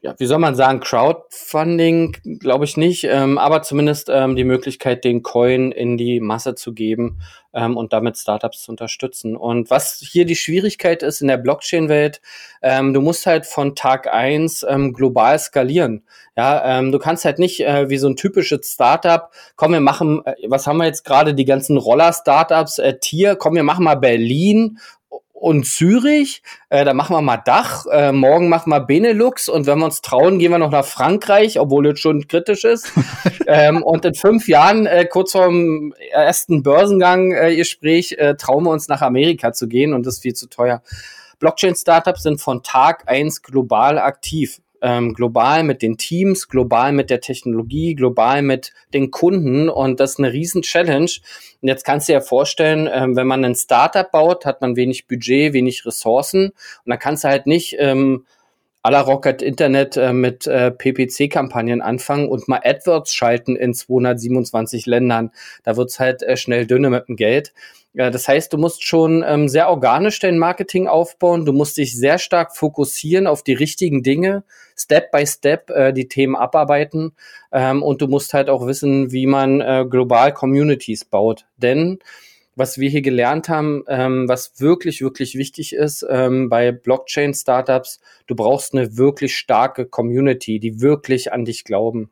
ja, 0.02 0.14
wie 0.20 0.26
soll 0.28 0.38
man 0.38 0.54
sagen, 0.54 0.80
Crowdfunding, 0.80 2.18
glaube 2.40 2.66
ich 2.66 2.78
nicht, 2.78 3.06
ähm, 3.06 3.40
aber 3.40 3.64
zumindest 3.64 4.10
ähm, 4.10 4.36
die 4.36 4.44
Möglichkeit, 4.44 5.04
den 5.04 5.24
Coin 5.24 5.72
in 5.72 5.98
die 5.98 6.20
Masse 6.20 6.54
zu 6.54 6.74
geben 6.74 7.20
ähm, 7.54 7.76
und 7.76 7.94
damit 7.94 8.16
Startups 8.16 8.62
zu 8.62 8.72
unterstützen. 8.72 9.36
Und 9.36 9.72
was 9.72 9.98
hier 10.00 10.26
die 10.26 10.36
Schwierigkeit 10.36 11.02
ist 11.02 11.22
in 11.22 11.28
der 11.28 11.38
Blockchain-Welt, 11.38 12.22
ähm, 12.62 12.94
du 12.94 13.02
musst 13.02 13.26
halt 13.26 13.48
von 13.48 13.76
Tag 13.76 14.14
eins 14.14 14.64
ähm, 14.70 14.94
global 14.94 15.40
skalieren. 15.40 16.04
Ja, 16.36 16.78
ähm, 16.78 16.92
du 16.92 17.00
kannst 17.00 17.26
halt 17.26 17.40
nicht 17.40 17.62
äh, 17.62 17.90
wie 17.90 17.98
so 17.98 18.08
ein 18.08 18.16
typisches 18.16 18.72
Startup, 18.72 19.32
komm, 19.56 19.74
wir 19.74 19.80
machen, 19.80 20.22
äh, 20.26 20.36
was 20.48 20.68
haben 20.68 20.78
wir 20.78 20.86
jetzt 20.86 21.06
gerade, 21.06 21.34
die 21.34 21.46
ganzen 21.46 21.78
Roller-Startups, 21.78 22.78
äh, 22.78 23.00
Tier, 23.00 23.36
komm, 23.36 23.56
wir 23.56 23.64
machen 23.64 23.86
mal 23.86 23.96
Berlin 23.96 24.78
und 25.40 25.66
Zürich. 25.66 26.42
Äh, 26.70 26.84
da 26.84 26.94
machen 26.94 27.16
wir 27.16 27.22
mal 27.22 27.38
Dach. 27.38 27.86
Äh, 27.92 28.12
morgen 28.12 28.50
machen 28.50 28.72
wir 28.72 28.80
Benelux 28.80 29.48
und 29.50 29.68
wenn 29.68 29.78
wir 29.80 29.86
uns 29.86 30.02
trauen, 30.02 30.40
gehen 30.40 30.52
wir 30.52 30.58
noch 30.58 30.72
nach 30.72 30.86
Frankreich, 30.86 31.60
obwohl 31.60 31.88
es 31.88 32.00
schon 32.00 32.28
kritisch 32.28 32.64
ist. 32.64 32.92
ähm, 33.48 33.84
und 33.84 34.04
in 34.04 34.16
fünf 34.16 34.48
Jahren, 34.48 34.88
äh, 34.88 35.06
kurz 35.06 35.34
vorm 35.34 35.94
ersten 36.12 36.64
Börsengang, 36.64 37.32
äh, 37.32 37.56
Gespräch, 37.56 38.14
äh, 38.18 38.36
trauen 38.36 38.64
wir 38.64 38.72
uns 38.72 38.88
nach 38.88 39.02
Amerika 39.02 39.54
zu 39.54 39.68
gehen 39.68 39.94
und 39.94 40.06
das 40.06 40.16
ist 40.16 40.22
viel 40.24 40.34
zu 40.34 40.50
teuer. 40.50 40.82
Blockchain-Startups 41.40 42.24
sind 42.24 42.42
von 42.42 42.64
Tag 42.64 43.04
eins 43.06 43.44
global 43.44 44.00
aktiv 44.00 44.60
ähm, 44.82 45.14
global 45.14 45.64
mit 45.64 45.82
den 45.82 45.98
Teams, 45.98 46.48
global 46.48 46.92
mit 46.92 47.10
der 47.10 47.22
Technologie, 47.22 47.96
global 47.96 48.42
mit 48.42 48.74
den 48.94 49.12
Kunden 49.12 49.70
und 49.70 50.00
das 50.00 50.12
ist 50.12 50.20
eine 50.20 50.34
riesen 50.34 50.62
Challenge. 50.62 51.12
Und 51.62 51.68
jetzt 51.68 51.86
kannst 51.86 52.10
du 52.10 52.14
dir 52.14 52.22
vorstellen, 52.22 52.90
ähm, 52.92 53.16
wenn 53.16 53.28
man 53.28 53.44
ein 53.44 53.56
Startup 53.56 54.12
baut, 54.12 54.46
hat 54.46 54.62
man 54.62 54.76
wenig 54.76 55.08
Budget, 55.08 55.54
wenig 55.54 55.86
Ressourcen 55.86 56.48
und 56.50 56.90
dann 56.90 57.00
kannst 57.00 57.24
du 57.24 57.30
halt 57.30 57.48
nicht 57.48 57.76
ähm, 57.80 58.26
à 58.84 58.90
la 58.90 59.02
Rocket 59.02 59.42
Internet 59.42 59.98
äh, 59.98 60.14
mit 60.14 60.48
äh, 60.48 60.72
PPC-Kampagnen 60.72 61.82
anfangen 61.82 62.30
und 62.30 62.48
mal 62.48 62.62
AdWords 62.64 63.14
schalten 63.14 63.58
in 63.58 63.74
227 63.74 64.86
Ländern. 64.86 65.32
Da 65.64 65.76
wird's 65.76 66.00
halt 66.00 66.24
äh, 66.24 66.38
schnell 66.38 66.66
dünne 66.66 66.90
mit 66.90 67.10
dem 67.10 67.18
Geld. 67.18 67.54
Ja, 67.98 68.12
das 68.12 68.28
heißt, 68.28 68.54
du 68.54 68.60
musst 68.60 68.86
schon 68.86 69.26
ähm, 69.28 69.48
sehr 69.50 69.70
organisch 69.70 70.20
dein 70.20 70.38
Marketing 70.38 70.88
aufbauen. 70.88 71.46
Du 71.46 71.52
musst 71.52 71.78
dich 71.78 71.98
sehr 71.98 72.20
stark 72.20 72.56
fokussieren 72.56 73.26
auf 73.26 73.42
die 73.42 73.56
richtigen 73.56 74.04
Dinge, 74.04 74.44
Step 74.78 75.10
by 75.12 75.26
Step 75.26 75.72
äh, 75.72 75.92
die 75.94 76.08
Themen 76.08 76.36
abarbeiten. 76.36 77.14
Ähm, 77.52 77.82
und 77.82 78.00
du 78.00 78.08
musst 78.08 78.36
halt 78.36 78.52
auch 78.52 78.68
wissen, 78.68 79.12
wie 79.12 79.26
man 79.26 79.62
äh, 79.62 79.84
global 79.90 80.32
Communities 80.32 81.06
baut. 81.06 81.48
Denn 81.58 81.98
was 82.56 82.78
wir 82.78 82.88
hier 82.88 83.02
gelernt 83.02 83.50
haben, 83.50 83.84
ähm, 83.88 84.30
was 84.30 84.62
wirklich, 84.62 85.02
wirklich 85.02 85.34
wichtig 85.34 85.74
ist 85.74 86.06
ähm, 86.08 86.50
bei 86.50 86.72
Blockchain-Startups, 86.72 88.00
du 88.28 88.36
brauchst 88.36 88.76
eine 88.76 88.98
wirklich 88.98 89.36
starke 89.36 89.88
Community, 89.88 90.60
die 90.60 90.82
wirklich 90.82 91.34
an 91.34 91.46
dich 91.46 91.64
glauben. 91.64 92.12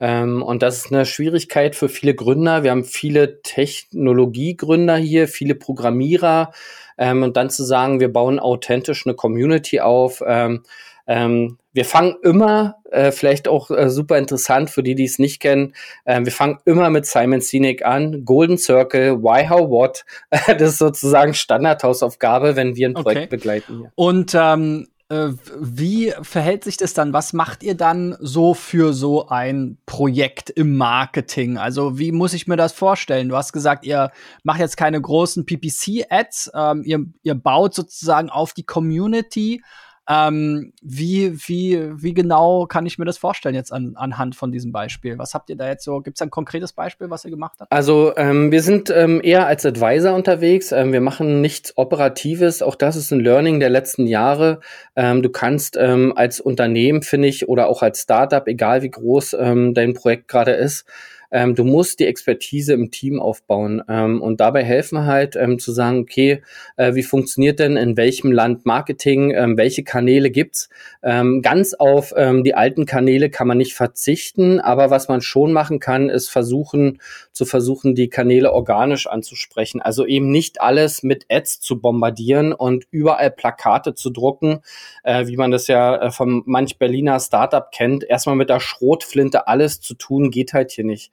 Ähm, 0.00 0.42
und 0.42 0.62
das 0.62 0.78
ist 0.78 0.92
eine 0.92 1.06
Schwierigkeit 1.06 1.74
für 1.74 1.88
viele 1.88 2.14
Gründer. 2.14 2.62
Wir 2.62 2.70
haben 2.70 2.84
viele 2.84 3.42
Technologiegründer 3.42 4.96
hier, 4.96 5.28
viele 5.28 5.54
Programmierer. 5.54 6.52
Ähm, 6.96 7.22
und 7.22 7.36
dann 7.36 7.50
zu 7.50 7.64
sagen, 7.64 8.00
wir 8.00 8.12
bauen 8.12 8.38
authentisch 8.38 9.06
eine 9.06 9.14
Community 9.14 9.80
auf. 9.80 10.22
Ähm, 10.26 10.62
ähm 11.06 11.58
wir 11.72 11.84
fangen 11.84 12.16
immer, 12.24 12.74
äh, 12.90 13.12
vielleicht 13.12 13.46
auch 13.46 13.70
äh, 13.70 13.88
super 13.88 14.18
interessant 14.18 14.68
für 14.68 14.82
die, 14.82 14.96
die 14.96 15.04
es 15.04 15.20
nicht 15.20 15.38
kennen, 15.38 15.74
äh, 16.04 16.24
wir 16.24 16.32
fangen 16.32 16.58
immer 16.64 16.90
mit 16.90 17.06
Simon 17.06 17.40
Sinek 17.40 17.84
an. 17.84 18.24
Golden 18.24 18.58
Circle, 18.58 19.22
Why, 19.22 19.46
How, 19.48 19.70
What. 19.70 20.04
das 20.30 20.72
ist 20.72 20.78
sozusagen 20.78 21.34
Standardhausaufgabe, 21.34 22.56
wenn 22.56 22.74
wir 22.74 22.88
ein 22.88 22.94
Projekt 22.94 23.18
okay. 23.18 23.26
begleiten. 23.28 23.78
Hier. 23.78 23.92
Und 23.94 24.34
ähm 24.34 24.88
äh, 25.10 25.30
wie 25.58 26.12
verhält 26.22 26.64
sich 26.64 26.76
das 26.76 26.92
dann? 26.92 27.12
Was 27.12 27.32
macht 27.32 27.62
ihr 27.62 27.74
dann 27.74 28.16
so 28.20 28.52
für 28.54 28.92
so 28.92 29.28
ein 29.28 29.78
Projekt 29.86 30.50
im 30.50 30.76
Marketing? 30.76 31.56
Also 31.56 31.98
wie 31.98 32.12
muss 32.12 32.34
ich 32.34 32.46
mir 32.46 32.56
das 32.56 32.72
vorstellen? 32.72 33.28
Du 33.28 33.36
hast 33.36 33.52
gesagt, 33.52 33.86
ihr 33.86 34.10
macht 34.42 34.60
jetzt 34.60 34.76
keine 34.76 35.00
großen 35.00 35.46
PPC-Ads, 35.46 36.50
ähm, 36.54 36.82
ihr, 36.84 37.06
ihr 37.22 37.34
baut 37.34 37.74
sozusagen 37.74 38.28
auf 38.28 38.52
die 38.52 38.64
Community 38.64 39.62
ähm, 40.08 40.72
wie, 40.80 41.38
wie, 41.46 42.02
wie 42.02 42.14
genau 42.14 42.66
kann 42.66 42.86
ich 42.86 42.98
mir 42.98 43.04
das 43.04 43.18
vorstellen 43.18 43.54
jetzt 43.54 43.72
an, 43.72 43.92
anhand 43.96 44.36
von 44.36 44.50
diesem 44.50 44.72
Beispiel? 44.72 45.18
Was 45.18 45.34
habt 45.34 45.50
ihr 45.50 45.56
da 45.56 45.68
jetzt 45.68 45.84
so? 45.84 46.00
Gibt 46.00 46.16
es 46.16 46.22
ein 46.22 46.30
konkretes 46.30 46.72
Beispiel, 46.72 47.10
was 47.10 47.26
ihr 47.26 47.30
gemacht 47.30 47.58
habt? 47.60 47.70
Also 47.70 48.14
ähm, 48.16 48.50
wir 48.50 48.62
sind 48.62 48.88
ähm, 48.88 49.20
eher 49.22 49.46
als 49.46 49.66
Advisor 49.66 50.14
unterwegs. 50.14 50.72
Ähm, 50.72 50.94
wir 50.94 51.02
machen 51.02 51.42
nichts 51.42 51.76
Operatives. 51.76 52.62
Auch 52.62 52.74
das 52.74 52.96
ist 52.96 53.10
ein 53.10 53.20
Learning 53.20 53.60
der 53.60 53.68
letzten 53.68 54.06
Jahre. 54.06 54.60
Ähm, 54.96 55.22
du 55.22 55.28
kannst 55.28 55.76
ähm, 55.76 56.14
als 56.16 56.40
Unternehmen, 56.40 57.02
finde 57.02 57.28
ich, 57.28 57.48
oder 57.48 57.68
auch 57.68 57.82
als 57.82 58.00
Startup, 58.00 58.46
egal 58.48 58.82
wie 58.82 58.90
groß 58.90 59.36
dein 59.38 59.94
Projekt 59.94 60.28
gerade 60.28 60.52
ist, 60.52 60.86
ähm, 61.30 61.54
du 61.54 61.64
musst 61.64 62.00
die 62.00 62.06
Expertise 62.06 62.72
im 62.72 62.90
Team 62.90 63.20
aufbauen 63.20 63.82
ähm, 63.88 64.22
und 64.22 64.40
dabei 64.40 64.64
helfen 64.64 65.06
halt 65.06 65.36
ähm, 65.36 65.58
zu 65.58 65.72
sagen, 65.72 66.00
okay, 66.00 66.42
äh, 66.76 66.94
wie 66.94 67.02
funktioniert 67.02 67.58
denn 67.58 67.76
in 67.76 67.96
welchem 67.96 68.32
Land 68.32 68.64
Marketing, 68.66 69.32
ähm, 69.32 69.56
welche 69.56 69.84
Kanäle 69.84 70.30
gibt's? 70.30 70.68
Ähm, 71.02 71.42
ganz 71.42 71.74
auf 71.74 72.14
ähm, 72.16 72.44
die 72.44 72.54
alten 72.54 72.86
Kanäle 72.86 73.30
kann 73.30 73.48
man 73.48 73.58
nicht 73.58 73.74
verzichten, 73.74 74.60
aber 74.60 74.90
was 74.90 75.08
man 75.08 75.20
schon 75.20 75.52
machen 75.52 75.80
kann, 75.80 76.08
ist 76.08 76.28
versuchen 76.28 76.98
zu 77.32 77.44
versuchen, 77.44 77.94
die 77.94 78.08
Kanäle 78.08 78.52
organisch 78.52 79.06
anzusprechen. 79.06 79.80
Also 79.80 80.04
eben 80.04 80.30
nicht 80.30 80.60
alles 80.60 81.02
mit 81.02 81.26
Ads 81.30 81.60
zu 81.60 81.80
bombardieren 81.80 82.52
und 82.52 82.86
überall 82.90 83.30
Plakate 83.30 83.94
zu 83.94 84.10
drucken, 84.10 84.60
äh, 85.04 85.26
wie 85.26 85.36
man 85.36 85.50
das 85.50 85.68
ja 85.68 85.96
äh, 85.96 86.10
von 86.10 86.42
manch 86.46 86.78
Berliner 86.78 87.20
Startup 87.20 87.70
kennt. 87.70 88.02
Erstmal 88.02 88.36
mit 88.36 88.50
der 88.50 88.60
Schrotflinte 88.60 89.46
alles 89.46 89.80
zu 89.80 89.94
tun, 89.94 90.30
geht 90.30 90.52
halt 90.52 90.72
hier 90.72 90.84
nicht. 90.84 91.12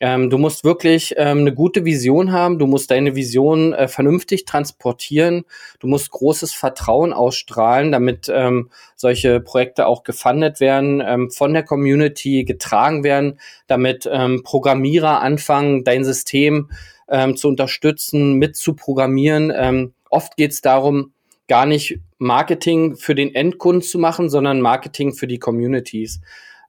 Ähm, 0.00 0.30
du 0.30 0.38
musst 0.38 0.64
wirklich 0.64 1.14
ähm, 1.16 1.38
eine 1.38 1.52
gute 1.52 1.84
Vision 1.84 2.30
haben, 2.30 2.58
du 2.58 2.66
musst 2.66 2.90
deine 2.90 3.16
Vision 3.16 3.72
äh, 3.72 3.88
vernünftig 3.88 4.44
transportieren, 4.44 5.44
du 5.80 5.88
musst 5.88 6.10
großes 6.10 6.52
Vertrauen 6.52 7.12
ausstrahlen, 7.12 7.90
damit 7.90 8.30
ähm, 8.32 8.70
solche 8.94 9.40
Projekte 9.40 9.86
auch 9.86 10.04
gefundet 10.04 10.60
werden, 10.60 11.02
ähm, 11.04 11.30
von 11.30 11.52
der 11.52 11.64
Community 11.64 12.44
getragen 12.44 13.02
werden, 13.02 13.40
damit 13.66 14.08
ähm, 14.10 14.42
Programmierer 14.44 15.20
anfangen, 15.20 15.82
dein 15.82 16.04
System 16.04 16.70
ähm, 17.08 17.36
zu 17.36 17.48
unterstützen, 17.48 18.34
mit 18.34 18.56
zu 18.56 18.74
programmieren. 18.74 19.52
Ähm, 19.54 19.94
oft 20.10 20.36
geht 20.36 20.52
es 20.52 20.60
darum, 20.60 21.12
gar 21.48 21.66
nicht 21.66 21.98
Marketing 22.18 22.96
für 22.96 23.14
den 23.14 23.34
Endkunden 23.34 23.82
zu 23.82 23.98
machen, 23.98 24.28
sondern 24.28 24.60
Marketing 24.60 25.14
für 25.14 25.26
die 25.26 25.38
Communities 25.38 26.20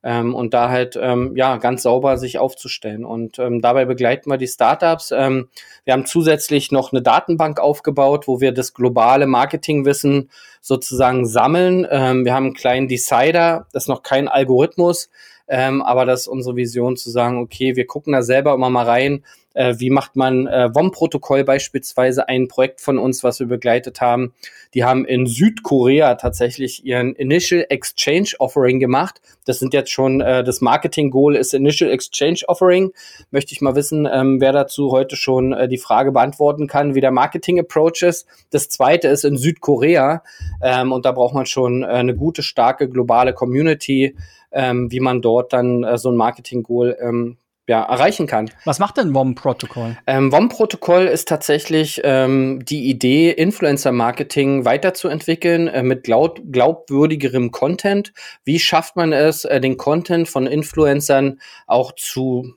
ähm, 0.04 0.34
und 0.34 0.54
da 0.54 0.70
halt 0.70 0.98
ähm, 1.02 1.36
ja 1.36 1.58
ganz 1.58 1.84
sauber 1.84 2.18
sich 2.18 2.38
aufzustellen. 2.38 3.04
Und 3.04 3.40
ähm, 3.40 3.62
dabei 3.62 3.86
begleiten 3.86 4.30
wir 4.30 4.38
die 4.38 4.48
Startups. 4.48 5.12
Ähm, 5.12 5.50
wir 5.84 5.94
haben 5.94 6.06
zusätzlich 6.06 6.72
noch 6.72 6.92
eine 6.92 7.02
Datenbank 7.02 7.60
aufgebaut, 7.60 8.28
wo 8.28 8.40
wir 8.42 8.52
das 8.52 8.74
globale 8.74 9.28
Marketingwissen 9.28 10.30
sozusagen 10.62 11.26
sammeln. 11.26 11.88
Ähm, 11.90 12.26
wir 12.26 12.34
haben 12.34 12.46
einen 12.46 12.54
kleinen 12.54 12.88
Decider, 12.88 13.68
das 13.74 13.84
ist 13.84 13.90
noch 13.90 14.04
kein 14.04 14.28
Algorithmus, 14.28 15.10
ähm, 15.48 15.82
aber 15.82 16.06
das 16.06 16.22
ist 16.22 16.28
unsere 16.28 16.56
Vision 16.56 16.96
zu 16.96 17.10
sagen, 17.10 17.40
okay, 17.40 17.76
wir 17.76 17.88
gucken 17.88 18.14
da 18.14 18.22
selber 18.22 18.54
immer 18.54 18.70
mal 18.70 18.86
rein, 18.86 19.24
Äh, 19.54 19.76
wie 19.78 19.90
macht 19.90 20.16
man 20.16 20.48
äh, 20.48 20.70
WOM-Protokoll 20.74 21.44
beispielsweise, 21.44 22.28
ein 22.30 22.48
Projekt 22.48 22.82
von 22.82 22.98
uns, 22.98 23.24
was 23.24 23.40
wir 23.40 23.48
begleitet 23.48 24.00
haben. 24.02 24.34
Die 24.74 24.84
haben 24.84 25.06
in 25.06 25.26
Südkorea 25.26 26.16
tatsächlich 26.16 26.86
ihren 26.86 27.16
Initial 27.16 27.66
Exchange 27.70 28.32
Offering 28.38 28.80
gemacht. 28.80 29.22
Das 29.46 29.60
sind 29.60 29.74
jetzt 29.74 29.92
schon, 29.92 30.22
äh, 30.22 30.44
das 30.44 30.62
Marketing-Goal 30.62 31.36
ist 31.36 31.54
Initial 31.54 31.92
Exchange 31.92 32.42
Offering. 32.48 32.92
Möchte 33.32 33.54
ich 33.54 33.62
mal 33.62 33.76
wissen, 33.76 34.08
ähm, 34.12 34.40
wer 34.40 34.52
dazu 34.52 34.92
heute 34.92 35.16
schon 35.16 35.54
äh, 35.54 35.68
die 35.68 35.78
Frage 35.80 36.12
beantworten 36.12 36.68
kann, 36.68 36.94
wie 36.94 37.02
der 37.02 37.12
Marketing-Approach 37.12 38.04
ist. 38.04 38.28
Das 38.52 38.70
zweite 38.70 39.08
ist 39.08 39.26
in 39.26 39.38
Südkorea 39.38 40.24
ähm, 40.62 40.92
und 40.92 41.06
da 41.06 41.12
braucht 41.12 41.34
man 41.34 41.48
schon 41.48 41.84
äh, 41.84 41.88
eine 41.88 42.16
gute, 42.16 42.44
starke 42.44 42.88
globale 42.88 43.34
Community, 43.34 44.16
ähm, 44.52 44.92
wie 44.92 45.00
man 45.00 45.22
dort 45.22 45.54
dann 45.54 45.84
äh, 45.84 45.98
so 45.98 46.10
ein 46.10 46.16
Marketing-Goal 46.16 46.98
ähm, 47.02 47.38
ja, 47.70 47.84
erreichen 47.84 48.26
kann. 48.26 48.50
Was 48.66 48.80
macht 48.80 48.98
denn 48.98 49.14
WOM-Protokoll? 49.14 49.96
Ähm, 50.08 50.32
WOM-Protokoll 50.32 51.06
ist 51.06 51.28
tatsächlich 51.28 52.02
ähm, 52.04 52.66
die 52.66 52.90
Idee, 52.90 53.30
Influencer-Marketing 53.30 54.66
weiterzuentwickeln 54.66 55.68
äh, 55.68 55.84
mit 55.84 56.04
glaub 56.04 56.40
glaubwürdigerem 56.52 57.52
Content. 57.52 58.12
Wie 58.44 58.58
schafft 58.58 58.96
man 58.96 59.14
es, 59.14 59.46
äh, 59.46 59.62
den 59.62 59.78
Content 59.78 60.28
von 60.28 60.48
Influencern 60.48 61.40
auch 61.68 61.92
zu 61.94 62.56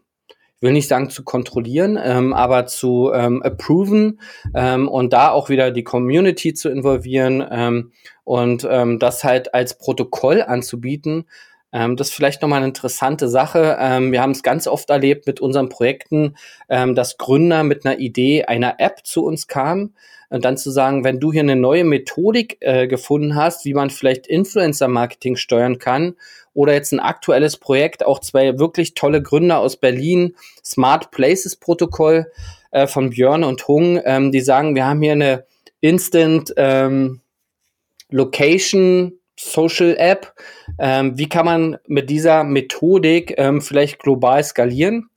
ich 0.56 0.64
will 0.64 0.74
nicht 0.74 0.88
sagen 0.88 1.10
zu 1.10 1.24
kontrollieren, 1.24 1.98
ähm, 2.00 2.32
aber 2.32 2.66
zu 2.66 3.10
ähm, 3.12 3.42
approven 3.42 4.20
ähm, 4.54 4.86
und 4.86 5.12
da 5.12 5.32
auch 5.32 5.48
wieder 5.48 5.72
die 5.72 5.82
Community 5.82 6.54
zu 6.54 6.70
involvieren 6.70 7.44
ähm, 7.50 7.90
und 8.22 8.64
ähm, 8.70 9.00
das 9.00 9.24
halt 9.24 9.54
als 9.54 9.76
Protokoll 9.76 10.40
anzubieten, 10.40 11.24
ähm, 11.72 11.96
das 11.96 12.08
ist 12.08 12.14
vielleicht 12.14 12.42
nochmal 12.42 12.58
eine 12.58 12.68
interessante 12.68 13.28
Sache. 13.28 13.76
Ähm, 13.80 14.12
wir 14.12 14.20
haben 14.20 14.32
es 14.32 14.42
ganz 14.42 14.66
oft 14.66 14.90
erlebt 14.90 15.26
mit 15.26 15.40
unseren 15.40 15.68
Projekten, 15.68 16.36
ähm, 16.68 16.94
dass 16.94 17.18
Gründer 17.18 17.64
mit 17.64 17.86
einer 17.86 17.98
Idee 17.98 18.44
einer 18.44 18.78
App 18.78 19.00
zu 19.04 19.24
uns 19.24 19.46
kamen 19.48 19.94
und 20.28 20.44
dann 20.44 20.56
zu 20.56 20.70
sagen, 20.70 21.04
wenn 21.04 21.20
du 21.20 21.32
hier 21.32 21.42
eine 21.42 21.56
neue 21.56 21.84
Methodik 21.84 22.58
äh, 22.60 22.86
gefunden 22.86 23.34
hast, 23.34 23.64
wie 23.64 23.74
man 23.74 23.90
vielleicht 23.90 24.26
Influencer-Marketing 24.26 25.36
steuern 25.36 25.78
kann 25.78 26.14
oder 26.54 26.74
jetzt 26.74 26.92
ein 26.92 27.00
aktuelles 27.00 27.56
Projekt, 27.56 28.04
auch 28.04 28.18
zwei 28.18 28.58
wirklich 28.58 28.94
tolle 28.94 29.22
Gründer 29.22 29.58
aus 29.58 29.76
Berlin, 29.76 30.34
Smart 30.64 31.10
Places 31.10 31.56
Protokoll 31.56 32.30
äh, 32.70 32.86
von 32.86 33.10
Björn 33.10 33.44
und 33.44 33.66
Hung, 33.66 34.00
ähm, 34.04 34.30
die 34.30 34.40
sagen, 34.40 34.74
wir 34.74 34.86
haben 34.86 35.02
hier 35.02 35.12
eine 35.12 35.44
Instant 35.80 36.52
ähm, 36.56 37.20
Location 38.10 39.18
Social 39.50 39.96
App. 39.98 40.34
Ähm, 40.78 41.18
wie 41.18 41.28
kann 41.28 41.44
man 41.44 41.78
mit 41.86 42.10
dieser 42.10 42.44
Methodik 42.44 43.34
ähm, 43.36 43.60
vielleicht 43.60 43.98
global 43.98 44.42
skalieren? 44.42 45.08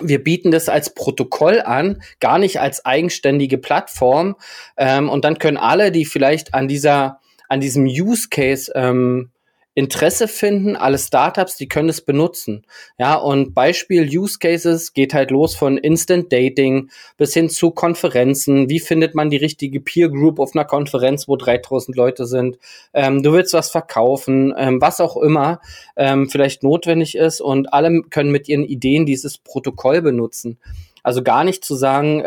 Wir 0.00 0.22
bieten 0.22 0.50
das 0.50 0.68
als 0.68 0.94
Protokoll 0.94 1.60
an, 1.60 2.02
gar 2.20 2.38
nicht 2.38 2.60
als 2.60 2.84
eigenständige 2.84 3.58
Plattform. 3.58 4.36
Ähm, 4.76 5.08
und 5.08 5.24
dann 5.24 5.38
können 5.38 5.56
alle, 5.58 5.92
die 5.92 6.04
vielleicht 6.04 6.54
an 6.54 6.68
dieser, 6.68 7.20
an 7.48 7.60
diesem 7.60 7.84
Use 7.84 8.28
Case 8.30 8.72
ähm, 8.74 9.30
Interesse 9.74 10.26
finden, 10.26 10.74
alle 10.74 10.98
Startups, 10.98 11.56
die 11.56 11.68
können 11.68 11.88
es 11.88 12.00
benutzen. 12.00 12.66
Ja, 12.98 13.14
und 13.14 13.54
Beispiel 13.54 14.02
Use 14.02 14.38
Cases 14.38 14.92
geht 14.94 15.14
halt 15.14 15.30
los 15.30 15.54
von 15.54 15.78
Instant 15.78 16.32
Dating 16.32 16.90
bis 17.16 17.34
hin 17.34 17.48
zu 17.48 17.70
Konferenzen. 17.70 18.68
Wie 18.68 18.80
findet 18.80 19.14
man 19.14 19.30
die 19.30 19.36
richtige 19.36 19.80
Peer 19.80 20.08
Group 20.08 20.40
auf 20.40 20.54
einer 20.54 20.64
Konferenz, 20.64 21.28
wo 21.28 21.36
3000 21.36 21.96
Leute 21.96 22.26
sind? 22.26 22.58
Ähm, 22.92 23.22
du 23.22 23.32
willst 23.32 23.54
was 23.54 23.70
verkaufen, 23.70 24.52
ähm, 24.56 24.80
was 24.80 25.00
auch 25.00 25.16
immer 25.16 25.60
ähm, 25.96 26.28
vielleicht 26.28 26.64
notwendig 26.64 27.14
ist 27.14 27.40
und 27.40 27.72
alle 27.72 28.02
können 28.10 28.32
mit 28.32 28.48
ihren 28.48 28.64
Ideen 28.64 29.06
dieses 29.06 29.38
Protokoll 29.38 30.02
benutzen. 30.02 30.58
Also 31.02 31.22
gar 31.22 31.44
nicht 31.44 31.64
zu 31.64 31.76
sagen, 31.76 32.22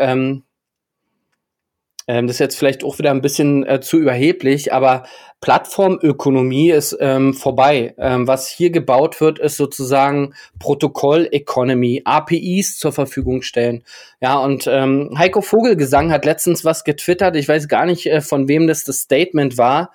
ähm, 2.06 2.26
das 2.26 2.36
ist 2.36 2.40
jetzt 2.40 2.58
vielleicht 2.58 2.84
auch 2.84 2.98
wieder 2.98 3.10
ein 3.10 3.22
bisschen 3.22 3.66
äh, 3.66 3.80
zu 3.80 3.98
überheblich, 3.98 4.72
aber 4.72 5.04
Plattformökonomie 5.40 6.70
ist 6.70 6.96
ähm, 7.00 7.34
vorbei. 7.34 7.94
Ähm, 7.98 8.26
was 8.26 8.48
hier 8.48 8.70
gebaut 8.70 9.20
wird, 9.20 9.38
ist 9.38 9.56
sozusagen 9.56 10.34
Protokoll-Economy, 10.58 12.02
APIs 12.04 12.78
zur 12.78 12.92
Verfügung 12.92 13.42
stellen. 13.42 13.84
Ja, 14.20 14.38
und 14.38 14.66
ähm, 14.66 15.14
Heiko 15.18 15.42
Vogelgesang 15.42 16.12
hat 16.12 16.24
letztens 16.24 16.64
was 16.64 16.84
getwittert. 16.84 17.36
Ich 17.36 17.48
weiß 17.48 17.68
gar 17.68 17.84
nicht, 17.86 18.06
äh, 18.06 18.20
von 18.20 18.48
wem 18.48 18.66
das 18.66 18.84
das 18.84 19.00
Statement 19.00 19.58
war 19.58 19.90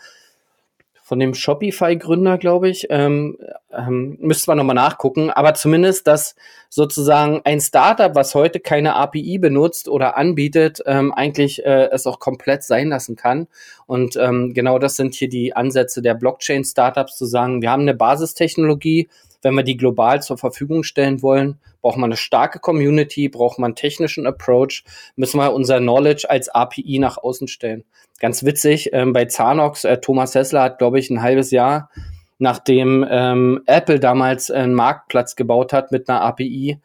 von 1.09 1.17
dem 1.17 1.33
Shopify-Gründer, 1.33 2.37
glaube 2.37 2.69
ich. 2.69 2.85
Ähm, 2.91 3.39
ähm, 3.75 4.19
müsste 4.21 4.51
man 4.51 4.59
nochmal 4.59 4.75
nachgucken. 4.75 5.31
Aber 5.31 5.55
zumindest, 5.55 6.05
dass 6.05 6.35
sozusagen 6.69 7.41
ein 7.45 7.59
Startup, 7.61 8.13
was 8.13 8.35
heute 8.35 8.59
keine 8.59 8.93
API 8.95 9.39
benutzt 9.39 9.89
oder 9.89 10.17
anbietet, 10.17 10.83
ähm, 10.85 11.11
eigentlich 11.11 11.65
äh, 11.65 11.89
es 11.91 12.05
auch 12.05 12.19
komplett 12.19 12.61
sein 12.61 12.89
lassen 12.89 13.15
kann. 13.15 13.47
Und 13.87 14.17
ähm, 14.17 14.53
genau 14.53 14.77
das 14.77 14.97
sind 14.97 15.15
hier 15.15 15.29
die 15.29 15.55
Ansätze 15.55 16.03
der 16.03 16.13
Blockchain-Startups 16.13 17.17
zu 17.17 17.25
sagen, 17.25 17.63
wir 17.63 17.71
haben 17.71 17.81
eine 17.81 17.95
Basistechnologie, 17.95 19.09
wenn 19.41 19.55
wir 19.55 19.63
die 19.63 19.77
global 19.77 20.21
zur 20.21 20.37
Verfügung 20.37 20.83
stellen 20.83 21.23
wollen, 21.23 21.57
braucht 21.81 21.97
man 21.97 22.09
eine 22.09 22.17
starke 22.17 22.59
Community, 22.59 23.29
braucht 23.29 23.59
man 23.59 23.69
einen 23.69 23.75
technischen 23.75 24.27
Approach, 24.27 24.83
müssen 25.15 25.39
wir 25.39 25.53
unser 25.53 25.79
Knowledge 25.79 26.29
als 26.29 26.49
API 26.49 26.99
nach 26.99 27.17
außen 27.17 27.47
stellen. 27.47 27.83
Ganz 28.19 28.43
witzig, 28.43 28.89
ähm, 28.93 29.13
bei 29.13 29.25
Zanox, 29.25 29.85
äh, 29.85 29.97
Thomas 29.99 30.35
Hessler 30.35 30.63
hat, 30.63 30.77
glaube 30.77 30.99
ich, 30.99 31.09
ein 31.09 31.21
halbes 31.21 31.51
Jahr, 31.51 31.89
nachdem 32.37 33.05
ähm, 33.09 33.61
Apple 33.65 33.99
damals 33.99 34.51
einen 34.51 34.73
Marktplatz 34.73 35.35
gebaut 35.35 35.73
hat 35.73 35.91
mit 35.91 36.09
einer 36.09 36.21
API, 36.21 36.79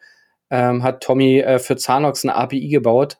ähm, 0.49 0.83
hat 0.83 1.03
Tommy 1.03 1.39
äh, 1.39 1.59
für 1.59 1.75
Zanox 1.75 2.23
eine 2.23 2.35
API 2.35 2.67
gebaut 2.69 3.17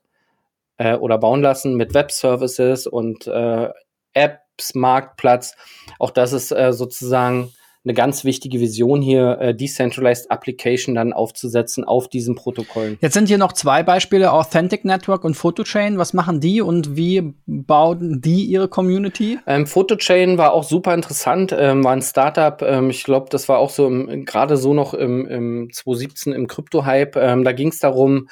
äh, 0.77 0.95
oder 0.95 1.17
bauen 1.17 1.41
lassen 1.41 1.75
mit 1.75 1.93
Web 1.93 2.11
Services 2.11 2.87
und 2.87 3.27
äh, 3.27 3.69
Apps 4.13 4.75
Marktplatz. 4.75 5.55
Auch 5.99 6.11
das 6.11 6.33
ist 6.33 6.51
äh, 6.51 6.71
sozusagen 6.71 7.51
eine 7.85 7.93
ganz 7.93 8.25
wichtige 8.25 8.59
Vision 8.59 9.01
hier, 9.01 9.37
äh, 9.39 9.55
Decentralized 9.55 10.31
Application 10.31 10.95
dann 10.95 11.13
aufzusetzen 11.13 11.83
auf 11.83 12.07
diesen 12.07 12.35
Protokollen. 12.35 12.97
Jetzt 12.99 13.13
sind 13.13 13.27
hier 13.27 13.37
noch 13.37 13.53
zwei 13.53 13.83
Beispiele, 13.83 14.31
Authentic 14.31 14.85
Network 14.85 15.23
und 15.23 15.35
Photochain. 15.35 15.97
Was 15.97 16.13
machen 16.13 16.39
die 16.39 16.61
und 16.61 16.95
wie 16.95 17.33
bauen 17.45 18.21
die 18.21 18.43
ihre 18.45 18.67
Community? 18.67 19.39
Ähm, 19.45 19.67
Photochain 19.67 20.37
war 20.37 20.53
auch 20.53 20.63
super 20.63 20.93
interessant, 20.93 21.55
ähm, 21.57 21.83
war 21.83 21.93
ein 21.93 22.01
Startup. 22.01 22.61
Ähm, 22.61 22.89
ich 22.89 23.03
glaube, 23.03 23.27
das 23.29 23.47
war 23.47 23.59
auch 23.59 23.69
so 23.69 23.89
gerade 23.89 24.57
so 24.57 24.73
noch 24.73 24.93
im, 24.93 25.27
im 25.27 25.69
2017 25.71 26.33
im 26.33 26.47
Krypto-Hype. 26.47 27.15
Ähm, 27.15 27.43
da 27.43 27.51
ging 27.51 27.69
es 27.69 27.79
darum, 27.79 28.27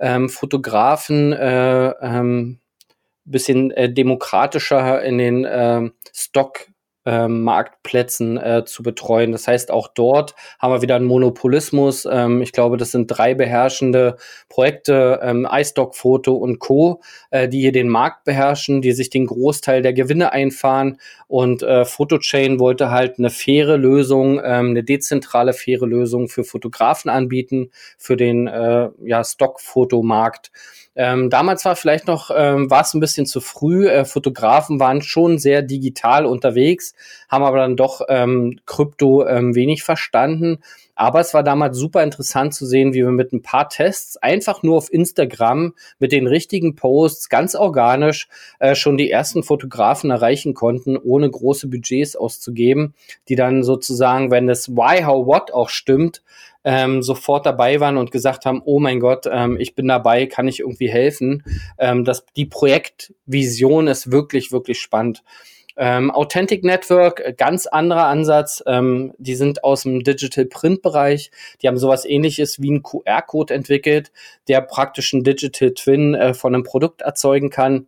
ähm, 0.00 0.28
Fotografen 0.28 1.32
äh, 1.32 1.88
ähm, 2.00 2.58
bisschen 3.24 3.70
äh, 3.72 3.92
demokratischer 3.92 5.02
in 5.02 5.18
den 5.18 5.44
äh, 5.44 5.90
Stock 6.12 6.66
ähm, 7.06 7.44
Marktplätzen 7.44 8.36
äh, 8.36 8.64
zu 8.66 8.82
betreuen. 8.82 9.32
Das 9.32 9.46
heißt, 9.46 9.70
auch 9.70 9.88
dort 9.88 10.34
haben 10.58 10.72
wir 10.72 10.82
wieder 10.82 10.96
einen 10.96 11.06
Monopolismus. 11.06 12.06
Ähm, 12.10 12.42
ich 12.42 12.52
glaube, 12.52 12.76
das 12.76 12.90
sind 12.90 13.06
drei 13.06 13.34
beherrschende 13.34 14.16
Projekte, 14.48 15.20
ähm, 15.22 15.48
iStock, 15.50 15.94
Foto 15.94 16.34
und 16.34 16.58
Co., 16.58 17.00
äh, 17.30 17.48
die 17.48 17.60
hier 17.60 17.72
den 17.72 17.88
Markt 17.88 18.24
beherrschen, 18.24 18.82
die 18.82 18.92
sich 18.92 19.08
den 19.08 19.26
Großteil 19.26 19.82
der 19.82 19.92
Gewinne 19.92 20.32
einfahren. 20.32 20.98
Und 21.28 21.62
äh, 21.62 21.84
Photochain 21.84 22.58
wollte 22.58 22.90
halt 22.90 23.18
eine 23.18 23.30
faire 23.30 23.76
Lösung, 23.76 24.38
ähm, 24.38 24.70
eine 24.70 24.82
dezentrale 24.82 25.52
faire 25.52 25.86
Lösung 25.86 26.28
für 26.28 26.44
Fotografen 26.44 27.08
anbieten, 27.08 27.70
für 27.96 28.16
den 28.16 28.48
äh, 28.48 28.90
ja, 29.04 29.22
Stockfotomarkt. 29.22 30.50
Ähm, 30.96 31.28
damals 31.28 31.64
war 31.66 31.76
vielleicht 31.76 32.06
noch, 32.06 32.30
ähm, 32.34 32.70
war 32.70 32.80
es 32.80 32.94
ein 32.94 33.00
bisschen 33.00 33.26
zu 33.26 33.40
früh. 33.40 33.86
Äh, 33.86 34.06
Fotografen 34.06 34.80
waren 34.80 35.02
schon 35.02 35.38
sehr 35.38 35.60
digital 35.60 36.24
unterwegs, 36.24 36.94
haben 37.28 37.44
aber 37.44 37.58
dann 37.58 37.76
doch 37.76 38.00
ähm, 38.08 38.58
Krypto 38.64 39.26
ähm, 39.26 39.54
wenig 39.54 39.82
verstanden. 39.82 40.58
Aber 40.98 41.20
es 41.20 41.34
war 41.34 41.42
damals 41.42 41.76
super 41.76 42.02
interessant 42.02 42.54
zu 42.54 42.64
sehen, 42.64 42.94
wie 42.94 43.04
wir 43.04 43.10
mit 43.10 43.34
ein 43.34 43.42
paar 43.42 43.68
Tests 43.68 44.16
einfach 44.16 44.62
nur 44.62 44.78
auf 44.78 44.90
Instagram 44.90 45.74
mit 45.98 46.10
den 46.10 46.26
richtigen 46.26 46.74
Posts 46.74 47.28
ganz 47.28 47.54
organisch 47.54 48.28
äh, 48.58 48.74
schon 48.74 48.96
die 48.96 49.10
ersten 49.10 49.42
Fotografen 49.42 50.10
erreichen 50.10 50.54
konnten, 50.54 50.96
ohne 50.96 51.30
große 51.30 51.68
Budgets 51.68 52.16
auszugeben, 52.16 52.94
die 53.28 53.36
dann 53.36 53.62
sozusagen, 53.62 54.30
wenn 54.30 54.46
das 54.46 54.70
Why, 54.70 55.04
How, 55.04 55.26
What 55.26 55.52
auch 55.52 55.68
stimmt, 55.68 56.22
ähm, 56.66 57.00
sofort 57.00 57.46
dabei 57.46 57.78
waren 57.78 57.96
und 57.96 58.10
gesagt 58.10 58.44
haben, 58.44 58.60
oh 58.64 58.80
mein 58.80 58.98
Gott, 58.98 59.26
ähm, 59.30 59.56
ich 59.58 59.76
bin 59.76 59.86
dabei, 59.86 60.26
kann 60.26 60.48
ich 60.48 60.58
irgendwie 60.60 60.90
helfen. 60.90 61.44
Ähm, 61.78 62.04
das, 62.04 62.26
die 62.36 62.44
Projektvision 62.44 63.86
ist 63.86 64.10
wirklich, 64.10 64.50
wirklich 64.50 64.80
spannend. 64.80 65.22
Ähm, 65.76 66.10
Authentic 66.10 66.64
Network, 66.64 67.36
ganz 67.36 67.68
anderer 67.68 68.06
Ansatz. 68.06 68.64
Ähm, 68.66 69.12
die 69.18 69.36
sind 69.36 69.62
aus 69.62 69.84
dem 69.84 70.02
Digital 70.02 70.46
Print 70.46 70.82
Bereich. 70.82 71.30
Die 71.62 71.68
haben 71.68 71.78
sowas 71.78 72.04
ähnliches 72.04 72.60
wie 72.60 72.70
einen 72.70 72.82
QR-Code 72.82 73.54
entwickelt, 73.54 74.10
der 74.48 74.60
praktisch 74.60 75.14
einen 75.14 75.22
Digital 75.22 75.70
Twin 75.70 76.14
äh, 76.14 76.34
von 76.34 76.52
einem 76.52 76.64
Produkt 76.64 77.02
erzeugen 77.02 77.50
kann. 77.50 77.86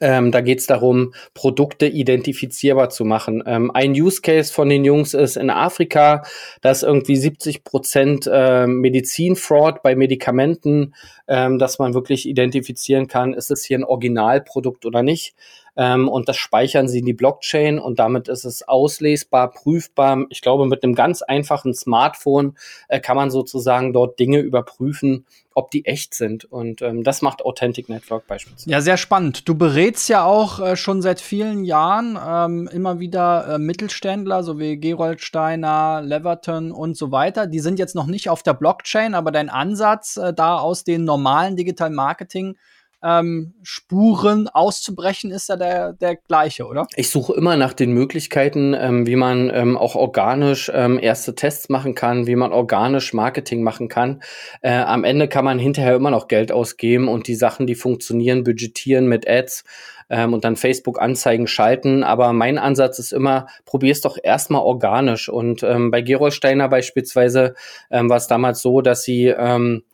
Ähm, 0.00 0.32
da 0.32 0.40
geht 0.40 0.60
es 0.60 0.66
darum, 0.66 1.14
Produkte 1.34 1.86
identifizierbar 1.86 2.90
zu 2.90 3.04
machen. 3.04 3.42
Ähm, 3.46 3.70
ein 3.72 3.92
Use 3.92 4.20
Case 4.22 4.52
von 4.52 4.68
den 4.68 4.84
Jungs 4.84 5.14
ist 5.14 5.36
in 5.36 5.50
Afrika, 5.50 6.22
dass 6.62 6.82
irgendwie 6.82 7.16
70 7.16 7.64
Prozent 7.64 8.28
äh, 8.32 8.66
Medizinfraud 8.66 9.82
bei 9.82 9.94
Medikamenten, 9.94 10.94
ähm, 11.28 11.58
dass 11.58 11.78
man 11.78 11.94
wirklich 11.94 12.26
identifizieren 12.26 13.06
kann, 13.06 13.34
ist 13.34 13.50
es 13.50 13.64
hier 13.64 13.78
ein 13.78 13.84
Originalprodukt 13.84 14.86
oder 14.86 15.02
nicht 15.02 15.34
ähm, 15.76 16.08
und 16.08 16.28
das 16.28 16.36
speichern 16.36 16.88
sie 16.88 17.00
in 17.00 17.06
die 17.06 17.12
Blockchain 17.12 17.78
und 17.78 17.98
damit 17.98 18.28
ist 18.28 18.44
es 18.44 18.66
auslesbar, 18.66 19.50
prüfbar. 19.50 20.24
Ich 20.30 20.42
glaube, 20.42 20.66
mit 20.66 20.82
einem 20.82 20.94
ganz 20.94 21.22
einfachen 21.22 21.74
Smartphone 21.74 22.56
äh, 22.88 23.00
kann 23.00 23.16
man 23.16 23.30
sozusagen 23.30 23.92
dort 23.92 24.18
Dinge 24.18 24.38
überprüfen, 24.38 25.26
ob 25.54 25.70
die 25.70 25.84
echt 25.84 26.14
sind. 26.14 26.44
Und 26.44 26.80
ähm, 26.82 27.02
das 27.02 27.22
macht 27.22 27.42
Authentic 27.44 27.88
Network 27.88 28.26
beispielsweise. 28.26 28.70
Ja, 28.70 28.80
sehr 28.80 28.96
spannend. 28.96 29.48
Du 29.48 29.54
berätst 29.54 30.08
ja 30.08 30.24
auch 30.24 30.60
äh, 30.60 30.76
schon 30.76 31.02
seit 31.02 31.20
vielen 31.20 31.64
Jahren 31.64 32.18
ähm, 32.24 32.68
immer 32.72 33.00
wieder 33.00 33.54
äh, 33.54 33.58
Mittelständler, 33.58 34.42
so 34.42 34.58
wie 34.58 34.78
Gerold 34.78 35.20
Steiner, 35.20 36.02
Leverton 36.02 36.72
und 36.72 36.96
so 36.96 37.10
weiter. 37.10 37.46
Die 37.46 37.60
sind 37.60 37.78
jetzt 37.78 37.94
noch 37.94 38.06
nicht 38.06 38.28
auf 38.28 38.42
der 38.42 38.54
Blockchain, 38.54 39.14
aber 39.14 39.32
dein 39.32 39.50
Ansatz, 39.50 40.16
äh, 40.16 40.32
da 40.32 40.58
aus 40.58 40.84
den 40.84 41.04
normalen 41.04 41.56
Digital 41.56 41.90
Marketing 41.90 42.56
ähm, 43.02 43.54
Spuren 43.62 44.48
auszubrechen, 44.48 45.30
ist 45.30 45.48
ja 45.48 45.56
der, 45.56 45.92
der 45.94 46.16
gleiche, 46.16 46.66
oder? 46.66 46.86
Ich 46.96 47.10
suche 47.10 47.34
immer 47.34 47.56
nach 47.56 47.72
den 47.72 47.92
Möglichkeiten, 47.92 48.74
ähm, 48.78 49.06
wie 49.06 49.16
man 49.16 49.50
ähm, 49.54 49.78
auch 49.78 49.94
organisch 49.94 50.70
ähm, 50.74 50.98
erste 51.00 51.34
Tests 51.34 51.68
machen 51.68 51.94
kann, 51.94 52.26
wie 52.26 52.36
man 52.36 52.52
organisch 52.52 53.12
Marketing 53.14 53.62
machen 53.62 53.88
kann. 53.88 54.22
Äh, 54.60 54.72
am 54.72 55.04
Ende 55.04 55.28
kann 55.28 55.44
man 55.44 55.58
hinterher 55.58 55.94
immer 55.94 56.10
noch 56.10 56.28
Geld 56.28 56.52
ausgeben 56.52 57.08
und 57.08 57.26
die 57.26 57.34
Sachen, 57.34 57.66
die 57.66 57.74
funktionieren, 57.74 58.44
budgetieren 58.44 59.06
mit 59.06 59.28
Ads 59.28 59.64
ähm, 60.10 60.34
und 60.34 60.44
dann 60.44 60.56
Facebook-Anzeigen 60.56 61.46
schalten. 61.46 62.04
Aber 62.04 62.32
mein 62.32 62.58
Ansatz 62.58 62.98
ist 62.98 63.12
immer, 63.12 63.46
probier's 63.64 64.02
doch 64.02 64.18
erstmal 64.22 64.62
organisch. 64.62 65.28
Und 65.28 65.62
ähm, 65.62 65.90
bei 65.90 66.02
Gerold 66.02 66.34
Steiner 66.34 66.68
beispielsweise 66.68 67.54
ähm, 67.90 68.10
war 68.10 68.18
es 68.18 68.26
damals 68.26 68.60
so, 68.60 68.82
dass 68.82 69.04
sie 69.04 69.28
ähm, 69.28 69.84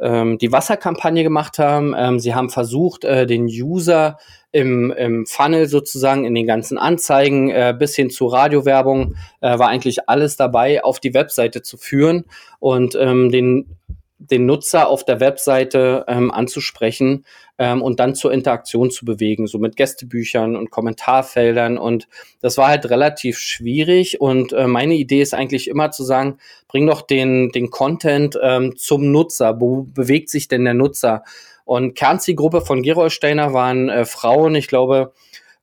ähm, 0.00 0.38
die 0.38 0.52
Wasserkampagne 0.52 1.22
gemacht 1.22 1.58
haben. 1.58 1.94
Ähm, 1.96 2.18
sie 2.18 2.34
haben 2.34 2.50
versucht, 2.50 3.04
äh, 3.04 3.26
den 3.26 3.46
User 3.46 4.18
im, 4.52 4.90
im 4.90 5.26
Funnel 5.26 5.68
sozusagen 5.68 6.24
in 6.24 6.34
den 6.34 6.46
ganzen 6.46 6.78
Anzeigen 6.78 7.50
äh, 7.50 7.74
bis 7.78 7.94
hin 7.94 8.10
zu 8.10 8.26
Radiowerbung 8.26 9.14
äh, 9.40 9.58
war 9.58 9.68
eigentlich 9.68 10.08
alles 10.08 10.36
dabei, 10.36 10.82
auf 10.82 11.00
die 11.00 11.14
Webseite 11.14 11.62
zu 11.62 11.76
führen 11.76 12.24
und 12.58 12.96
ähm, 12.98 13.30
den 13.30 13.76
den 14.18 14.46
Nutzer 14.46 14.88
auf 14.88 15.04
der 15.04 15.20
Webseite 15.20 16.04
ähm, 16.08 16.30
anzusprechen 16.30 17.24
ähm, 17.58 17.82
und 17.82 18.00
dann 18.00 18.14
zur 18.14 18.32
Interaktion 18.32 18.90
zu 18.90 19.04
bewegen, 19.04 19.46
so 19.46 19.58
mit 19.58 19.76
Gästebüchern 19.76 20.56
und 20.56 20.70
Kommentarfeldern. 20.70 21.76
Und 21.76 22.08
das 22.40 22.56
war 22.56 22.68
halt 22.68 22.88
relativ 22.88 23.38
schwierig. 23.38 24.20
Und 24.20 24.52
äh, 24.52 24.66
meine 24.66 24.94
Idee 24.94 25.20
ist 25.20 25.34
eigentlich 25.34 25.68
immer 25.68 25.90
zu 25.90 26.02
sagen, 26.02 26.38
bring 26.68 26.86
doch 26.86 27.02
den, 27.02 27.50
den 27.50 27.70
Content 27.70 28.38
ähm, 28.42 28.76
zum 28.76 29.12
Nutzer. 29.12 29.60
Wo 29.60 29.82
bewegt 29.82 30.30
sich 30.30 30.48
denn 30.48 30.64
der 30.64 30.74
Nutzer? 30.74 31.22
Und 31.64 31.94
Kernzielgruppe 31.94 32.60
von 32.60 32.82
Gerold 32.82 33.12
Steiner 33.12 33.52
waren 33.52 33.88
äh, 33.88 34.04
Frauen, 34.04 34.54
ich 34.54 34.68
glaube, 34.68 35.12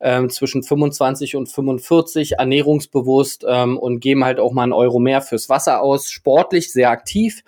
ähm, 0.04 0.30
zwischen 0.30 0.64
25 0.64 1.38
und 1.38 1.48
45, 1.48 2.34
ernährungsbewusst 2.34 3.46
ähm, 3.48 3.78
und 3.78 4.02
geben 4.02 4.26
halt 4.26 4.38
auch 4.38 4.52
mal 4.52 4.64
einen 4.64 4.74
Euro 4.74 5.00
mehr 5.00 5.22
fürs 5.22 5.48
Wasser 5.48 5.82
aus, 5.82 6.12
sportlich, 6.12 6.74
sehr 6.74 6.90
aktiv. 6.90 7.44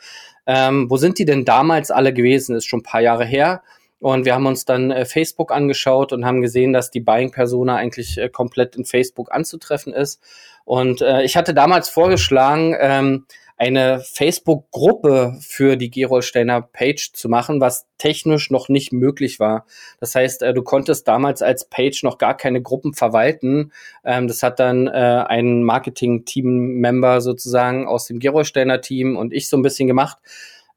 Ähm, 0.47 0.89
wo 0.89 0.97
sind 0.97 1.19
die 1.19 1.25
denn 1.25 1.45
damals 1.45 1.91
alle 1.91 2.13
gewesen? 2.13 2.55
Ist 2.55 2.65
schon 2.65 2.79
ein 2.79 2.83
paar 2.83 3.01
Jahre 3.01 3.25
her. 3.25 3.63
Und 3.99 4.25
wir 4.25 4.35
haben 4.35 4.45
uns 4.45 4.65
dann 4.65 4.91
äh, 4.91 5.05
Facebook 5.05 5.51
angeschaut 5.51 6.13
und 6.13 6.25
haben 6.25 6.41
gesehen, 6.41 6.73
dass 6.73 6.91
die 6.91 6.99
Buying-Persona 6.99 7.75
eigentlich 7.75 8.17
äh, 8.17 8.29
komplett 8.29 8.75
in 8.75 8.85
Facebook 8.85 9.31
anzutreffen 9.31 9.93
ist. 9.93 10.21
Und 10.65 11.01
äh, 11.01 11.23
ich 11.23 11.37
hatte 11.37 11.53
damals 11.53 11.89
vorgeschlagen, 11.89 12.75
ähm, 12.79 13.25
eine 13.57 14.01
Facebook-Gruppe 14.01 15.37
für 15.39 15.77
die 15.77 15.89
Gerolsteiner 15.89 16.61
Page 16.61 17.13
zu 17.13 17.29
machen, 17.29 17.61
was 17.61 17.87
technisch 17.97 18.51
noch 18.51 18.67
nicht 18.67 18.91
möglich 18.91 19.39
war. 19.39 19.65
Das 19.99 20.13
heißt, 20.13 20.41
äh, 20.41 20.53
du 20.53 20.61
konntest 20.61 21.07
damals 21.07 21.41
als 21.41 21.69
Page 21.69 22.03
noch 22.03 22.17
gar 22.17 22.35
keine 22.35 22.61
Gruppen 22.61 22.93
verwalten. 22.93 23.71
Ähm, 24.03 24.27
das 24.27 24.43
hat 24.43 24.59
dann 24.59 24.87
äh, 24.87 24.91
ein 24.91 25.63
Marketing-Team-Member 25.63 27.21
sozusagen 27.21 27.87
aus 27.87 28.07
dem 28.07 28.19
Gerolsteiner 28.19 28.81
Team 28.81 29.15
und 29.15 29.33
ich 29.33 29.47
so 29.47 29.55
ein 29.55 29.63
bisschen 29.63 29.87
gemacht. 29.87 30.17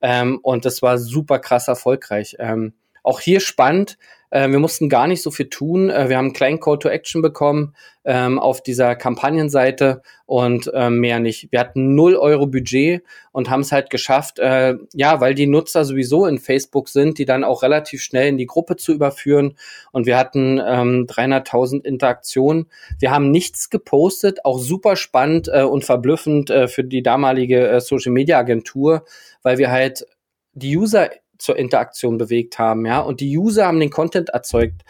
Ähm, 0.00 0.38
und 0.42 0.64
das 0.64 0.80
war 0.80 0.98
super 0.98 1.40
krass 1.40 1.66
erfolgreich. 1.66 2.36
Ähm, 2.38 2.74
auch 3.02 3.20
hier 3.20 3.40
spannend, 3.40 3.98
äh, 4.30 4.50
wir 4.50 4.58
mussten 4.58 4.88
gar 4.88 5.06
nicht 5.06 5.22
so 5.22 5.30
viel 5.30 5.48
tun. 5.48 5.90
Äh, 5.90 6.08
wir 6.08 6.16
haben 6.16 6.26
einen 6.26 6.34
kleinen 6.34 6.60
Call 6.60 6.78
to 6.78 6.88
Action 6.88 7.22
bekommen 7.22 7.74
ähm, 8.04 8.38
auf 8.38 8.62
dieser 8.62 8.96
Kampagnenseite 8.96 10.02
und 10.26 10.70
äh, 10.74 10.90
mehr 10.90 11.20
nicht. 11.20 11.50
Wir 11.50 11.60
hatten 11.60 11.94
null 11.94 12.16
Euro 12.16 12.46
Budget 12.46 13.02
und 13.32 13.50
haben 13.50 13.60
es 13.60 13.72
halt 13.72 13.90
geschafft, 13.90 14.38
äh, 14.38 14.76
ja, 14.94 15.20
weil 15.20 15.34
die 15.34 15.46
Nutzer 15.46 15.84
sowieso 15.84 16.26
in 16.26 16.38
Facebook 16.38 16.88
sind, 16.88 17.18
die 17.18 17.24
dann 17.24 17.44
auch 17.44 17.62
relativ 17.62 18.02
schnell 18.02 18.28
in 18.28 18.38
die 18.38 18.46
Gruppe 18.46 18.76
zu 18.76 18.92
überführen. 18.92 19.56
Und 19.92 20.06
wir 20.06 20.16
hatten 20.16 20.58
ähm, 20.58 21.06
300.000 21.06 21.84
Interaktionen. 21.84 22.66
Wir 22.98 23.10
haben 23.10 23.30
nichts 23.30 23.70
gepostet, 23.70 24.44
auch 24.44 24.58
super 24.58 24.96
spannend 24.96 25.48
äh, 25.52 25.62
und 25.62 25.84
verblüffend 25.84 26.50
äh, 26.50 26.68
für 26.68 26.84
die 26.84 27.02
damalige 27.02 27.80
Social 27.80 28.12
Media 28.12 28.38
Agentur, 28.38 29.04
weil 29.42 29.58
wir 29.58 29.70
halt 29.70 30.06
die 30.54 30.76
User 30.76 31.10
zur 31.38 31.56
Interaktion 31.56 32.18
bewegt 32.18 32.58
haben, 32.58 32.84
ja. 32.86 33.00
Und 33.00 33.20
die 33.20 33.36
User 33.36 33.66
haben 33.66 33.80
den 33.80 33.90
Content 33.90 34.30
erzeugt. 34.30 34.82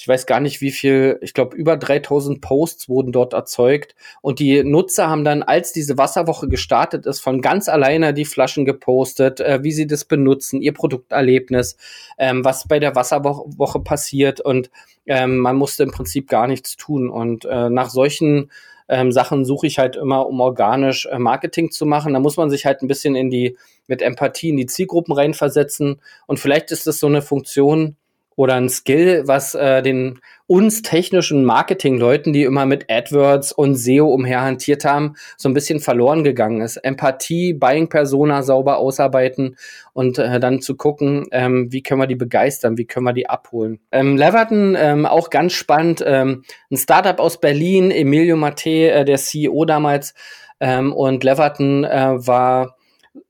Ich 0.00 0.08
weiß 0.08 0.24
gar 0.24 0.40
nicht, 0.40 0.62
wie 0.62 0.70
viel, 0.70 1.18
ich 1.20 1.34
glaube, 1.34 1.54
über 1.54 1.76
3000 1.76 2.40
Posts 2.40 2.88
wurden 2.88 3.12
dort 3.12 3.34
erzeugt. 3.34 3.94
Und 4.22 4.38
die 4.38 4.64
Nutzer 4.64 5.10
haben 5.10 5.24
dann, 5.24 5.42
als 5.42 5.74
diese 5.74 5.98
Wasserwoche 5.98 6.48
gestartet 6.48 7.04
ist, 7.04 7.20
von 7.20 7.42
ganz 7.42 7.68
alleine 7.68 8.14
die 8.14 8.24
Flaschen 8.24 8.64
gepostet, 8.64 9.40
äh, 9.40 9.62
wie 9.62 9.72
sie 9.72 9.86
das 9.86 10.06
benutzen, 10.06 10.62
ihr 10.62 10.72
Produkterlebnis, 10.72 11.76
ähm, 12.16 12.42
was 12.46 12.66
bei 12.66 12.78
der 12.78 12.94
Wasserwoche 12.94 13.80
passiert. 13.80 14.40
Und 14.40 14.70
ähm, 15.04 15.36
man 15.36 15.56
musste 15.56 15.82
im 15.82 15.90
Prinzip 15.90 16.30
gar 16.30 16.46
nichts 16.46 16.76
tun. 16.76 17.10
Und 17.10 17.44
äh, 17.44 17.68
nach 17.68 17.90
solchen 17.90 18.50
ähm, 18.90 19.12
Sachen 19.12 19.44
suche 19.44 19.68
ich 19.68 19.78
halt 19.78 19.94
immer, 19.96 20.26
um 20.26 20.40
organisch 20.40 21.06
äh, 21.06 21.18
Marketing 21.18 21.70
zu 21.70 21.86
machen. 21.86 22.12
Da 22.12 22.20
muss 22.20 22.36
man 22.36 22.50
sich 22.50 22.66
halt 22.66 22.82
ein 22.82 22.88
bisschen 22.88 23.14
in 23.14 23.30
die, 23.30 23.56
mit 23.86 24.02
Empathie 24.02 24.50
in 24.50 24.56
die 24.56 24.66
Zielgruppen 24.66 25.14
reinversetzen. 25.14 26.00
Und 26.26 26.40
vielleicht 26.40 26.72
ist 26.72 26.86
das 26.88 26.98
so 26.98 27.06
eine 27.06 27.22
Funktion, 27.22 27.96
oder 28.40 28.54
ein 28.54 28.70
Skill, 28.70 29.24
was 29.26 29.54
äh, 29.54 29.82
den 29.82 30.18
uns 30.46 30.80
technischen 30.80 31.44
Marketingleuten, 31.44 32.32
die 32.32 32.44
immer 32.44 32.64
mit 32.64 32.90
AdWords 32.90 33.52
und 33.52 33.74
SEO 33.74 34.06
umherhantiert 34.06 34.86
haben, 34.86 35.16
so 35.36 35.50
ein 35.50 35.52
bisschen 35.52 35.78
verloren 35.78 36.24
gegangen 36.24 36.62
ist. 36.62 36.78
Empathie, 36.78 37.52
Buying-Persona 37.52 38.42
sauber 38.42 38.78
ausarbeiten 38.78 39.56
und 39.92 40.16
äh, 40.16 40.40
dann 40.40 40.62
zu 40.62 40.74
gucken, 40.74 41.26
ähm, 41.32 41.70
wie 41.70 41.82
können 41.82 42.00
wir 42.00 42.06
die 42.06 42.16
begeistern, 42.16 42.78
wie 42.78 42.86
können 42.86 43.04
wir 43.04 43.12
die 43.12 43.28
abholen. 43.28 43.78
Ähm, 43.92 44.16
Leverton, 44.16 44.74
ähm, 44.74 45.04
auch 45.04 45.28
ganz 45.28 45.52
spannend, 45.52 46.02
ähm, 46.06 46.44
ein 46.70 46.78
Startup 46.78 47.20
aus 47.20 47.40
Berlin, 47.40 47.90
Emilio 47.90 48.36
Mate, 48.36 48.90
äh, 48.90 49.04
der 49.04 49.18
CEO 49.18 49.66
damals, 49.66 50.14
ähm, 50.60 50.94
und 50.94 51.24
Leverton 51.24 51.84
äh, 51.84 52.26
war 52.26 52.78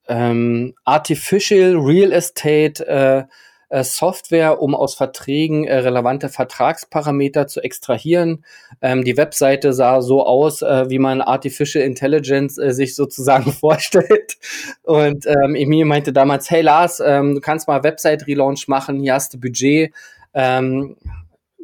ähm, 0.06 0.74
Artificial 0.84 1.74
Real 1.74 2.12
Estate, 2.12 2.86
äh, 2.86 3.24
Software, 3.70 4.60
um 4.60 4.74
aus 4.74 4.94
Verträgen 4.94 5.64
äh, 5.64 5.76
relevante 5.76 6.28
Vertragsparameter 6.28 7.46
zu 7.46 7.60
extrahieren. 7.60 8.44
Ähm, 8.82 9.04
die 9.04 9.16
Webseite 9.16 9.72
sah 9.72 10.02
so 10.02 10.26
aus, 10.26 10.62
äh, 10.62 10.90
wie 10.90 10.98
man 10.98 11.20
Artificial 11.20 11.84
Intelligence 11.84 12.58
äh, 12.58 12.72
sich 12.72 12.94
sozusagen 12.94 13.52
vorstellt. 13.60 14.38
Und 14.82 15.26
ähm, 15.26 15.54
Emil 15.54 15.84
meinte 15.84 16.12
damals, 16.12 16.50
hey 16.50 16.62
Lars, 16.62 17.00
ähm, 17.04 17.36
du 17.36 17.40
kannst 17.40 17.68
mal 17.68 17.84
Website-Relaunch 17.84 18.66
machen, 18.68 18.98
hier 18.98 19.14
hast 19.14 19.34
du 19.34 19.40
Budget. 19.40 19.92
Ähm, 20.34 20.96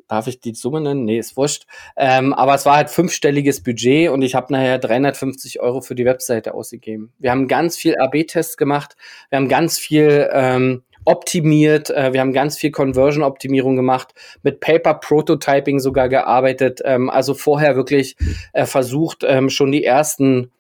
darf 0.08 0.26
ich 0.26 0.40
die 0.40 0.54
Summe 0.54 0.80
nennen? 0.80 1.04
Nee, 1.04 1.18
ist 1.18 1.36
wurscht. 1.36 1.66
Ähm, 1.96 2.32
aber 2.32 2.54
es 2.54 2.66
war 2.66 2.76
halt 2.76 2.90
fünfstelliges 2.90 3.62
Budget 3.62 4.10
und 4.10 4.22
ich 4.22 4.34
habe 4.34 4.52
nachher 4.52 4.78
350 4.78 5.60
Euro 5.60 5.80
für 5.80 5.94
die 5.94 6.04
Webseite 6.04 6.54
ausgegeben. 6.54 7.12
Wir 7.18 7.30
haben 7.30 7.48
ganz 7.48 7.76
viel 7.76 7.96
AB-Tests 7.98 8.56
gemacht, 8.56 8.96
wir 9.30 9.38
haben 9.38 9.48
ganz 9.48 9.78
viel 9.78 10.28
ähm, 10.32 10.82
optimiert. 11.06 11.90
Äh, 11.90 12.12
wir 12.12 12.20
haben 12.20 12.32
ganz 12.32 12.58
viel 12.58 12.70
Conversion-Optimierung 12.70 13.76
gemacht, 13.76 14.12
mit 14.42 14.60
Paper-Prototyping 14.60 15.80
sogar 15.80 16.08
gearbeitet. 16.08 16.82
Ähm, 16.84 17.08
also 17.08 17.32
vorher 17.32 17.76
wirklich 17.76 18.16
äh, 18.52 18.66
versucht, 18.66 19.24
ähm, 19.26 19.48
schon 19.48 19.72
die 19.72 19.84
ersten 19.84 20.50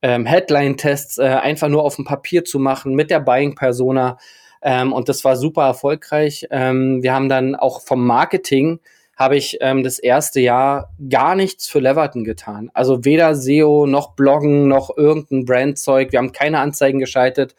ähm, 0.00 0.24
Headline-Tests 0.24 1.18
äh, 1.18 1.24
einfach 1.24 1.68
nur 1.68 1.84
auf 1.84 1.96
dem 1.96 2.04
Papier 2.04 2.44
zu 2.44 2.58
machen 2.58 2.94
mit 2.94 3.10
der 3.10 3.20
Buying-Persona. 3.20 4.16
Ähm, 4.62 4.92
und 4.92 5.08
das 5.08 5.24
war 5.24 5.36
super 5.36 5.66
erfolgreich. 5.66 6.46
Ähm, 6.50 7.02
wir 7.02 7.12
haben 7.12 7.28
dann 7.28 7.54
auch 7.54 7.82
vom 7.82 8.06
Marketing 8.06 8.80
habe 9.18 9.36
ich 9.36 9.58
ähm, 9.60 9.82
das 9.82 9.98
erste 9.98 10.38
Jahr 10.38 10.94
gar 11.10 11.34
nichts 11.34 11.66
für 11.66 11.80
Leverton 11.80 12.22
getan. 12.22 12.70
Also 12.72 13.04
weder 13.04 13.34
SEO 13.34 13.86
noch 13.86 14.12
Bloggen 14.12 14.68
noch 14.68 14.96
irgendein 14.96 15.44
Brandzeug. 15.44 16.12
Wir 16.12 16.20
haben 16.20 16.30
keine 16.30 16.60
Anzeigen 16.60 17.00
geschaltet. 17.00 17.56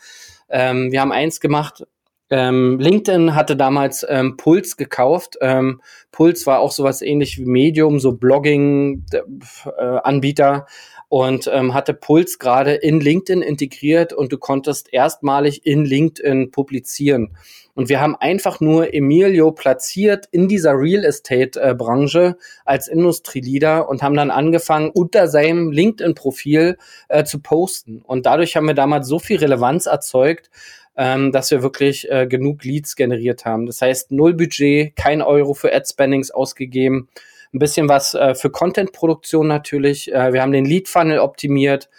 Ähm, 0.47 0.93
wir 0.93 1.01
haben 1.01 1.11
eins 1.11 1.41
gemacht, 1.41 1.85
Ähm, 2.31 2.79
LinkedIn 2.79 3.33
hatte 3.35 3.55
damals 3.55 4.05
ähm, 4.07 4.37
Puls 4.37 4.77
gekauft. 4.77 5.37
Ähm, 5.41 5.81
Puls 6.11 6.45
war 6.45 6.59
auch 6.59 6.71
sowas 6.71 7.01
ähnlich 7.01 7.39
wie 7.39 7.45
Medium, 7.45 7.99
so 7.99 8.11
Blogging-Anbieter. 8.13 10.67
Äh, 10.67 10.71
und 11.09 11.49
ähm, 11.51 11.73
hatte 11.73 11.95
Puls 11.95 12.37
gerade 12.37 12.75
in 12.75 13.01
LinkedIn 13.01 13.41
integriert 13.41 14.13
und 14.13 14.31
du 14.31 14.37
konntest 14.37 14.93
erstmalig 14.93 15.65
in 15.65 15.83
LinkedIn 15.83 16.51
publizieren. 16.51 17.35
Und 17.73 17.89
wir 17.89 17.99
haben 17.99 18.15
einfach 18.15 18.59
nur 18.59 18.93
Emilio 18.93 19.51
platziert 19.51 20.27
in 20.31 20.47
dieser 20.47 20.73
Real 20.73 21.03
Estate 21.03 21.59
äh, 21.59 22.33
als 22.65 22.87
Industrieleader 22.87 23.89
und 23.89 24.03
haben 24.03 24.15
dann 24.15 24.29
angefangen, 24.29 24.91
unter 24.91 25.27
seinem 25.27 25.71
LinkedIn-Profil 25.71 26.77
äh, 27.07 27.23
zu 27.23 27.39
posten. 27.39 28.03
Und 28.05 28.25
dadurch 28.25 28.55
haben 28.55 28.67
wir 28.67 28.75
damals 28.75 29.07
so 29.07 29.17
viel 29.17 29.37
Relevanz 29.37 29.87
erzeugt, 29.87 30.51
ähm, 30.99 31.31
dass 31.31 31.49
wir 31.49 31.63
wirklich 31.63 32.11
äh, 32.11 32.27
genug 32.27 32.63
Leads 32.63 32.95
generiert 32.95 33.45
haben. 33.45 33.65
Das 33.65 33.81
heißt, 33.81 34.11
null 34.11 34.35
Budget, 34.35 34.95
kein 34.95 35.23
Euro 35.23 35.55
für 35.55 35.73
Ad-Spendings 35.73 36.29
ausgegeben 36.29 37.09
ein 37.53 37.59
bisschen 37.59 37.89
was 37.89 38.13
äh, 38.13 38.35
für 38.35 38.49
Content-Produktion 38.49 39.47
natürlich. 39.47 40.11
Äh, 40.13 40.33
wir 40.33 40.41
haben 40.41 40.51
den 40.51 40.65
Lead-Funnel 40.65 41.19
optimiert, 41.19 41.89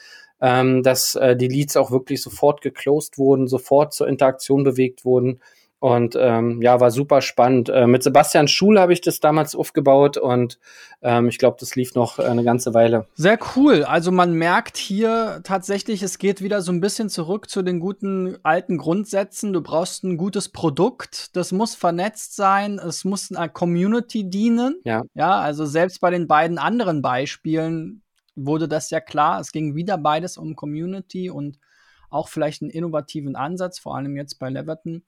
ähm, 0.41 0.83
dass 0.83 1.15
äh, 1.17 1.37
die 1.37 1.49
Leads 1.49 1.77
auch 1.77 1.91
wirklich 1.91 2.23
sofort 2.23 2.63
geclosed 2.63 3.19
wurden, 3.19 3.49
sofort 3.49 3.93
zur 3.93 4.09
Interaktion 4.09 4.63
bewegt 4.65 5.05
wurden. 5.05 5.41
Und 5.81 6.15
ähm, 6.15 6.61
ja, 6.61 6.79
war 6.79 6.91
super 6.91 7.23
spannend. 7.23 7.71
Äh, 7.71 7.87
mit 7.87 8.03
Sebastian 8.03 8.49
Schul 8.49 8.79
habe 8.79 8.93
ich 8.93 9.01
das 9.01 9.19
damals 9.19 9.57
aufgebaut 9.57 10.19
und 10.19 10.59
ähm, 11.01 11.29
ich 11.29 11.39
glaube, 11.39 11.57
das 11.59 11.75
lief 11.75 11.95
noch 11.95 12.19
eine 12.19 12.45
ganze 12.45 12.75
Weile. 12.75 13.07
Sehr 13.15 13.39
cool. 13.57 13.85
Also 13.85 14.13
man 14.13 14.35
merkt 14.35 14.77
hier 14.77 15.41
tatsächlich, 15.43 16.03
es 16.03 16.19
geht 16.19 16.43
wieder 16.43 16.61
so 16.61 16.71
ein 16.71 16.83
bisschen 16.83 17.09
zurück 17.09 17.49
zu 17.49 17.63
den 17.63 17.81
guten 17.81 18.37
alten 18.43 18.77
Grundsätzen. 18.77 19.55
Du 19.55 19.63
brauchst 19.63 20.05
ein 20.05 20.19
gutes 20.19 20.51
Produkt, 20.51 21.35
das 21.35 21.51
muss 21.51 21.75
vernetzt 21.75 22.37
sein, 22.37 22.79
es 22.79 23.07
muss 23.07 23.33
einer 23.33 23.49
Community 23.49 24.29
dienen. 24.29 24.83
Ja. 24.85 25.01
Ja, 25.15 25.41
also 25.41 25.65
selbst 25.65 26.03
bei 26.03 26.11
den 26.11 26.27
beiden 26.27 26.59
anderen 26.59 27.01
Beispielen 27.01 28.03
wurde 28.37 28.69
das 28.69 28.91
ja 28.91 29.01
klar. 29.01 29.41
Es 29.41 29.51
ging 29.51 29.75
wieder 29.75 29.97
beides 29.97 30.37
um 30.37 30.57
Community 30.57 31.31
und 31.31 31.59
auch 32.11 32.29
vielleicht 32.29 32.61
einen 32.61 32.71
innovativen 32.71 33.35
Ansatz, 33.35 33.79
vor 33.79 33.97
allem 33.97 34.15
jetzt 34.17 34.39
bei 34.39 34.51
Leverton. 34.51 35.05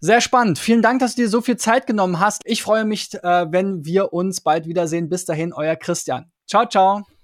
Sehr 0.00 0.20
spannend. 0.20 0.58
Vielen 0.58 0.82
Dank, 0.82 1.00
dass 1.00 1.14
du 1.14 1.22
dir 1.22 1.28
so 1.28 1.40
viel 1.40 1.56
Zeit 1.56 1.86
genommen 1.86 2.20
hast. 2.20 2.42
Ich 2.44 2.62
freue 2.62 2.84
mich, 2.84 3.14
äh, 3.14 3.46
wenn 3.50 3.84
wir 3.84 4.12
uns 4.12 4.40
bald 4.40 4.66
wiedersehen. 4.66 5.08
Bis 5.08 5.24
dahin, 5.24 5.52
euer 5.52 5.76
Christian. 5.76 6.30
Ciao, 6.46 6.66
ciao. 6.66 7.15